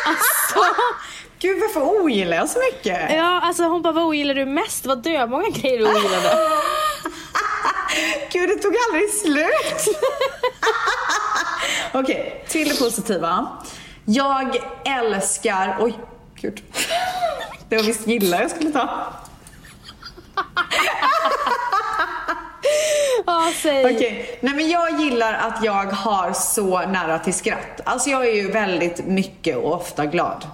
Alltså, 0.07 0.75
Gud, 1.39 1.61
varför 1.61 2.03
ogillar 2.03 2.37
jag 2.37 2.49
så 2.49 2.59
mycket? 2.73 3.11
ja, 3.11 3.41
alltså 3.41 3.63
hon 3.65 3.83
bara, 3.83 3.93
vad 3.93 4.05
ogillar 4.05 4.35
du 4.35 4.47
mest? 4.47 4.87
Vad 4.87 5.03
dö 5.03 5.27
många 5.27 5.49
grejer 5.49 5.79
du 5.79 5.85
ogillade. 5.85 6.49
Gud, 8.33 8.49
det 8.49 8.55
tog 8.57 8.75
aldrig 8.89 9.11
slut. 9.11 9.97
Okej, 11.93 12.45
till 12.49 12.69
det 12.69 12.79
positiva. 12.79 13.49
Jag 14.13 14.57
älskar... 14.85 15.77
Oj, 15.81 15.99
gud. 16.35 16.63
Det 17.69 17.77
var 17.77 17.83
visst 17.83 18.07
gillar 18.07 18.41
jag 18.41 18.51
skulle 18.51 18.71
ta. 18.71 19.07
Ja, 23.27 23.53
säg. 23.63 23.85
Okej, 23.85 24.39
nej 24.41 24.55
men 24.55 24.69
jag 24.69 25.01
gillar 25.01 25.33
att 25.33 25.65
jag 25.65 25.85
har 25.85 26.33
så 26.33 26.87
nära 26.87 27.19
till 27.19 27.35
skratt. 27.35 27.81
Alltså 27.85 28.11
jag 28.11 28.29
är 28.29 28.33
ju 28.35 28.51
väldigt 28.51 29.07
mycket 29.07 29.57
och 29.57 29.75
ofta 29.75 30.07
glad. 30.07 30.47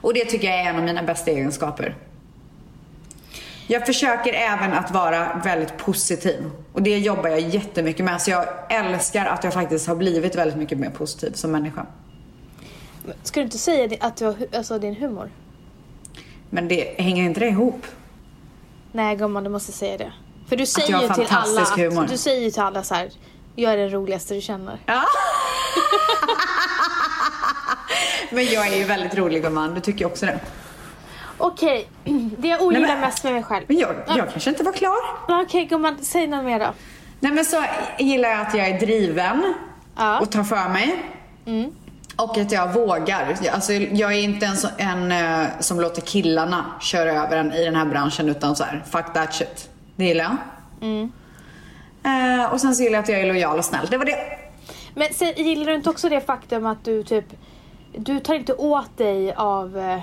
Och 0.00 0.14
det 0.14 0.24
tycker 0.24 0.48
jag 0.48 0.60
är 0.60 0.70
en 0.70 0.76
av 0.76 0.82
mina 0.82 1.02
bästa 1.02 1.30
egenskaper. 1.30 1.94
Jag 3.66 3.86
försöker 3.86 4.32
även 4.32 4.72
att 4.72 4.90
vara 4.90 5.40
väldigt 5.44 5.76
positiv. 5.76 6.50
Och 6.72 6.82
det 6.82 6.98
jobbar 6.98 7.28
jag 7.28 7.40
jättemycket 7.40 8.04
med. 8.04 8.22
Så 8.22 8.30
jag 8.30 8.46
älskar 8.68 9.26
att 9.26 9.44
jag 9.44 9.52
faktiskt 9.52 9.88
har 9.88 9.96
blivit 9.96 10.34
väldigt 10.34 10.58
mycket 10.58 10.78
mer 10.78 10.90
positiv 10.90 11.32
som 11.32 11.50
människa. 11.50 11.86
Ska 13.22 13.40
du 13.40 13.44
inte 13.44 13.58
säga 13.58 13.96
att 14.00 14.16
du 14.16 14.24
har 14.24 14.36
alltså, 14.56 14.78
din 14.78 14.96
humor? 14.96 15.30
Men 16.50 16.68
det 16.68 16.94
hänger 16.98 17.24
inte 17.24 17.40
det 17.40 17.48
ihop? 17.48 17.86
Nej 18.92 19.16
gumman, 19.16 19.44
du 19.44 19.50
måste 19.50 19.72
säga 19.72 19.98
det. 19.98 20.12
För 20.48 20.56
du 20.56 20.66
säger 20.66 20.86
ju 20.88 20.98
till 21.00 21.10
alla, 21.10 21.24
fantastisk 21.24 21.76
humor. 21.78 22.02
att, 22.04 22.10
du 22.10 22.16
säger 22.18 22.40
ju 22.42 22.50
till 22.50 22.62
alla 22.62 22.82
så 22.82 22.94
här. 22.94 23.10
jag 23.54 23.72
är 23.72 23.76
den 23.76 23.90
roligaste 23.90 24.34
du 24.34 24.40
känner. 24.40 24.78
Ja. 24.86 25.02
Men 28.30 28.44
jag 28.44 28.66
är 28.66 28.76
ju 28.76 28.84
väldigt 28.84 29.14
rolig 29.14 29.42
gumman, 29.42 29.74
du 29.74 29.80
tycker 29.80 30.04
också 30.06 30.26
det. 30.26 30.40
Okej, 31.38 31.88
det 32.38 32.48
jag 32.48 32.62
ogillar 32.62 32.88
men- 32.88 33.00
mest 33.00 33.24
med 33.24 33.32
mig 33.32 33.42
själv. 33.42 33.64
Men 33.68 33.76
jag, 33.76 33.94
jag 34.08 34.30
kanske 34.30 34.50
inte 34.50 34.62
var 34.64 34.72
klar. 34.72 34.98
Okej 35.42 35.64
gumman, 35.64 35.96
säg 36.02 36.26
något 36.26 36.44
mer 36.44 36.58
då. 36.58 36.74
Nej 37.20 37.32
men 37.32 37.44
så 37.44 37.64
gillar 37.98 38.28
jag 38.28 38.40
att 38.40 38.54
jag 38.54 38.66
är 38.68 38.80
driven 38.80 39.54
Ja. 39.96 40.20
och 40.20 40.32
tar 40.32 40.44
för 40.44 40.68
mig. 40.68 41.02
Och 42.16 42.38
att 42.38 42.52
jag 42.52 42.72
vågar. 42.72 43.36
Alltså, 43.52 43.72
jag 43.72 44.12
är 44.12 44.20
inte 44.20 44.46
en, 44.46 44.56
så, 44.56 44.68
en 44.78 45.12
eh, 45.12 45.46
som 45.60 45.80
låter 45.80 46.02
killarna 46.02 46.64
köra 46.80 47.12
över 47.12 47.36
en 47.36 47.52
i 47.52 47.64
den 47.64 47.74
här 47.74 47.86
branschen 47.86 48.28
utan 48.28 48.56
så 48.56 48.64
här, 48.64 48.84
fuck 48.90 49.12
that 49.14 49.34
shit. 49.34 49.70
Det 49.96 50.04
gillar 50.04 50.24
jag. 50.24 50.36
Eh, 52.06 52.52
och 52.52 52.60
sen 52.60 52.74
så 52.74 52.82
gillar 52.82 52.96
jag 52.96 53.02
att 53.02 53.08
jag 53.08 53.20
är 53.20 53.26
lojal 53.26 53.58
och 53.58 53.64
snäll. 53.64 53.86
Det 53.90 53.98
var 53.98 54.04
det. 54.04 54.16
Men 54.94 55.08
säg, 55.12 55.42
gillar 55.42 55.66
du 55.66 55.74
inte 55.74 55.90
också 55.90 56.08
det 56.08 56.20
faktum 56.20 56.66
att 56.66 56.84
du 56.84 57.02
typ, 57.02 57.24
du 57.96 58.20
tar 58.20 58.34
inte 58.34 58.54
åt 58.54 58.96
dig 58.96 59.34
av, 59.34 59.78
eh, 59.78 60.00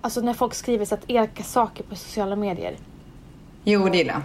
alltså 0.00 0.20
när 0.20 0.34
folk 0.34 0.54
skriver 0.54 0.84
så 0.84 0.94
att 0.94 1.10
elaka 1.10 1.42
saker 1.42 1.84
på 1.84 1.96
sociala 1.96 2.36
medier. 2.36 2.76
Jo, 3.64 3.88
det 3.88 3.98
gillar 3.98 4.14
jag. 4.14 4.22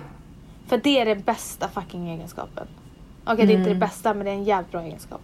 För 0.67 0.77
det 0.77 0.99
är 0.99 1.05
den 1.05 1.21
bästa 1.21 1.67
fucking 1.67 2.09
egenskapen. 2.09 2.67
Okej, 3.25 3.45
det 3.45 3.53
är 3.53 3.57
inte 3.57 3.69
det 3.69 3.75
bästa 3.75 4.13
men 4.13 4.25
det 4.25 4.31
är 4.31 4.35
en 4.35 4.43
jävligt 4.43 4.71
bra 4.71 4.81
egenskap. 4.81 5.21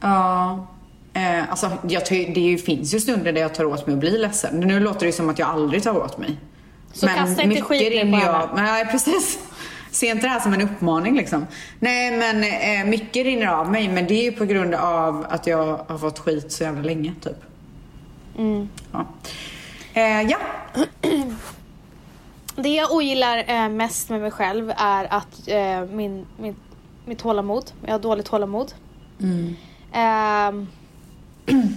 Ja. 0.00 0.66
Eh, 1.14 1.50
alltså, 1.50 1.70
jag 1.88 2.02
det 2.34 2.58
finns 2.64 2.94
ju 2.94 3.00
stunder 3.00 3.32
där 3.32 3.40
jag 3.40 3.54
tar 3.54 3.64
åt 3.64 3.86
mig 3.86 3.92
och 3.92 4.00
blir 4.00 4.18
ledsen. 4.18 4.60
Nu 4.60 4.80
låter 4.80 5.06
det 5.06 5.12
som 5.12 5.28
att 5.28 5.38
jag 5.38 5.48
aldrig 5.48 5.82
tar 5.82 5.96
åt 5.96 6.18
mig. 6.18 6.36
Så 6.92 7.06
kasta 7.06 7.28
inte 7.28 7.46
mycket 7.46 7.64
skit 7.64 7.82
nu 7.82 7.90
rinner 7.90 8.20
på 8.20 8.26
jag-. 8.26 8.50
Nej, 8.56 8.86
precis. 8.86 9.38
Se 9.90 10.06
inte 10.06 10.26
det 10.26 10.30
här 10.30 10.40
som 10.40 10.52
en 10.52 10.60
uppmaning 10.60 11.16
liksom. 11.16 11.46
Nej, 11.78 12.18
men 12.18 12.44
eh, 12.44 12.90
mycket 12.90 13.24
rinner 13.24 13.46
av 13.46 13.70
mig. 13.70 13.88
Men 13.88 14.06
det 14.06 14.14
är 14.14 14.24
ju 14.24 14.32
på 14.32 14.44
grund 14.44 14.74
av 14.74 15.26
att 15.28 15.46
jag 15.46 15.84
har 15.88 15.98
fått 15.98 16.18
skit 16.18 16.52
så 16.52 16.62
jävla 16.62 16.82
länge, 16.82 17.14
typ. 17.22 17.36
Mm. 18.38 18.68
Ja. 18.92 19.06
Eh, 19.94 20.22
ja. 20.22 20.38
Det 22.56 22.68
jag 22.68 22.92
ogillar 22.92 23.44
eh, 23.46 23.68
mest 23.68 24.10
med 24.10 24.20
mig 24.20 24.30
själv 24.30 24.72
är 24.76 25.12
att 25.14 25.48
eh, 25.48 25.84
min, 25.84 26.26
min, 26.38 26.56
mitt 27.04 27.18
tålamod, 27.18 27.70
jag 27.86 27.92
har 27.92 27.98
dåligt 27.98 28.26
tålamod. 28.26 28.72
Ehm, 29.96 30.66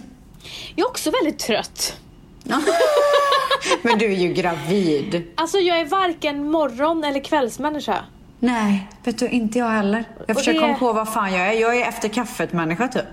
Jag 0.75 0.85
är 0.85 0.89
också 0.89 1.11
väldigt 1.11 1.39
trött. 1.39 1.97
Men 3.81 3.97
du 3.99 4.05
är 4.05 4.17
ju 4.17 4.33
gravid. 4.33 5.23
Alltså 5.35 5.57
jag 5.57 5.79
är 5.79 5.85
varken 5.85 6.51
morgon 6.51 7.03
eller 7.03 7.19
kvällsmänniska. 7.23 7.97
Nej, 8.39 8.87
vet 9.03 9.19
du, 9.19 9.27
inte 9.29 9.59
jag 9.59 9.69
heller. 9.69 10.03
Jag 10.19 10.29
Och 10.29 10.35
försöker 10.37 10.59
det- 10.61 10.65
komma 10.67 10.79
på 10.79 10.93
vad 10.93 11.13
fan 11.13 11.33
jag 11.33 11.47
är. 11.47 11.51
Jag 11.61 11.77
är 11.77 11.87
efter 11.87 12.09
kaffet-människa 12.09 12.87
typ. 12.87 13.05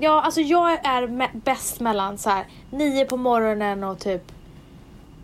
Ja, 0.00 0.22
alltså 0.22 0.40
jag 0.40 0.70
är 0.72 1.02
me- 1.06 1.40
bäst 1.44 1.80
mellan 1.80 2.18
så 2.18 2.30
här 2.30 2.44
nio 2.70 3.04
på 3.04 3.16
morgonen 3.16 3.84
och 3.84 3.98
typ 3.98 4.32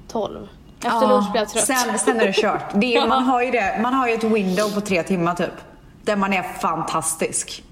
12. 0.08 0.48
Efter 0.78 1.08
lunch 1.08 1.30
blir 1.32 1.40
jag 1.40 1.48
trött. 1.48 1.64
Sen, 1.66 1.98
sen 1.98 2.20
är 2.20 2.26
det 2.26 2.32
kört. 2.32 2.64
Det 2.74 2.96
är, 2.96 3.06
man, 3.08 3.22
har 3.24 3.42
ju 3.42 3.50
det, 3.50 3.78
man 3.82 3.94
har 3.94 4.08
ju 4.08 4.14
ett 4.14 4.24
window 4.24 4.74
på 4.74 4.80
tre 4.80 5.02
timmar 5.02 5.34
typ. 5.34 5.52
Där 6.02 6.16
man 6.16 6.32
är 6.32 6.42
fantastisk. 6.42 7.62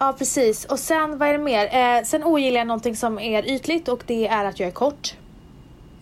Ja, 0.00 0.14
precis. 0.18 0.64
Och 0.64 0.78
sen, 0.78 1.18
vad 1.18 1.28
är 1.28 1.32
det 1.32 1.38
mer? 1.44 1.74
Eh, 1.74 2.04
sen 2.04 2.24
ogillar 2.24 2.58
jag 2.58 2.66
någonting 2.66 2.96
som 2.96 3.18
är 3.18 3.50
ytligt 3.50 3.88
och 3.88 4.02
det 4.06 4.28
är 4.28 4.44
att 4.44 4.60
jag 4.60 4.66
är 4.66 4.72
kort. 4.72 5.14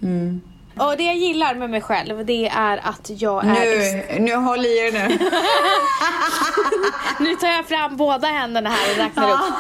Mm. 0.03 0.41
Och 0.79 0.97
det 0.97 1.03
jag 1.03 1.17
gillar 1.17 1.55
med 1.55 1.71
mig 1.71 1.81
själv, 1.81 2.27
det 2.27 2.49
är 2.49 2.81
att 2.83 3.11
jag 3.11 3.45
är... 3.45 4.19
Nu, 4.19 4.21
nu 4.21 4.35
håll 4.35 4.67
i 4.67 4.79
er 4.79 4.93
nu. 4.93 5.19
Nu 7.21 7.37
tar 7.37 7.49
jag 7.49 7.67
fram 7.67 7.97
båda 7.97 8.29
händerna 8.29 8.71
här 8.71 8.93
och 8.93 8.99
räknar 8.99 9.31
upp. 9.31 9.55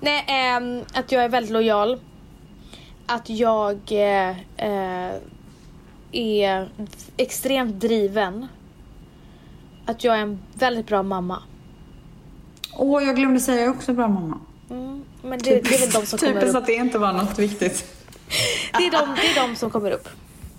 Nej, 0.00 0.24
ehm, 0.28 0.84
att 0.94 1.12
jag 1.12 1.24
är 1.24 1.28
väldigt 1.28 1.52
lojal. 1.52 2.00
Att 3.06 3.30
jag 3.30 3.78
eh, 3.90 4.30
eh, 4.56 5.14
är 6.12 6.68
extremt 7.16 7.80
driven. 7.80 8.48
Att 9.86 10.04
jag 10.04 10.16
är 10.16 10.22
en 10.22 10.42
väldigt 10.54 10.86
bra 10.86 11.02
mamma. 11.02 11.42
Åh, 12.76 13.04
jag 13.04 13.16
glömde 13.16 13.40
säga 13.40 13.56
jag 13.60 13.66
är 13.66 13.70
också 13.70 13.92
bra 13.92 14.08
mamma. 14.08 14.38
Mm, 14.70 15.04
men 15.22 15.38
det, 15.38 15.50
det 15.60 15.74
är 15.74 15.80
väl 15.80 15.90
de 15.90 16.06
som 16.06 16.18
kommer 16.18 16.32
Typiskt 16.32 16.50
upp. 16.56 16.56
att 16.62 16.66
det 16.66 16.74
inte 16.74 16.98
var 16.98 17.12
något 17.12 17.38
viktigt. 17.38 17.84
Det 18.78 18.86
är 18.86 18.90
de, 18.90 19.14
det 19.22 19.26
är 19.40 19.48
de 19.48 19.56
som 19.56 19.70
kommer 19.70 19.90
upp. 19.90 20.08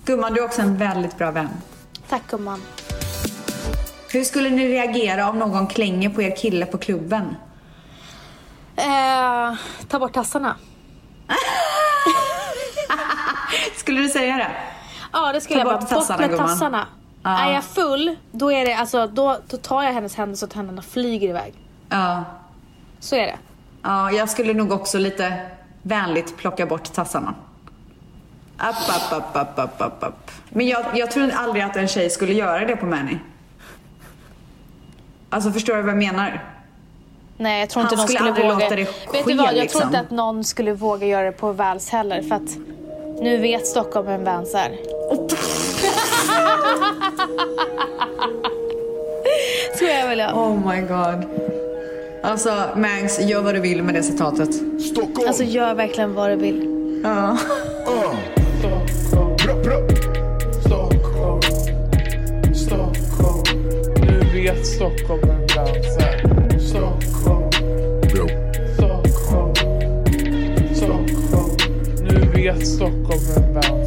Gumman, 0.05 0.33
du 0.33 0.41
är 0.41 0.45
också 0.45 0.61
en 0.61 0.77
väldigt 0.77 1.17
bra 1.17 1.31
vän. 1.31 1.49
Tack 2.09 2.21
gumman. 2.29 2.61
Hur 4.11 4.23
skulle 4.23 4.49
ni 4.49 4.67
reagera 4.67 5.29
om 5.29 5.39
någon 5.39 5.67
klänger 5.67 6.09
på 6.09 6.21
er 6.21 6.35
kille 6.35 6.65
på 6.65 6.77
klubben? 6.77 7.35
Eh, 8.75 9.53
ta 9.87 9.99
bort 9.99 10.13
tassarna. 10.13 10.55
Skulle 13.75 14.01
du 14.01 14.09
säga 14.09 14.37
det? 14.37 14.51
Ja 15.13 15.31
det 15.33 15.41
skulle 15.41 15.63
Ta 15.63 15.69
jag 15.71 15.79
bort 15.79 15.89
bara. 15.89 15.95
Bort 15.99 16.07
tassarna, 16.07 16.21
med 16.21 16.29
gumman. 16.29 16.47
tassarna. 16.47 16.87
Ja. 17.23 17.39
Är 17.49 17.53
jag 17.53 17.63
full, 17.63 18.15
då 18.31 18.51
är 18.51 18.65
det 18.65 18.73
alltså, 18.73 19.07
då, 19.07 19.37
då 19.49 19.57
tar 19.57 19.83
jag 19.83 19.93
hennes 19.93 20.15
händer 20.15 20.35
så 20.35 20.45
att 20.45 20.53
händerna 20.53 20.81
flyger 20.81 21.29
iväg. 21.29 21.53
Ja. 21.93 22.23
Så 22.99 23.15
är 23.15 23.21
det. 23.27 23.35
Ja, 23.83 24.11
jag 24.11 24.29
skulle 24.29 24.53
nog 24.53 24.71
också 24.71 24.97
lite 24.97 25.33
vänligt 25.81 26.37
plocka 26.37 26.65
bort 26.65 26.93
tassarna. 26.93 27.33
Upp, 28.69 28.75
upp, 28.89 29.17
upp, 29.17 29.35
upp, 29.41 29.59
upp, 29.65 29.81
upp, 29.87 30.03
upp. 30.09 30.31
Men 30.49 30.67
jag, 30.67 30.85
jag 30.93 31.11
tror 31.11 31.31
aldrig 31.31 31.63
att 31.63 31.75
en 31.75 31.87
tjej 31.87 32.09
skulle 32.09 32.33
göra 32.33 32.65
det 32.65 32.75
på 32.75 32.85
Manny. 32.85 33.17
Alltså 35.29 35.51
förstår 35.51 35.75
du 35.75 35.81
vad 35.81 35.91
jag 35.91 35.97
menar? 35.97 36.43
Nej 37.37 37.59
jag 37.59 37.69
tror 37.69 37.83
Han 37.83 37.91
inte 37.93 37.95
någon 38.01 38.07
skulle 38.07 38.33
skulle 38.33 38.53
våga. 38.53 38.69
det 38.69 38.75
Vet 38.75 38.89
ske, 39.07 39.23
du 39.25 39.33
vad, 39.37 39.47
jag 39.47 39.53
liksom. 39.55 39.79
tror 39.81 39.87
inte 39.87 39.99
att 39.99 40.11
någon 40.11 40.43
skulle 40.43 40.73
våga 40.73 41.07
göra 41.07 41.25
det 41.25 41.31
på 41.31 41.51
Vals 41.51 41.89
heller 41.89 42.21
för 42.21 42.35
att 42.35 42.57
nu 43.21 43.37
vet 43.37 43.67
Stockholm 43.67 44.07
vem 44.07 44.23
Vans 44.23 44.53
är. 44.53 44.71
Så 49.77 49.83
jag 49.85 50.07
väl 50.07 50.19
jag. 50.19 50.37
Oh 50.37 50.69
my 50.71 50.81
god. 50.81 51.42
Alltså 52.25 52.49
Mangs, 52.75 53.19
gör 53.21 53.41
vad 53.41 53.55
du 53.55 53.59
vill 53.59 53.83
med 53.83 53.95
det 53.95 54.03
citatet. 54.03 54.49
Stockholm. 54.81 55.27
Alltså 55.27 55.43
gör 55.43 55.75
verkligen 55.75 56.13
vad 56.13 56.29
du 56.29 56.35
vill. 56.35 56.69
Ja. 57.03 57.37
Uh. 57.87 58.15
Bra, 59.45 59.55
bra. 59.63 59.87
Stockholm, 60.65 61.41
Stockholm. 62.55 63.43
Nu 64.01 64.41
vet 64.41 64.65
Stockholm 64.65 65.21
vem 65.21 65.39
Vans 65.55 65.97
är. 65.97 66.59
Stockholm, 66.59 67.49
Bro. 68.13 68.27
Stockholm, 68.77 69.53
Stockholm. 70.75 71.57
Nu 72.03 72.41
vet 72.41 72.67
Stockholm 72.67 73.19
vem 73.35 73.53
Vans 73.53 73.82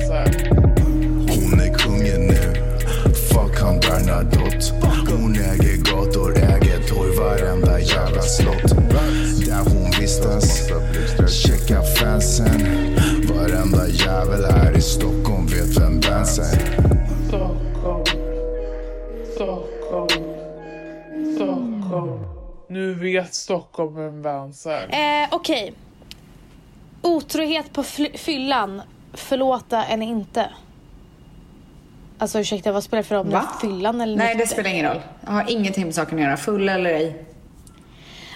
Vet 23.26 23.34
Stockholm 23.34 23.94
vem 23.94 24.22
Vans 24.22 24.66
är. 24.66 25.22
Eh, 25.22 25.28
Okej. 25.30 25.72
Otrohet 27.02 27.72
på 27.72 27.82
fyllan. 28.14 28.82
Förlåta 29.12 29.84
en 29.84 30.02
inte. 30.02 30.50
Alltså 32.18 32.38
ursäkta, 32.40 32.72
vad 32.72 32.84
spelar 32.84 33.02
det 33.02 33.08
för 33.08 33.14
roll 33.14 33.24
om 33.24 33.30
det 33.30 33.36
Va? 33.36 33.48
är 33.56 33.60
fyllan 33.60 34.00
eller 34.00 34.16
Nej, 34.16 34.28
det 34.34 34.38
nykter? 34.38 34.54
spelar 34.54 34.70
ingen 34.70 34.86
roll. 34.86 35.00
Jag 35.26 35.32
har 35.32 35.50
ingenting 35.50 35.84
med 35.84 35.94
saken 35.94 36.18
att 36.18 36.24
göra. 36.24 36.36
Full 36.36 36.68
eller 36.68 36.90
ej. 36.90 37.24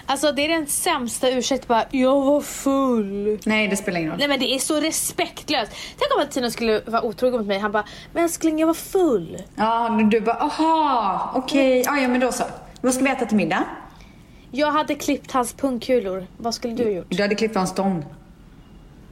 Alltså 0.05 0.31
det 0.31 0.41
är 0.45 0.49
den 0.49 0.67
sämsta 0.67 1.29
ursäkten 1.29 1.67
bara, 1.67 1.85
jag 1.91 2.21
var 2.21 2.41
full. 2.41 3.39
Nej, 3.45 3.67
det 3.67 3.77
spelar 3.77 3.99
ingen 3.99 4.11
roll. 4.11 4.19
Nej 4.19 4.27
men 4.27 4.39
det 4.39 4.55
är 4.55 4.59
så 4.59 4.79
respektlöst. 4.79 5.71
Tänk 5.99 6.15
om 6.15 6.21
att 6.21 6.31
Tina 6.31 6.51
skulle 6.51 6.81
vara 6.87 7.01
otrogen 7.03 7.37
mot 7.39 7.47
mig. 7.47 7.59
Han 7.59 7.71
bara, 7.71 7.85
men 8.13 8.23
älskling 8.23 8.59
jag 8.59 8.67
var 8.67 8.73
full. 8.73 9.37
Ja, 9.55 9.89
men 9.89 10.09
du 10.09 10.21
bara, 10.21 10.35
aha, 10.37 11.31
okej. 11.35 11.83
Ja, 11.85 11.97
ja, 11.97 12.07
men 12.07 12.19
då 12.19 12.31
så. 12.31 12.43
Vad 12.81 12.93
ska 12.93 13.03
vi 13.03 13.09
äta 13.09 13.25
till 13.25 13.37
middag? 13.37 13.63
Jag 14.51 14.71
hade 14.71 14.95
klippt 14.95 15.31
hans 15.31 15.53
pungkulor. 15.53 16.27
Vad 16.37 16.53
skulle 16.55 16.73
du 16.73 16.83
ha 16.83 16.91
gjort? 16.91 17.05
Du 17.09 17.21
hade 17.21 17.35
klippt 17.35 17.55
hans 17.55 17.73
tång. 17.75 18.05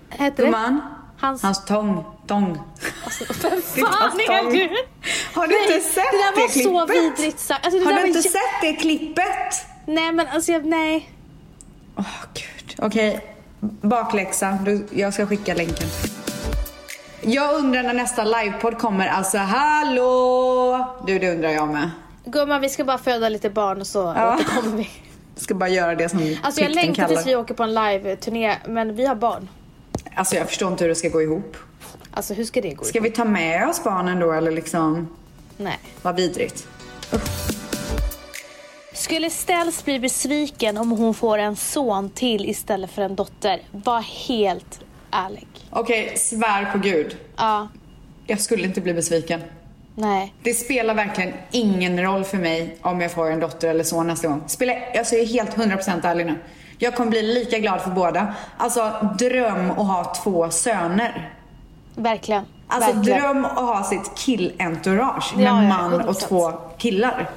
Hette 0.10 0.41
det? 0.41 0.45
Gumman, 0.45 0.82
Hans... 1.19 1.43
hans 1.43 1.65
tång. 1.65 2.04
Tång. 2.28 2.58
Alltså, 3.04 3.23
vem 3.49 3.62
fan 3.62 4.19
är 4.19 4.52
du? 4.52 4.69
Har 5.34 5.47
du 5.47 5.54
Nej, 5.54 5.75
inte 5.75 5.88
sett 5.88 6.04
det 6.12 6.17
där 6.17 6.36
var 6.36 6.47
det 6.47 6.54
så 6.63 6.86
klippet? 6.88 7.19
vidrigt 7.19 7.39
sagt. 7.39 7.65
Alltså, 7.65 7.80
det 7.80 7.86
Har 7.86 7.93
du 7.93 7.99
var 7.99 8.08
inte 8.08 8.21
sett 8.21 8.62
det 8.62 8.73
klippet? 8.73 9.25
Nej 9.86 10.12
men 10.12 10.28
alltså 10.28 10.52
jag, 10.52 10.65
nej. 10.65 11.10
Åh, 11.97 12.06
gud. 12.34 12.75
Okej, 12.78 13.36
bakläxa. 13.82 14.58
Du, 14.65 14.88
jag 14.91 15.13
ska 15.13 15.25
skicka 15.28 15.54
länken. 15.54 15.88
Jag 17.21 17.56
undrar 17.56 17.84
när 17.84 17.93
nästa 17.93 18.23
livepodd 18.23 18.78
kommer. 18.78 19.08
Alltså, 19.08 19.38
hallå! 19.38 20.88
Du, 21.08 21.19
det 21.19 21.32
undrar 21.32 21.49
jag 21.49 21.67
med. 21.67 21.89
Gumman 22.25 22.62
vi 22.62 22.69
ska 22.69 22.84
bara 22.84 22.97
föda 22.97 23.30
lite 23.30 23.49
barn 23.49 23.82
och 23.82 23.88
så 23.88 24.13
Ja. 24.17 24.36
återkommer 24.36 24.78
vi. 24.78 24.89
Ska 25.39 25.54
bara 25.56 25.69
göra 25.69 25.95
det 25.95 26.10
som 26.10 26.36
Alltså 26.43 26.62
jag 26.62 26.71
längtar 26.71 27.08
tills 27.08 27.28
vi 27.28 27.36
åker 27.36 27.54
på 27.54 27.63
en 27.63 27.73
live-turné 27.73 28.56
men 28.67 28.95
vi 28.95 29.06
har 29.06 29.15
barn. 29.15 29.49
Alltså 30.15 30.36
jag 30.36 30.47
förstår 30.47 30.71
inte 30.71 30.84
hur 30.84 30.89
det 30.89 30.95
ska 30.95 31.10
gå 31.10 31.21
ihop. 31.21 31.58
Alltså 32.12 32.34
hur 32.34 32.43
ska 32.43 32.62
det 32.62 32.73
gå? 32.73 32.86
Ska 32.86 32.99
vi 32.99 33.12
ta 33.12 33.25
med 33.25 33.67
oss 33.69 33.84
barnen 33.84 34.19
då 34.19 34.32
eller 34.32 34.52
liksom? 34.52 35.08
Nej. 35.58 35.80
Vad 36.02 36.15
vidrigt. 36.15 36.67
Skulle 38.93 39.30
Ställs 39.30 39.86
bli 39.86 39.99
besviken 39.99 40.78
om 40.78 40.91
hon 40.91 41.13
får 41.13 41.38
en 41.38 41.56
son 41.56 42.10
till 42.10 42.49
istället 42.49 42.91
för 42.91 43.02
en 43.02 43.15
dotter? 43.15 43.62
Var 43.71 44.02
helt 44.28 44.80
ärlig. 45.12 45.47
Okej, 45.69 46.17
svär 46.17 46.71
på 46.71 46.78
gud. 46.78 47.17
Ja, 47.36 47.67
Jag 48.28 48.41
skulle 48.41 48.63
inte 48.63 48.82
bli 48.82 48.93
besviken. 48.93 49.41
Nej. 49.99 50.33
Det 50.43 50.53
spelar 50.53 50.93
verkligen 50.93 51.33
ingen 51.51 52.03
roll 52.03 52.23
för 52.23 52.38
mig 52.38 52.77
om 52.81 53.01
jag 53.01 53.12
får 53.12 53.31
en 53.31 53.39
dotter 53.39 53.67
eller 53.69 53.83
son 53.83 54.07
nästa 54.07 54.27
gång. 54.27 54.43
Spelar, 54.47 54.75
alltså 54.97 55.15
jag 55.15 55.23
är 55.23 55.27
helt 55.27 55.55
100% 55.57 56.07
ärlig 56.07 56.25
nu. 56.25 56.35
Jag 56.77 56.95
kommer 56.95 57.12
bli 57.12 57.21
lika 57.21 57.59
glad 57.59 57.81
för 57.81 57.91
båda. 57.91 58.33
Alltså 58.57 59.09
dröm 59.19 59.71
att 59.71 59.77
ha 59.88 60.13
två 60.23 60.49
söner. 60.49 61.29
Verkligen. 61.95 62.45
Alltså 62.67 62.93
Verkligen. 62.93 63.21
dröm 63.21 63.45
att 63.45 63.51
ha 63.57 63.83
sitt 63.83 64.12
killentourage 64.17 65.33
med 65.35 65.45
Ja, 65.45 65.63
ja, 65.63 65.67
man 65.69 65.93
och 65.93 66.01
100%. 66.15 66.27
två 66.27 66.51
killar. 66.77 67.29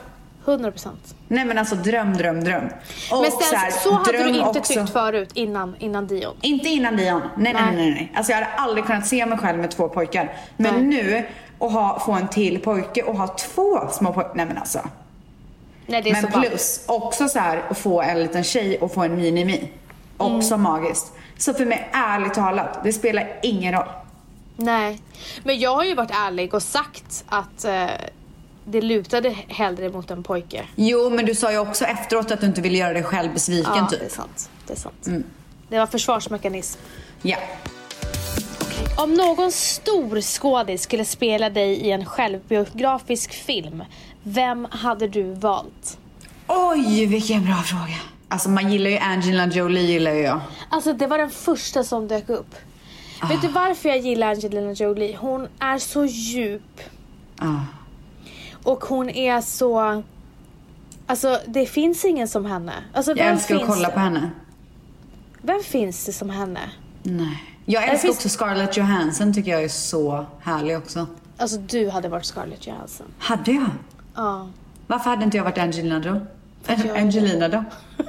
100 0.44 0.70
procent. 0.70 1.14
Nej 1.28 1.44
men 1.44 1.58
alltså 1.58 1.74
dröm, 1.74 2.12
dröm, 2.16 2.44
dröm. 2.44 2.64
Och 3.12 3.22
Men 3.22 3.30
så, 3.30 3.56
här, 3.56 3.70
så 3.70 3.92
hade 3.92 4.12
du 4.18 4.28
inte 4.28 4.40
också- 4.40 4.74
tyckt 4.74 4.90
förut 4.92 5.30
innan, 5.34 5.76
innan 5.78 6.06
Dion. 6.06 6.34
Inte 6.40 6.68
innan 6.68 6.96
Dion. 6.96 7.20
Nej, 7.36 7.52
nej, 7.52 7.62
Nej. 7.62 7.76
nej, 7.76 7.90
nej. 7.90 8.12
Alltså 8.16 8.32
jag 8.32 8.38
hade 8.38 8.50
aldrig 8.56 8.84
kunnat 8.86 9.06
se 9.06 9.26
mig 9.26 9.38
själv 9.38 9.58
med 9.58 9.70
två 9.70 9.88
pojkar. 9.88 10.32
Men 10.56 10.74
Nej. 10.74 10.82
nu, 11.04 11.26
att 11.62 11.72
ha, 11.72 12.00
få 12.06 12.12
en 12.12 12.28
till 12.28 12.58
pojke 12.60 13.02
och 13.02 13.16
ha 13.18 13.28
två 13.28 13.88
små 13.90 14.12
pojkar. 14.12 14.32
Nej 14.34 14.46
men 14.46 14.58
alltså. 14.58 14.80
Nej 15.86 16.02
det 16.02 16.10
är 16.10 16.22
Men 16.22 16.32
så 16.32 16.40
plus 16.40 16.84
också 16.86 17.28
så 17.28 17.38
här 17.38 17.62
att 17.70 17.78
få 17.78 18.02
en 18.02 18.18
liten 18.22 18.44
tjej 18.44 18.78
och 18.78 18.94
få 18.94 19.02
en 19.02 19.16
mini-mi. 19.20 19.68
Också 20.16 20.54
Mm. 20.54 20.62
magiskt. 20.62 21.12
Så 21.38 21.54
för 21.54 21.64
mig, 21.66 21.90
ärligt 21.92 22.34
talat, 22.34 22.78
det 22.84 22.92
spelar 22.92 23.38
ingen 23.42 23.72
roll. 23.74 23.88
Nej. 24.56 25.00
Men 25.44 25.58
jag 25.60 25.76
har 25.76 25.84
ju 25.84 25.94
varit 25.94 26.10
ärlig 26.10 26.54
och 26.54 26.62
sagt 26.62 27.24
att 27.28 27.64
eh, 27.64 27.86
det 28.64 28.80
lutade 28.80 29.30
hellre 29.48 29.88
mot 29.90 30.10
en 30.10 30.22
pojke. 30.22 30.64
Jo, 30.74 31.10
men 31.10 31.26
du 31.26 31.34
sa 31.34 31.52
ju 31.52 31.58
också 31.58 31.84
efteråt 31.84 32.30
att 32.30 32.40
du 32.40 32.46
inte 32.46 32.60
ville 32.60 32.78
göra 32.78 32.92
dig 32.92 33.02
själv 33.02 33.32
besviken 33.32 33.72
Ja, 33.76 33.86
typ. 33.86 34.00
det 34.00 34.06
är 34.06 34.10
sant. 34.10 34.50
Det 34.66 34.72
är 34.72 34.76
sant. 34.76 34.94
Men 35.04 35.24
Det 35.68 35.78
var 35.78 35.86
försvarsmekanism. 35.86 36.80
Ja. 37.22 37.36
Om 38.96 39.14
någon 39.14 39.52
stor 39.52 40.20
skådis 40.20 40.82
skulle 40.82 41.04
spela 41.04 41.50
dig 41.50 41.72
i 41.72 41.90
en 41.90 42.04
självbiografisk 42.04 43.32
film, 43.32 43.82
vem 44.22 44.66
hade 44.70 45.08
du 45.08 45.34
valt? 45.34 45.98
Oj, 46.48 47.06
vilken 47.06 47.44
bra 47.44 47.54
fråga. 47.54 47.94
Alltså 48.28 48.48
man 48.50 48.72
gillar 48.72 48.90
ju 48.90 48.98
Angelina 48.98 49.46
Jolie 49.46 49.80
gillar 49.82 50.12
ju 50.12 50.20
jag. 50.22 50.40
Alltså 50.68 50.92
det 50.92 51.06
var 51.06 51.18
den 51.18 51.30
första 51.30 51.84
som 51.84 52.08
dök 52.08 52.28
upp. 52.28 52.54
Vet 53.28 53.42
du 53.42 53.48
varför 53.48 53.88
jag 53.88 53.98
gillar 53.98 54.28
Angelina 54.30 54.72
Jolie? 54.72 55.16
Hon 55.16 55.48
är 55.58 55.78
så 55.78 56.04
djup. 56.04 56.80
Ah. 57.38 57.60
Och 58.62 58.84
hon 58.84 59.10
är 59.10 59.40
så... 59.40 60.02
Alltså 61.06 61.40
det 61.46 61.66
finns 61.66 62.04
ingen 62.04 62.28
som 62.28 62.44
henne. 62.46 62.72
Alltså, 62.94 63.10
Jag 63.10 63.24
vem 63.24 63.34
älskar 63.34 63.56
att 63.56 63.66
kolla 63.66 63.88
det? 63.88 63.94
på 63.94 64.00
henne. 64.00 64.30
Vem 65.42 65.62
finns 65.62 66.06
det 66.06 66.12
som 66.12 66.30
henne? 66.30 66.60
Nej. 67.02 67.42
Jag 67.64 67.82
älskar 67.82 67.98
finns- 67.98 68.16
också 68.16 68.28
Scarlett 68.28 68.76
Johansson 68.76 69.34
tycker 69.34 69.50
jag 69.50 69.64
är 69.64 69.68
så 69.68 70.26
härlig 70.40 70.78
också. 70.78 71.06
Alltså 71.36 71.56
du 71.58 71.90
hade 71.90 72.08
varit 72.08 72.24
Scarlett 72.24 72.66
Johansson. 72.66 73.06
Hade 73.18 73.52
jag? 73.52 73.66
Ja. 74.14 74.48
Varför 74.86 75.10
hade 75.10 75.24
inte 75.24 75.36
jag 75.36 75.44
varit 75.44 75.58
Angelina 75.58 75.98
då? 75.98 76.20
jag 76.66 76.96
Angelina 76.98 77.48
då? 77.48 77.64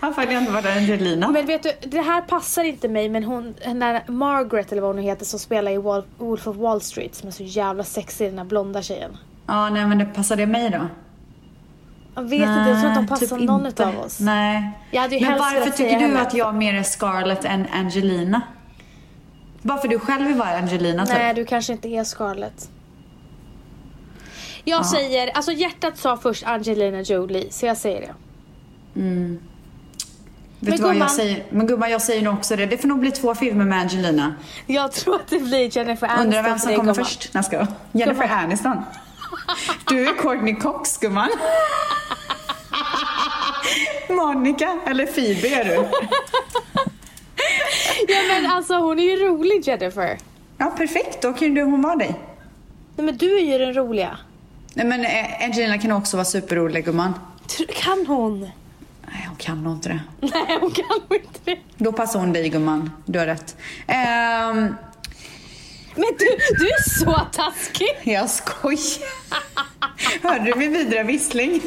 Varför 0.00 0.20
hade 0.22 0.32
jag 0.32 0.42
inte 0.42 0.52
varit 0.52 0.66
Angelina? 0.76 1.28
Men 1.30 1.46
vet 1.46 1.62
du, 1.62 1.72
det 1.88 2.00
här 2.00 2.20
passar 2.20 2.64
inte 2.64 2.88
mig 2.88 3.08
men 3.08 3.24
hon, 3.24 3.54
när 3.74 4.02
Margaret 4.10 4.72
eller 4.72 4.82
vad 4.82 4.94
hon 4.94 5.04
heter 5.04 5.24
som 5.24 5.38
spelar 5.38 5.72
i 5.72 5.76
Wol- 5.78 6.04
Wolf 6.18 6.46
of 6.46 6.56
Wall 6.56 6.80
Street 6.80 7.14
som 7.14 7.28
är 7.28 7.32
så 7.32 7.42
jävla 7.42 7.84
sexig 7.84 8.28
den 8.28 8.36
där 8.36 8.44
blonda 8.44 8.82
tjejen. 8.82 9.16
Ja, 9.46 9.68
nej 9.70 9.86
men 9.86 9.98
det 9.98 10.04
passade 10.04 10.46
mig 10.46 10.70
då? 10.70 10.86
Jag 12.20 12.28
vet 12.28 12.48
inte, 12.48 12.70
jag 12.70 12.80
tror 12.80 12.88
inte 12.88 12.88
de 12.88 12.94
Nej, 13.00 13.06
passar 13.08 13.36
typ 13.38 13.46
någon 13.48 13.66
inte. 13.66 13.86
av 13.86 13.98
oss. 13.98 14.20
Nej. 14.20 14.70
Men 14.92 15.38
varför 15.38 15.70
tycker 15.70 15.98
du 15.98 16.04
henne. 16.06 16.20
att 16.20 16.34
jag 16.34 16.54
mer 16.54 16.74
är 16.74 16.82
Scarlett 16.82 17.44
än 17.44 17.66
Angelina? 17.72 18.40
Bara 19.62 19.78
för 19.78 19.88
du 19.88 19.98
själv 19.98 20.26
vill 20.26 20.36
vara 20.36 20.48
Angelina 20.58 21.06
typ? 21.06 21.14
Nej, 21.18 21.34
du 21.34 21.44
kanske 21.44 21.72
inte 21.72 21.88
är 21.88 22.04
Scarlett. 22.04 22.70
Jag 24.64 24.86
säger, 24.86 25.30
alltså 25.36 25.52
hjärtat 25.52 25.98
sa 25.98 26.16
först 26.16 26.46
Angelina 26.46 27.00
Jolie, 27.00 27.46
så 27.50 27.66
jag 27.66 27.76
säger 27.76 28.00
det. 28.00 28.06
Vet 28.06 28.14
Men 28.94 29.40
du 30.60 30.82
vad 30.82 30.94
gumman- 30.94 30.98
jag 30.98 31.10
säger? 31.10 31.44
Men 31.50 31.66
gumman, 31.66 31.90
jag 31.90 32.02
säger 32.02 32.22
nog 32.22 32.34
också 32.34 32.56
det. 32.56 32.66
Det 32.66 32.78
får 32.78 32.88
nog 32.88 32.98
bli 33.00 33.10
två 33.10 33.34
filmer 33.34 33.64
med 33.64 33.80
Angelina. 33.80 34.34
Jag 34.66 34.92
tror 34.92 35.14
att 35.14 35.28
det 35.28 35.38
blir 35.38 35.76
Jennifer 35.76 36.06
Aniston 36.06 36.26
Undrar 36.26 36.42
vem 36.42 36.58
som 36.58 36.68
kommer 36.70 36.78
gumman. 36.92 36.94
först. 36.94 37.30
Nej, 37.34 37.44
ska 37.44 37.56
jag. 37.56 37.66
Jennifer 37.92 38.22
Gumman. 38.22 38.44
Aniston. 38.44 38.76
Du 39.88 40.08
är 40.08 40.14
Courtney 40.14 40.54
Cox, 40.54 40.96
gumman. 40.98 41.30
Monica, 44.08 44.78
eller 44.86 45.06
Phoebe 45.06 45.48
är 45.48 45.64
du. 45.64 45.88
Ja 48.08 48.18
men 48.28 48.46
alltså 48.50 48.74
hon 48.74 48.98
är 48.98 49.02
ju 49.02 49.16
rolig 49.16 49.68
Jennifer. 49.68 50.18
Ja, 50.58 50.66
perfekt. 50.76 51.22
Då 51.22 51.32
kan 51.32 51.56
ju 51.56 51.62
hon 51.64 51.82
vara 51.82 51.96
dig. 51.96 52.20
Nej 52.96 53.04
men 53.06 53.16
du 53.16 53.36
är 53.38 53.42
ju 53.42 53.58
den 53.58 53.74
roliga. 53.74 54.18
Nej, 54.74 54.86
men 54.86 55.04
eh, 55.04 55.44
Angelina 55.44 55.78
kan 55.78 55.92
också 55.92 56.16
vara 56.16 56.24
superrolig, 56.24 56.84
gumman. 56.84 57.14
Kan 57.68 58.06
hon? 58.06 58.40
Nej, 58.40 59.24
hon 59.28 59.36
kan 59.36 59.62
nog 59.64 59.72
inte 59.72 59.88
det. 59.88 60.00
Nej 60.20 60.58
hon 60.60 60.70
kan 60.70 60.84
nog 61.08 61.18
inte 61.20 61.40
det. 61.44 61.58
Då 61.76 61.92
passar 61.92 62.20
hon 62.20 62.32
dig, 62.32 62.48
gumman. 62.48 62.90
Du 63.04 63.18
har 63.18 63.26
rätt. 63.26 63.56
Ehm, 63.86 64.74
Men 65.94 66.06
du, 66.18 66.26
du 66.58 66.68
är 66.68 66.98
så 67.04 67.20
taskig. 67.32 67.88
jag 68.04 68.30
skojar. 68.30 69.10
Hörde 70.22 70.44
du 70.44 70.54
min 70.54 70.72
vidare 70.72 71.02
vissling? 71.02 71.62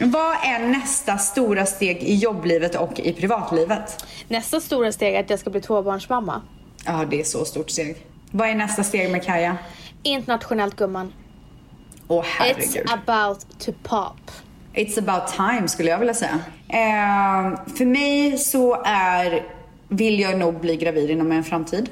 Vad 0.00 0.36
är 0.44 0.58
nästa 0.68 1.18
stora 1.18 1.66
steg 1.66 2.02
i 2.02 2.14
jobblivet 2.14 2.74
och 2.74 3.00
i 3.00 3.12
privatlivet? 3.12 4.04
Nästa 4.28 4.60
stora 4.60 4.92
steg 4.92 5.14
är 5.14 5.20
att 5.20 5.30
jag 5.30 5.38
ska 5.38 5.50
bli 5.50 5.60
tvåbarnsmamma. 5.60 6.42
Ja, 6.84 7.04
det 7.10 7.20
är 7.20 7.24
så 7.24 7.44
stort 7.44 7.70
steg. 7.70 7.96
Vad 8.30 8.48
är 8.48 8.54
nästa 8.54 8.84
steg 8.84 9.10
med 9.10 9.24
Kaja? 9.24 9.56
Internationellt 10.02 10.76
gumman. 10.76 11.12
Åh 12.08 12.24
herregud. 12.26 12.66
It's 12.86 12.92
about 12.92 13.46
to 13.58 13.72
pop. 13.82 14.30
It's 14.74 14.98
about 14.98 15.32
time 15.36 15.68
skulle 15.68 15.90
jag 15.90 15.98
vilja 15.98 16.14
säga. 16.14 16.40
Ehm, 16.68 17.56
för 17.76 17.84
mig 17.84 18.38
så 18.38 18.82
är, 18.84 19.42
vill 19.88 20.20
jag 20.20 20.38
nog 20.38 20.60
bli 20.60 20.76
gravid 20.76 21.10
inom 21.10 21.32
en 21.32 21.44
framtid. 21.44 21.88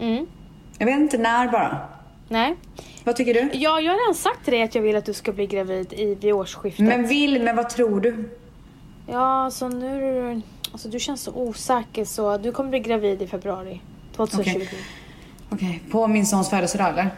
Mm. 0.00 0.26
Jag 0.78 0.86
vet 0.86 0.98
inte 0.98 1.18
när 1.18 1.48
bara. 1.48 1.78
Nej. 2.28 2.56
Vad 3.04 3.16
tycker 3.16 3.34
du? 3.34 3.40
Ja, 3.52 3.80
jag 3.80 3.92
har 3.92 3.98
redan 4.00 4.14
sagt 4.14 4.44
till 4.44 4.52
dig 4.52 4.62
att 4.62 4.74
jag 4.74 4.82
vill 4.82 4.96
att 4.96 5.04
du 5.04 5.12
ska 5.14 5.32
bli 5.32 5.46
gravid 5.46 5.92
i, 5.92 6.14
vid 6.14 6.32
årsskiftet. 6.32 6.86
Men 6.86 7.06
vill, 7.06 7.42
men 7.42 7.56
vad 7.56 7.68
tror 7.70 8.00
du? 8.00 8.30
Ja, 9.06 9.50
så 9.52 9.68
nu... 9.68 10.04
är 10.08 10.34
du- 10.34 10.40
Alltså 10.72 10.88
du 10.88 10.98
känns 11.00 11.22
så 11.22 11.32
osäker 11.34 12.04
så 12.04 12.38
du 12.38 12.52
kommer 12.52 12.70
bli 12.70 12.80
gravid 12.80 13.22
i 13.22 13.26
februari 13.26 13.80
2020. 14.16 14.50
Okej. 14.50 14.68
Okej, 15.50 15.82
på 15.90 16.06
min 16.06 16.26
sons 16.26 16.50
födelsedag 16.50 16.88
eller? 16.88 17.10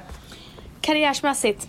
Karriärsmässigt. 0.81 1.69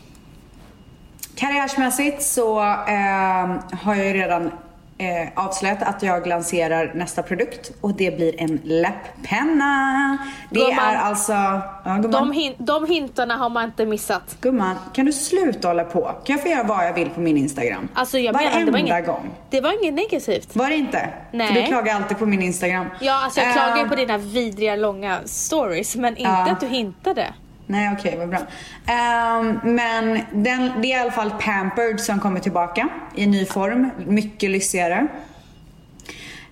Karriärsmässigt 1.35 2.21
så 2.23 2.59
ehm, 2.59 3.59
har 3.81 3.95
jag 3.95 4.05
ju 4.07 4.13
redan 4.13 4.51
eh, 5.01 5.27
avslöjat 5.35 5.83
att 5.83 6.03
jag 6.03 6.27
lanserar 6.27 6.91
nästa 6.95 7.23
produkt 7.23 7.71
och 7.81 7.93
det 7.93 8.15
blir 8.17 8.41
en 8.41 8.59
läpppenna. 8.63 10.17
Det 10.49 10.59
Gumman. 10.59 10.79
är 10.85 10.95
alltså... 10.95 11.31
Ja. 11.33 11.97
De, 12.11 12.31
hin- 12.33 12.55
de 12.57 12.85
hintarna 12.85 13.35
har 13.37 13.49
man 13.49 13.63
inte 13.63 13.85
missat. 13.85 14.37
Gumman, 14.41 14.75
kan 14.93 15.05
du 15.05 15.13
sluta 15.13 15.67
hålla 15.67 15.83
på? 15.83 16.01
Kan 16.01 16.35
jag 16.35 16.41
få 16.41 16.47
göra 16.49 16.63
vad 16.63 16.85
jag 16.87 16.93
vill 16.93 17.09
på 17.09 17.19
min 17.21 17.37
Instagram? 17.37 17.87
Alltså 17.93 18.17
jag 18.17 18.33
Varenda 18.33 18.51
menar, 18.59 18.65
det 18.65 18.71
var 18.71 18.79
inget, 18.79 19.05
gång. 19.05 19.29
Det 19.49 19.61
var 19.61 19.83
inget 19.83 19.93
negativt. 19.93 20.55
Var 20.55 20.69
det 20.69 20.75
inte? 20.75 21.09
Nej. 21.31 21.47
För 21.47 21.53
du 21.61 21.65
klagar 21.67 21.95
alltid 21.95 22.17
på 22.19 22.25
min 22.25 22.41
Instagram. 22.41 22.85
Ja, 23.01 23.23
alltså 23.23 23.39
jag 23.41 23.53
klagar 23.53 23.77
ju 23.77 23.89
på 23.89 23.95
dina 23.95 24.17
vidriga 24.17 24.75
långa 24.75 25.19
stories 25.25 25.95
men 25.95 26.17
inte 26.17 26.21
Ja. 26.31 26.51
att 26.51 26.59
du 26.59 26.67
hintade. 26.67 27.33
Nej 27.71 27.89
okej, 27.99 28.17
vad 28.17 28.29
bra. 28.29 28.39
Um, 28.39 29.59
men 29.75 30.19
den, 30.31 30.71
det 30.81 30.91
är 30.93 30.97
i 30.97 31.01
alla 31.01 31.11
fall 31.11 31.31
Pampered 31.31 31.99
som 31.99 32.19
kommer 32.19 32.39
tillbaka 32.39 32.89
i 33.15 33.27
ny 33.27 33.45
form. 33.45 33.89
Mycket 34.07 34.49
lyssigare. 34.49 35.07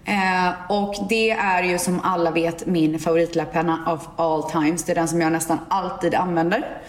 Eh, 0.05 0.49
och 0.69 0.95
det 1.09 1.31
är 1.31 1.63
ju 1.63 1.77
som 1.77 1.99
alla 1.99 2.31
vet 2.31 2.65
min 2.65 2.99
favoritläppenna 2.99 3.93
of 3.93 4.07
all 4.15 4.43
times. 4.51 4.83
Det 4.83 4.91
är 4.91 4.95
den 4.95 5.07
som 5.07 5.21
jag 5.21 5.31
nästan 5.31 5.59
alltid 5.67 6.15
använder. 6.15 6.81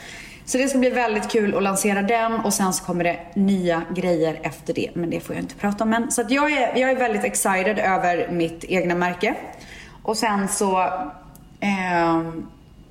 Så 0.44 0.58
det 0.58 0.68
ska 0.68 0.78
bli 0.78 0.90
väldigt 0.90 1.30
kul 1.30 1.56
att 1.56 1.62
lansera 1.62 2.02
den 2.02 2.32
och 2.32 2.52
sen 2.52 2.72
så 2.72 2.84
kommer 2.84 3.04
det 3.04 3.18
nya 3.34 3.82
grejer 3.94 4.40
efter 4.42 4.74
det. 4.74 4.90
Men 4.94 5.10
det 5.10 5.20
får 5.20 5.34
jag 5.34 5.42
inte 5.42 5.54
prata 5.54 5.84
om 5.84 5.92
än. 5.92 6.10
Så 6.10 6.20
att 6.20 6.30
jag, 6.30 6.52
är, 6.52 6.80
jag 6.80 6.90
är 6.90 6.96
väldigt 6.96 7.24
excited 7.24 7.78
över 7.78 8.28
mitt 8.30 8.64
egna 8.64 8.94
märke. 8.94 9.34
Och 10.02 10.16
sen 10.16 10.48
så 10.48 10.80
eh, 11.60 12.20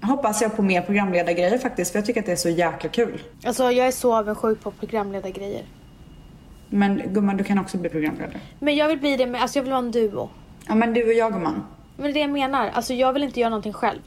hoppas 0.01 0.41
jag 0.41 0.55
på 0.55 0.61
mer 0.61 0.81
programledargrejer 0.81 1.57
faktiskt. 1.57 1.91
För 1.91 1.99
jag 1.99 2.05
tycker 2.05 2.19
att 2.19 2.25
det 2.25 2.31
är 2.31 2.35
så 2.35 2.49
jäkla 2.49 2.89
kul. 2.89 3.21
Alltså 3.45 3.71
jag 3.71 3.87
är 3.87 3.91
så 3.91 4.15
avundsjuk 4.15 4.63
på 4.63 4.71
programledargrejer. 4.71 5.63
Men 6.69 7.13
gumman, 7.13 7.37
du 7.37 7.43
kan 7.43 7.59
också 7.59 7.77
bli 7.77 7.89
programledare. 7.89 8.39
Men 8.59 8.75
jag 8.75 8.87
vill 8.87 8.99
bli 8.99 9.17
det 9.17 9.25
med, 9.25 9.41
alltså 9.41 9.59
jag 9.59 9.63
vill 9.63 9.71
vara 9.71 9.83
en 9.83 9.91
duo. 9.91 10.29
Ja 10.67 10.75
men 10.75 10.93
du 10.93 11.07
och 11.07 11.13
jag 11.13 11.33
gumman. 11.33 11.63
Men 11.97 12.03
det 12.05 12.09
är 12.09 12.13
det 12.13 12.19
jag 12.19 12.29
menar, 12.29 12.69
alltså 12.69 12.93
jag 12.93 13.13
vill 13.13 13.23
inte 13.23 13.39
göra 13.39 13.49
någonting 13.49 13.73
själv. 13.73 13.99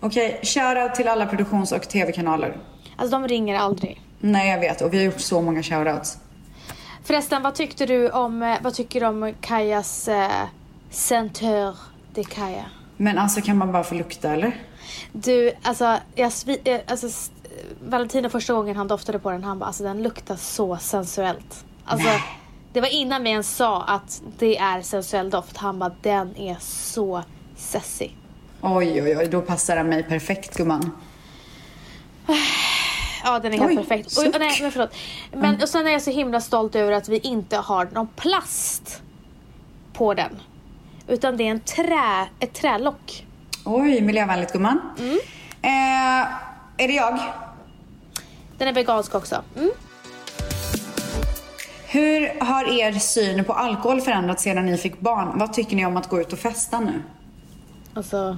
Okej, 0.00 0.40
shoutout 0.42 0.94
till 0.94 1.08
alla 1.08 1.26
produktions 1.26 1.72
och 1.72 1.82
tv-kanaler. 1.88 2.56
Alltså 2.96 3.18
de 3.18 3.28
ringer 3.28 3.58
aldrig. 3.58 4.00
Nej 4.20 4.50
jag 4.50 4.60
vet 4.60 4.80
och 4.80 4.92
vi 4.92 4.96
har 4.98 5.04
gjort 5.04 5.20
så 5.20 5.40
många 5.40 5.62
shoutouts. 5.62 6.18
Förresten, 7.04 7.42
vad 7.42 7.54
tyckte 7.54 7.86
du 7.86 8.10
om, 8.10 8.42
eh, 8.42 8.56
vad 8.62 8.74
tycker 8.74 9.00
du 9.00 9.06
om 9.06 9.34
Kajas 9.40 10.08
eh, 10.08 10.30
Centeur 10.90 11.76
de 12.14 12.24
Kaja? 12.24 12.64
Men 12.96 13.18
alltså 13.18 13.40
kan 13.40 13.58
man 13.58 13.72
bara 13.72 13.84
få 13.84 13.94
lukta 13.94 14.32
eller? 14.32 14.52
Du, 15.12 15.52
alltså, 15.62 15.98
jag 16.14 16.32
eh, 16.64 16.80
alltså 16.86 17.30
Valentino 17.80 18.28
första 18.28 18.52
gången 18.52 18.76
han 18.76 18.88
doftade 18.88 19.18
på 19.18 19.30
den, 19.30 19.44
han 19.44 19.58
bara 19.58 19.66
alltså 19.66 19.82
den 19.82 20.02
luktar 20.02 20.36
så 20.36 20.76
sensuellt. 20.76 21.64
Alltså, 21.84 22.08
Nej. 22.08 22.22
det 22.72 22.80
var 22.80 22.88
innan 22.88 23.22
vi 23.22 23.30
ens 23.30 23.56
sa 23.56 23.82
att 23.82 24.22
det 24.38 24.58
är 24.58 24.82
sensuell 24.82 25.30
doft, 25.30 25.56
han 25.56 25.78
bara 25.78 25.92
den 26.02 26.36
är 26.36 26.56
så 26.60 27.22
sessig. 27.56 28.16
Oj 28.60 29.02
oj 29.02 29.16
oj, 29.16 29.28
då 29.30 29.40
passar 29.40 29.76
den 29.76 29.88
mig 29.88 30.02
perfekt 30.02 30.56
gumman. 30.56 30.90
Ja 33.24 33.38
den 33.38 33.54
är 33.54 33.58
helt 33.58 33.70
Oj, 33.70 33.76
perfekt. 33.76 34.06
Och, 34.06 34.12
suck. 34.12 34.36
nej, 34.38 34.58
men 34.62 34.72
förlåt. 34.72 34.94
Men, 35.32 35.62
och 35.62 35.68
sen 35.68 35.86
är 35.86 35.90
jag 35.90 36.02
så 36.02 36.10
himla 36.10 36.40
stolt 36.40 36.74
över 36.74 36.92
att 36.92 37.08
vi 37.08 37.18
inte 37.18 37.56
har 37.56 37.88
någon 37.92 38.06
plast 38.06 39.02
på 39.92 40.14
den. 40.14 40.40
Utan 41.08 41.36
det 41.36 41.44
är 41.44 41.50
en 41.50 41.60
trä, 41.60 42.28
ett 42.40 42.52
trälock. 42.52 43.26
Oj, 43.64 44.00
miljövänligt 44.00 44.52
gumman. 44.52 44.80
Eh, 45.62 45.70
är 46.76 46.88
det 46.88 46.92
jag? 46.92 47.18
Den 48.58 48.68
är 48.68 48.72
vegansk 48.72 49.14
också. 49.14 49.42
Mm. 49.56 49.70
Hur 51.86 52.40
har 52.44 52.80
er 52.80 52.92
syn 52.92 53.44
på 53.44 53.52
alkohol 53.52 54.00
förändrats 54.00 54.42
sedan 54.42 54.66
ni 54.66 54.76
fick 54.76 55.00
barn? 55.00 55.38
Vad 55.38 55.52
tycker 55.52 55.76
ni 55.76 55.86
om 55.86 55.96
att 55.96 56.08
gå 56.08 56.20
ut 56.20 56.32
och 56.32 56.38
festa 56.38 56.80
nu? 56.80 57.02
Alltså. 57.94 58.36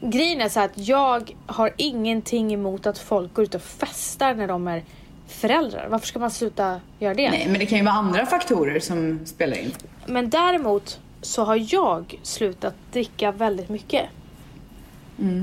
Grejen 0.00 0.40
är 0.40 0.48
så 0.48 0.60
att 0.60 0.70
jag 0.74 1.36
har 1.46 1.72
ingenting 1.76 2.54
emot 2.54 2.86
att 2.86 2.98
folk 2.98 3.34
går 3.34 3.44
ut 3.44 3.54
och 3.54 3.62
festar 3.62 4.34
när 4.34 4.48
de 4.48 4.68
är 4.68 4.84
föräldrar. 5.28 5.86
Varför 5.90 6.06
ska 6.06 6.18
man 6.18 6.30
sluta 6.30 6.80
göra 6.98 7.14
det? 7.14 7.30
Nej, 7.30 7.46
men 7.48 7.58
det 7.58 7.66
kan 7.66 7.78
ju 7.78 7.84
vara 7.84 7.94
andra 7.94 8.26
faktorer 8.26 8.80
som 8.80 9.20
spelar 9.26 9.56
in. 9.56 9.72
Men 10.06 10.30
däremot 10.30 11.00
så 11.22 11.44
har 11.44 11.74
jag 11.74 12.18
slutat 12.22 12.74
dricka 12.92 13.32
väldigt 13.32 13.68
mycket. 13.68 14.06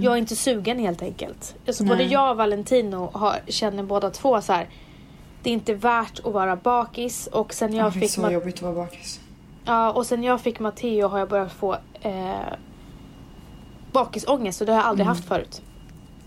Jag 0.02 0.14
är 0.14 0.18
inte 0.18 0.36
sugen 0.36 0.80
helt 0.80 1.02
enkelt. 1.02 1.56
Alltså 1.68 1.84
både 1.84 1.96
Mm. 2.04 2.12
Jag 2.14 2.32
och 2.32 2.38
Valentino 2.38 3.10
har, 3.14 3.40
känner 3.48 3.84
båda 3.84 4.10
två 4.10 4.42
så 4.42 4.54
här. 4.54 4.68
Det 5.44 5.50
är 5.50 5.54
inte 5.54 5.74
värt 5.74 6.20
att 6.26 6.34
vara 6.34 6.56
bakis 6.56 7.28
och 7.28 7.54
sen 7.54 7.74
jag 7.74 7.86
Ja, 7.86 7.90
det 7.90 7.98
är 7.98 8.02
fick 8.02 8.12
så 8.12 8.22
Ma- 8.22 8.32
jobbigt 8.32 8.56
att 8.56 8.62
vara 8.62 8.74
bakis. 8.74 9.20
ja, 9.66 9.92
och 9.92 10.06
sen 10.06 10.24
jag 10.24 10.42
fick 10.42 10.60
Matteo 10.60 11.08
har 11.08 11.20
jag 11.20 11.30
börjat 11.30 11.52
få 11.54 11.78
eh, 12.02 12.36
bakisångest 13.92 14.62
och 14.62 14.68
det 14.68 14.74
har 14.74 14.80
jag 14.80 14.88
aldrig 14.88 15.06
Mm. 15.06 15.16
haft 15.16 15.28
förut. 15.28 15.62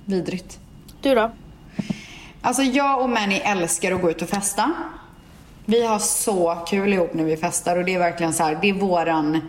Vidrigt. 0.05 0.59
Du 1.03 1.15
då? 1.15 1.31
Alltså 2.41 2.63
jag 2.63 3.01
och 3.03 3.11
Manny 3.11 3.35
älskar 3.37 3.93
att 3.93 4.01
gå 4.03 4.11
ut 4.11 4.23
och 4.23 4.29
festa. 4.29 4.73
Vi 5.65 5.87
har 5.87 5.99
så 5.99 6.59
kul 6.69 6.93
ihop 6.93 7.15
när 7.15 7.25
vi 7.25 7.37
festar 7.37 7.77
och 7.77 7.85
det 7.85 7.95
är 7.95 7.99
verkligen 7.99 8.33
så 8.33 8.43
här, 8.43 8.59
det 8.63 8.69
är 8.69 8.73
våran 8.75 9.41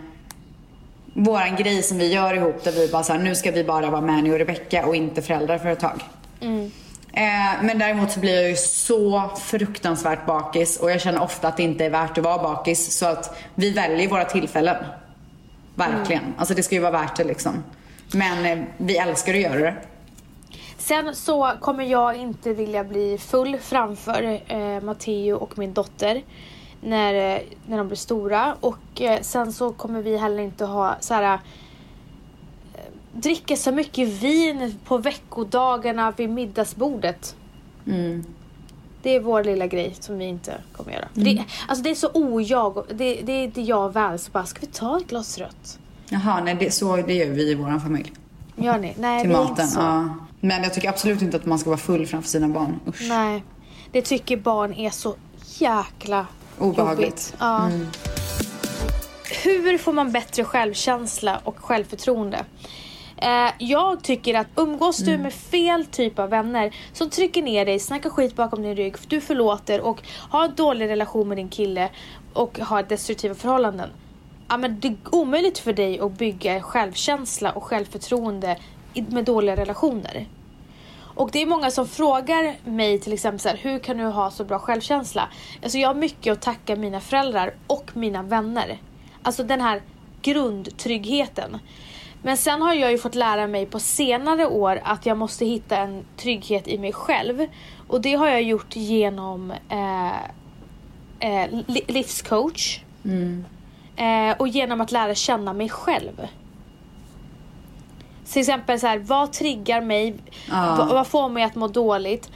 våran 1.14 1.56
grej 1.56 1.82
som 1.82 1.98
vi 1.98 2.12
gör 2.12 2.34
ihop 2.34 2.64
där 2.64 2.72
vi 2.72 2.88
bara 2.88 3.02
så 3.02 3.12
här, 3.12 3.20
nu 3.20 3.34
ska 3.34 3.50
vi 3.50 3.64
bara 3.64 3.90
vara 3.90 4.00
Manny 4.00 4.32
och 4.32 4.38
Rebecca 4.38 4.86
och 4.86 4.96
inte 4.96 5.22
föräldrar 5.22 5.58
för 5.58 5.68
ett 5.68 5.80
tag. 5.80 6.00
Eh, 7.12 7.62
men 7.62 7.78
däremot 7.78 8.10
så 8.12 8.20
blir 8.20 8.34
jag 8.40 8.50
ju 8.50 8.56
så 8.56 9.30
fruktansvärt 9.42 10.26
bakis 10.26 10.76
och 10.76 10.90
jag 10.90 11.00
känner 11.00 11.22
ofta 11.22 11.48
att 11.48 11.56
det 11.56 11.62
inte 11.62 11.84
är 11.84 11.90
värt 11.90 12.18
att 12.18 12.24
vara 12.24 12.42
bakis 12.42 12.98
så 12.98 13.06
att 13.06 13.36
vi 13.54 13.70
väljer 13.70 14.08
våra 14.08 14.24
tillfällen. 14.24 14.76
Verkligen. 15.74 16.22
Alltså 16.38 16.54
det 16.54 16.62
ska 16.62 16.74
ju 16.74 16.80
vara 16.80 16.92
värt 16.92 17.16
det 17.16 17.24
liksom. 17.24 17.64
Men 18.12 18.46
eh, 18.46 18.64
vi 18.76 18.96
älskar 18.96 19.34
att 19.34 19.40
göra 19.40 19.58
det. 19.58 19.74
Sen 20.84 21.14
så 21.14 21.52
kommer 21.60 21.84
jag 21.84 22.16
inte 22.16 22.52
vilja 22.52 22.84
bli 22.84 23.18
full 23.18 23.56
framför 23.58 24.40
eh, 24.46 24.80
Matteo 24.82 25.36
och 25.36 25.58
min 25.58 25.72
dotter 25.74 26.22
när, 26.80 27.14
eh, 27.14 27.40
när 27.66 27.78
de 27.78 27.86
blir 27.86 27.96
stora. 27.96 28.56
Och 28.60 29.00
eh, 29.00 29.20
sen 29.20 29.52
så 29.52 29.72
kommer 29.72 30.02
vi 30.02 30.16
heller 30.16 30.42
inte 30.42 30.64
ha 30.64 30.96
så 31.00 31.14
här 31.14 31.38
eh, 32.74 32.80
dricka 33.12 33.56
så 33.56 33.72
mycket 33.72 34.08
vin 34.08 34.78
på 34.84 34.98
veckodagarna 34.98 36.10
vid 36.16 36.30
middagsbordet. 36.30 37.36
Mm. 37.86 38.24
Det 39.02 39.10
är 39.10 39.20
vår 39.20 39.44
lilla 39.44 39.66
grej 39.66 39.96
som 40.00 40.18
vi 40.18 40.24
inte 40.24 40.54
kommer 40.76 40.92
göra. 40.92 41.08
För 41.14 41.20
Det, 41.20 41.44
alltså 41.68 41.82
det 41.84 41.90
är 41.90 41.94
så 41.94 42.10
ojag. 42.14 42.84
Det, 42.88 43.14
det 43.22 43.32
är 43.32 43.44
inte 43.44 43.60
jag 43.60 43.92
väl. 43.92 44.18
Så 44.18 44.30
bara, 44.30 44.44
ska 44.46 44.60
vi 44.60 44.66
ta 44.66 44.96
ett 44.96 45.06
glas 45.06 45.38
rött? 45.38 45.78
Jaha, 46.08 46.40
nej 46.44 46.56
det, 46.60 46.70
så 46.70 46.96
det 46.96 47.14
gör 47.14 47.30
vi 47.30 47.50
i 47.50 47.54
vår 47.54 47.78
familj. 47.78 48.12
Gör 48.56 48.78
ni? 48.78 48.94
Nej, 48.98 49.20
Till 49.20 49.28
vi 49.30 49.34
är 49.36 49.38
maten. 49.38 49.50
inte 49.50 49.66
så. 49.66 49.80
Ja. 49.80 50.08
Men 50.44 50.62
jag 50.62 50.74
tycker 50.74 50.88
absolut 50.88 51.22
inte 51.22 51.36
att 51.36 51.46
man 51.46 51.58
ska 51.58 51.70
vara 51.70 51.80
full 51.80 52.06
framför 52.06 52.28
sina 52.28 52.48
barn. 52.48 52.80
Usch. 52.88 53.06
Nej. 53.08 53.44
Det 53.92 54.02
tycker 54.02 54.36
barn 54.36 54.74
är 54.74 54.90
så 54.90 55.14
jäkla 55.58 56.26
Obehagligt. 56.58 57.00
jobbigt. 57.00 57.34
Ja. 57.38 57.70
Hur 59.44 59.78
får 59.78 59.92
man 59.92 60.12
bättre 60.12 60.44
självkänsla 60.44 61.40
och 61.44 61.58
självförtroende? 61.58 62.44
Eh, 63.16 63.52
jag 63.58 64.02
tycker 64.02 64.34
att 64.34 64.46
umgås 64.56 64.98
du 64.98 65.18
med 65.18 65.32
fel 65.32 65.86
typ 65.86 66.18
av 66.18 66.30
vänner 66.30 66.74
som 66.92 67.10
trycker 67.10 67.42
ner 67.42 67.66
dig, 67.66 67.78
snackar 67.78 68.10
skit 68.10 68.36
bakom 68.36 68.62
din 68.62 68.76
rygg, 68.76 68.96
du 69.08 69.20
förlåter 69.20 69.80
och 69.80 70.02
har 70.30 70.44
en 70.44 70.54
dålig 70.54 70.88
relation 70.88 71.28
med 71.28 71.38
din 71.38 71.48
kille 71.48 71.90
och 72.32 72.58
har 72.58 72.82
destruktiva 72.82 73.34
förhållanden. 73.34 73.88
Ja, 74.48 74.56
men 74.56 74.80
det 74.80 74.88
är 74.88 74.96
omöjligt 75.10 75.58
för 75.58 75.72
dig 75.72 76.00
att 76.00 76.18
bygga 76.18 76.62
självkänsla 76.62 77.52
och 77.52 77.64
självförtroende 77.64 78.56
med 78.94 79.24
dåliga 79.24 79.56
relationer. 79.56 80.26
Och 81.14 81.30
det 81.32 81.42
är 81.42 81.46
många 81.46 81.70
som 81.70 81.88
frågar 81.88 82.54
mig 82.64 82.98
till 83.00 83.12
exempel 83.12 83.40
så 83.40 83.48
här, 83.48 83.56
hur 83.56 83.78
kan 83.78 83.96
du 83.96 84.04
ha 84.04 84.30
så 84.30 84.44
bra 84.44 84.58
självkänsla? 84.58 85.28
Alltså 85.62 85.78
jag 85.78 85.88
har 85.88 85.94
mycket 85.94 86.32
att 86.32 86.42
tacka 86.42 86.76
mina 86.76 87.00
föräldrar 87.00 87.54
och 87.66 87.90
mina 87.94 88.22
vänner. 88.22 88.78
Alltså 89.22 89.44
den 89.44 89.60
här 89.60 89.82
grundtryggheten. 90.22 91.58
Men 92.22 92.36
sen 92.36 92.62
har 92.62 92.74
jag 92.74 92.90
ju 92.92 92.98
fått 92.98 93.14
lära 93.14 93.46
mig 93.46 93.66
på 93.66 93.78
senare 93.80 94.46
år 94.46 94.80
att 94.84 95.06
jag 95.06 95.18
måste 95.18 95.44
hitta 95.46 95.76
en 95.76 96.04
trygghet 96.16 96.68
i 96.68 96.78
mig 96.78 96.92
själv. 96.92 97.46
Och 97.88 98.00
det 98.00 98.14
har 98.14 98.28
jag 98.28 98.42
gjort 98.42 98.76
genom 98.76 99.50
eh, 99.68 100.14
eh, 101.20 101.50
li- 101.66 101.84
livscoach. 101.88 102.80
Eh, 103.96 104.36
och 104.38 104.48
genom 104.48 104.80
att 104.80 104.92
lära 104.92 105.14
känna 105.14 105.52
mig 105.52 105.68
själv. 105.68 106.26
Till 108.32 108.40
exempel 108.40 108.80
så 108.80 108.86
här, 108.86 108.98
vad 108.98 109.32
triggar 109.32 109.80
mig? 109.80 110.14
Ja. 110.48 110.74
Vad, 110.78 110.88
vad 110.88 111.06
får 111.06 111.28
mig 111.28 111.42
att 111.42 111.54
må 111.54 111.68
dåligt? 111.68 112.30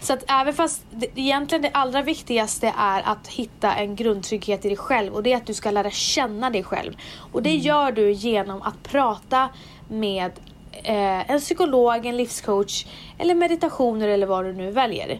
Så 0.00 0.12
att 0.12 0.24
även 0.28 0.54
fast 0.54 0.82
det, 0.90 1.06
egentligen 1.14 1.62
det 1.62 1.70
allra 1.72 2.02
viktigaste 2.02 2.74
är 2.78 3.02
att 3.04 3.28
hitta 3.28 3.74
en 3.74 3.96
grundtrygghet 3.96 4.64
i 4.64 4.68
dig 4.68 4.76
själv 4.76 5.14
och 5.14 5.22
det 5.22 5.32
är 5.32 5.36
att 5.36 5.46
du 5.46 5.54
ska 5.54 5.70
lära 5.70 5.90
känna 5.90 6.50
dig 6.50 6.64
själv. 6.64 6.92
Och 7.32 7.42
det 7.42 7.54
gör 7.54 7.92
du 7.92 8.12
genom 8.12 8.62
att 8.62 8.82
prata 8.82 9.48
med 9.88 10.32
eh, 10.72 11.30
en 11.30 11.40
psykolog, 11.40 12.06
en 12.06 12.16
livscoach 12.16 12.86
eller 13.18 13.34
meditationer 13.34 14.08
eller 14.08 14.26
vad 14.26 14.44
du 14.44 14.52
nu 14.52 14.70
väljer. 14.70 15.10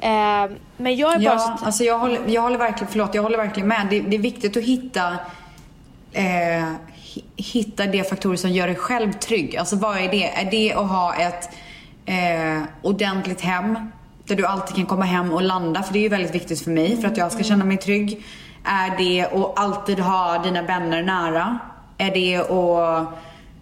Eh, 0.00 0.50
men 0.76 0.96
jag 0.96 1.14
är 1.14 1.18
bara 1.18 1.20
Ja, 1.20 1.56
så... 1.58 1.64
alltså 1.64 1.84
jag 1.84 1.98
håller, 1.98 2.20
jag 2.26 2.42
håller 2.42 2.58
verkligen, 2.58 2.92
förlåt, 2.92 3.14
jag 3.14 3.22
håller 3.22 3.38
verkligen 3.38 3.68
med. 3.68 3.86
Det, 3.90 4.00
det 4.00 4.16
är 4.16 4.20
viktigt 4.20 4.56
att 4.56 4.62
hitta 4.62 5.12
eh, 6.12 6.72
hitta 7.36 7.86
de 7.86 8.04
faktorer 8.04 8.36
som 8.36 8.50
gör 8.50 8.66
dig 8.66 8.76
själv 8.76 9.12
trygg. 9.12 9.56
Alltså 9.56 9.76
vad 9.76 9.98
är 9.98 10.10
det? 10.10 10.24
Är 10.24 10.50
det 10.50 10.72
att 10.72 10.88
ha 10.88 11.14
ett 11.14 11.50
eh, 12.06 12.62
ordentligt 12.82 13.40
hem 13.40 13.78
där 14.24 14.36
du 14.36 14.46
alltid 14.46 14.76
kan 14.76 14.86
komma 14.86 15.04
hem 15.04 15.32
och 15.32 15.42
landa? 15.42 15.82
För 15.82 15.92
det 15.92 15.98
är 15.98 16.02
ju 16.02 16.08
väldigt 16.08 16.34
viktigt 16.34 16.64
för 16.64 16.70
mig 16.70 17.00
för 17.00 17.08
att 17.08 17.16
jag 17.16 17.32
ska 17.32 17.42
känna 17.42 17.64
mig 17.64 17.76
trygg. 17.76 18.24
Är 18.64 18.98
det 18.98 19.20
att 19.22 19.58
alltid 19.58 19.98
ha 19.98 20.38
dina 20.38 20.62
vänner 20.62 21.02
nära? 21.02 21.58
Är 21.98 22.10
det 22.10 22.36
att 22.36 23.08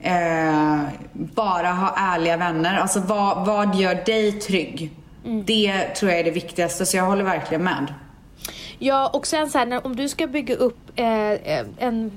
eh, 0.01 0.81
bara 1.13 1.73
ha 1.73 1.95
ärliga 1.97 2.37
vänner? 2.37 2.79
Alltså 2.79 3.01
vad, 3.01 3.47
vad 3.47 3.75
gör 3.75 3.95
dig 3.95 4.33
trygg? 4.33 4.91
Det 5.45 5.89
tror 5.89 6.11
jag 6.11 6.21
är 6.21 6.25
det 6.25 6.31
viktigaste 6.31 6.87
så 6.87 6.97
jag 6.97 7.05
håller 7.05 7.25
verkligen 7.25 7.65
med. 7.65 7.95
Ja, 8.79 9.09
och 9.13 9.27
sen 9.27 9.51
så 9.51 9.59
här, 9.59 9.67
när, 9.67 9.87
om 9.87 9.97
du 9.97 10.09
ska 10.09 10.27
bygga 10.27 10.55
upp 10.55 10.79
eh, 10.97 11.31
eh, 11.31 11.67
en, 11.79 12.13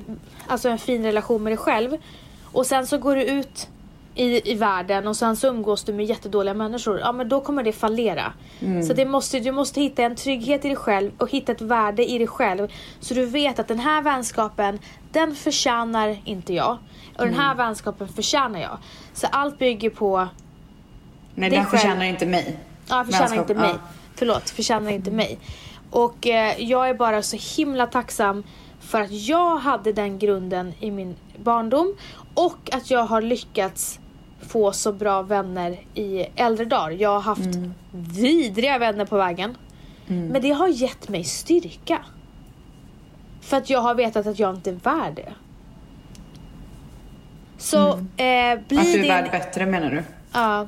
alltså 0.48 0.70
en 0.70 0.78
fin 0.78 1.04
relation 1.04 1.44
med 1.44 1.52
dig 1.52 1.58
själv 1.58 1.98
och 2.44 2.66
sen 2.66 2.88
så 2.88 2.98
går 2.98 3.16
du 3.16 3.24
ut 3.24 3.68
i, 4.16 4.52
i 4.52 4.56
världen 4.56 5.08
och 5.08 5.16
sen 5.18 5.36
så 5.38 5.48
umgås 5.48 5.84
du 5.84 5.94
med 5.94 6.06
jättedåliga 6.06 6.54
människor, 6.54 7.00
ja 7.00 7.12
men 7.12 7.30
då 7.30 7.42
kommer 7.42 7.64
det 7.64 7.72
fallera. 7.74 8.34
Så 8.88 8.94
det 8.94 9.06
måste, 9.06 9.40
du 9.40 9.52
måste 9.52 9.82
hitta 9.82 10.04
en 10.04 10.16
trygghet 10.16 10.66
i 10.66 10.68
dig 10.68 10.78
själv 10.78 11.12
och 11.18 11.30
hitta 11.32 11.52
ett 11.52 11.62
värde 11.62 12.06
i 12.12 12.18
dig 12.18 12.28
själv 12.28 12.68
så 13.00 13.14
du 13.14 13.26
vet 13.26 13.60
att 13.60 13.68
den 13.68 13.80
här 13.80 14.02
vänskapen, 14.02 14.80
den 15.12 15.36
förtjänar 15.36 16.18
inte 16.26 16.54
jag. 16.54 16.78
Och 17.18 17.26
den 17.26 17.34
här 17.34 17.56
vänskapen 17.56 18.08
förtjänar 18.08 18.60
jag. 18.60 18.78
Så 19.14 19.28
allt 19.32 19.60
bygger 19.60 19.90
på 19.90 20.28
Nej, 21.36 21.50
den 21.50 21.66
själv- 21.66 21.70
förtjänar 21.80 22.06
inte 22.06 22.26
mig. 22.26 22.58
Ja, 22.90 23.04
förtjänar 23.06 23.28
Vänskap, 23.28 23.50
inte 23.50 23.62
mig. 23.62 23.70
ja. 23.70 23.80
Förlåt, 24.16 24.50
förtjänar 24.50 24.92
inte 24.92 25.12
mig. 25.12 25.40
Och 25.90 26.28
eh, 26.28 26.62
jag 26.62 26.90
är 26.90 26.94
bara 26.94 27.22
så 27.22 27.38
himla 27.58 27.88
tacksam 27.88 28.44
för 28.80 29.02
att 29.02 29.12
jag 29.12 29.58
hade 29.58 29.94
den 29.94 30.20
grunden 30.20 30.74
i 30.80 30.92
min 30.92 31.16
barndom 31.44 31.96
och 32.34 32.70
att 32.72 32.92
jag 32.92 33.04
har 33.04 33.22
lyckats 33.22 34.00
få 34.48 34.72
så 34.72 34.92
bra 34.92 35.22
vänner 35.22 35.80
i 35.94 36.20
äldre 36.36 36.66
dagar. 36.66 36.90
Jag 36.92 37.10
har 37.10 37.22
haft 37.22 37.42
Mm. 37.56 37.74
vidriga 37.92 38.78
vänner 38.78 39.06
på 39.06 39.18
vägen. 39.18 39.58
Men 40.10 40.42
det 40.42 40.52
har 40.52 40.68
gett 40.68 41.10
mig 41.10 41.24
styrka. 41.24 42.00
För 43.42 43.58
att 43.58 43.70
jag 43.70 43.80
har 43.82 43.96
vetat 43.96 44.28
att 44.28 44.40
jag 44.40 44.56
inte 44.56 44.70
är 44.70 44.74
värd 44.74 45.16
det. 45.16 45.34
Så 47.58 47.90
eh, 47.90 47.96
bli 47.98 48.18
Mm. 48.18 48.60
Att 48.60 48.70
du 48.70 48.78
är 48.80 48.98
din... 48.98 49.08
värd 49.08 49.32
bättre 49.32 49.66
menar 49.66 49.90
du? 49.90 50.04
Ja. 50.34 50.68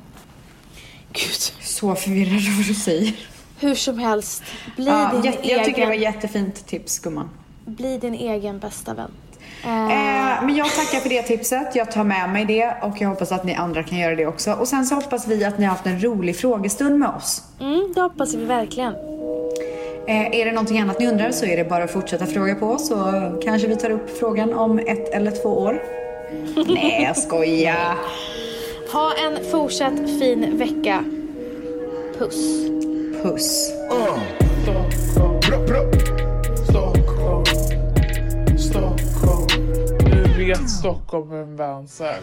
Gud. 1.12 1.40
Så 1.60 1.94
förvirrad 1.94 2.34
av 2.48 2.56
vad 2.56 2.66
du 2.66 2.74
säger. 2.74 3.14
Hur 3.60 3.74
som 3.74 3.98
helst, 3.98 4.42
bli 4.76 4.86
Ja, 4.86 5.10
din 5.12 5.22
jätte, 5.22 5.48
jag 5.50 5.64
tycker 5.64 5.76
det 5.76 5.86
egen, 5.86 5.88
var 5.88 5.94
jättefint 6.14 6.66
tips 6.66 6.98
gumman. 6.98 7.28
bli 7.64 7.98
din 7.98 8.14
egen 8.14 8.58
bästa 8.58 8.94
vän. 8.94 9.10
Eh, 9.64 9.70
Eh, 9.70 10.44
men 10.44 10.56
jag 10.56 10.66
tackar 10.74 10.98
för 11.00 11.08
det 11.08 11.22
tipset. 11.22 11.74
Jag 11.74 11.90
tar 11.90 12.04
med 12.04 12.30
mig 12.30 12.44
det 12.44 12.74
och 12.82 12.94
jag 13.00 13.08
hoppas 13.08 13.32
att 13.32 13.44
ni 13.44 13.54
andra 13.54 13.82
kan 13.82 13.98
göra 13.98 14.14
det 14.14 14.26
också. 14.26 14.52
Och 14.52 14.68
sen 14.68 14.86
så 14.86 14.94
hoppas 14.94 15.26
vi 15.28 15.44
att 15.44 15.58
ni 15.58 15.64
har 15.64 15.70
haft 15.72 15.86
en 15.86 16.04
rolig 16.04 16.36
frågestund 16.36 16.98
med 16.98 17.08
oss. 17.08 17.42
mm, 17.60 17.92
det 17.94 18.00
hoppas 18.00 18.34
vi 18.34 18.44
verkligen. 18.44 18.94
Eh, 20.06 20.40
är 20.40 20.44
det 20.44 20.52
någonting 20.52 20.78
annat 20.80 20.98
ni 21.00 21.06
undrar 21.08 21.30
så 21.30 21.46
är 21.46 21.56
det 21.56 21.64
bara 21.64 21.84
att 21.84 21.90
fortsätta 21.90 22.26
fråga 22.26 22.54
på 22.54 22.78
så 22.78 22.96
kanske 23.44 23.68
vi 23.68 23.76
tar 23.76 23.90
upp 23.90 24.18
frågan 24.18 24.54
om 24.54 24.78
ett 24.78 25.08
eller 25.14 25.30
två 25.30 25.48
år. 25.48 25.82
Nej, 26.66 27.02
jag 27.06 27.16
skojar. 27.16 27.94
Ha 28.92 29.12
en 29.26 29.50
fortsatt 29.50 29.98
fin 30.18 30.58
vecka. 30.58 31.04
Puss. 32.18 32.70
Puss. 33.22 33.72
Stockholm, 34.64 35.40
Bra, 35.40 35.58
bra. 35.66 35.82
Stockholm, 36.68 37.44
Stockholm. 38.58 39.46
Nu 40.04 40.44
vet 40.46 40.70
Stockholm 40.70 41.30
vem 41.30 41.56
Vans 41.56 42.00
är. 42.00 42.20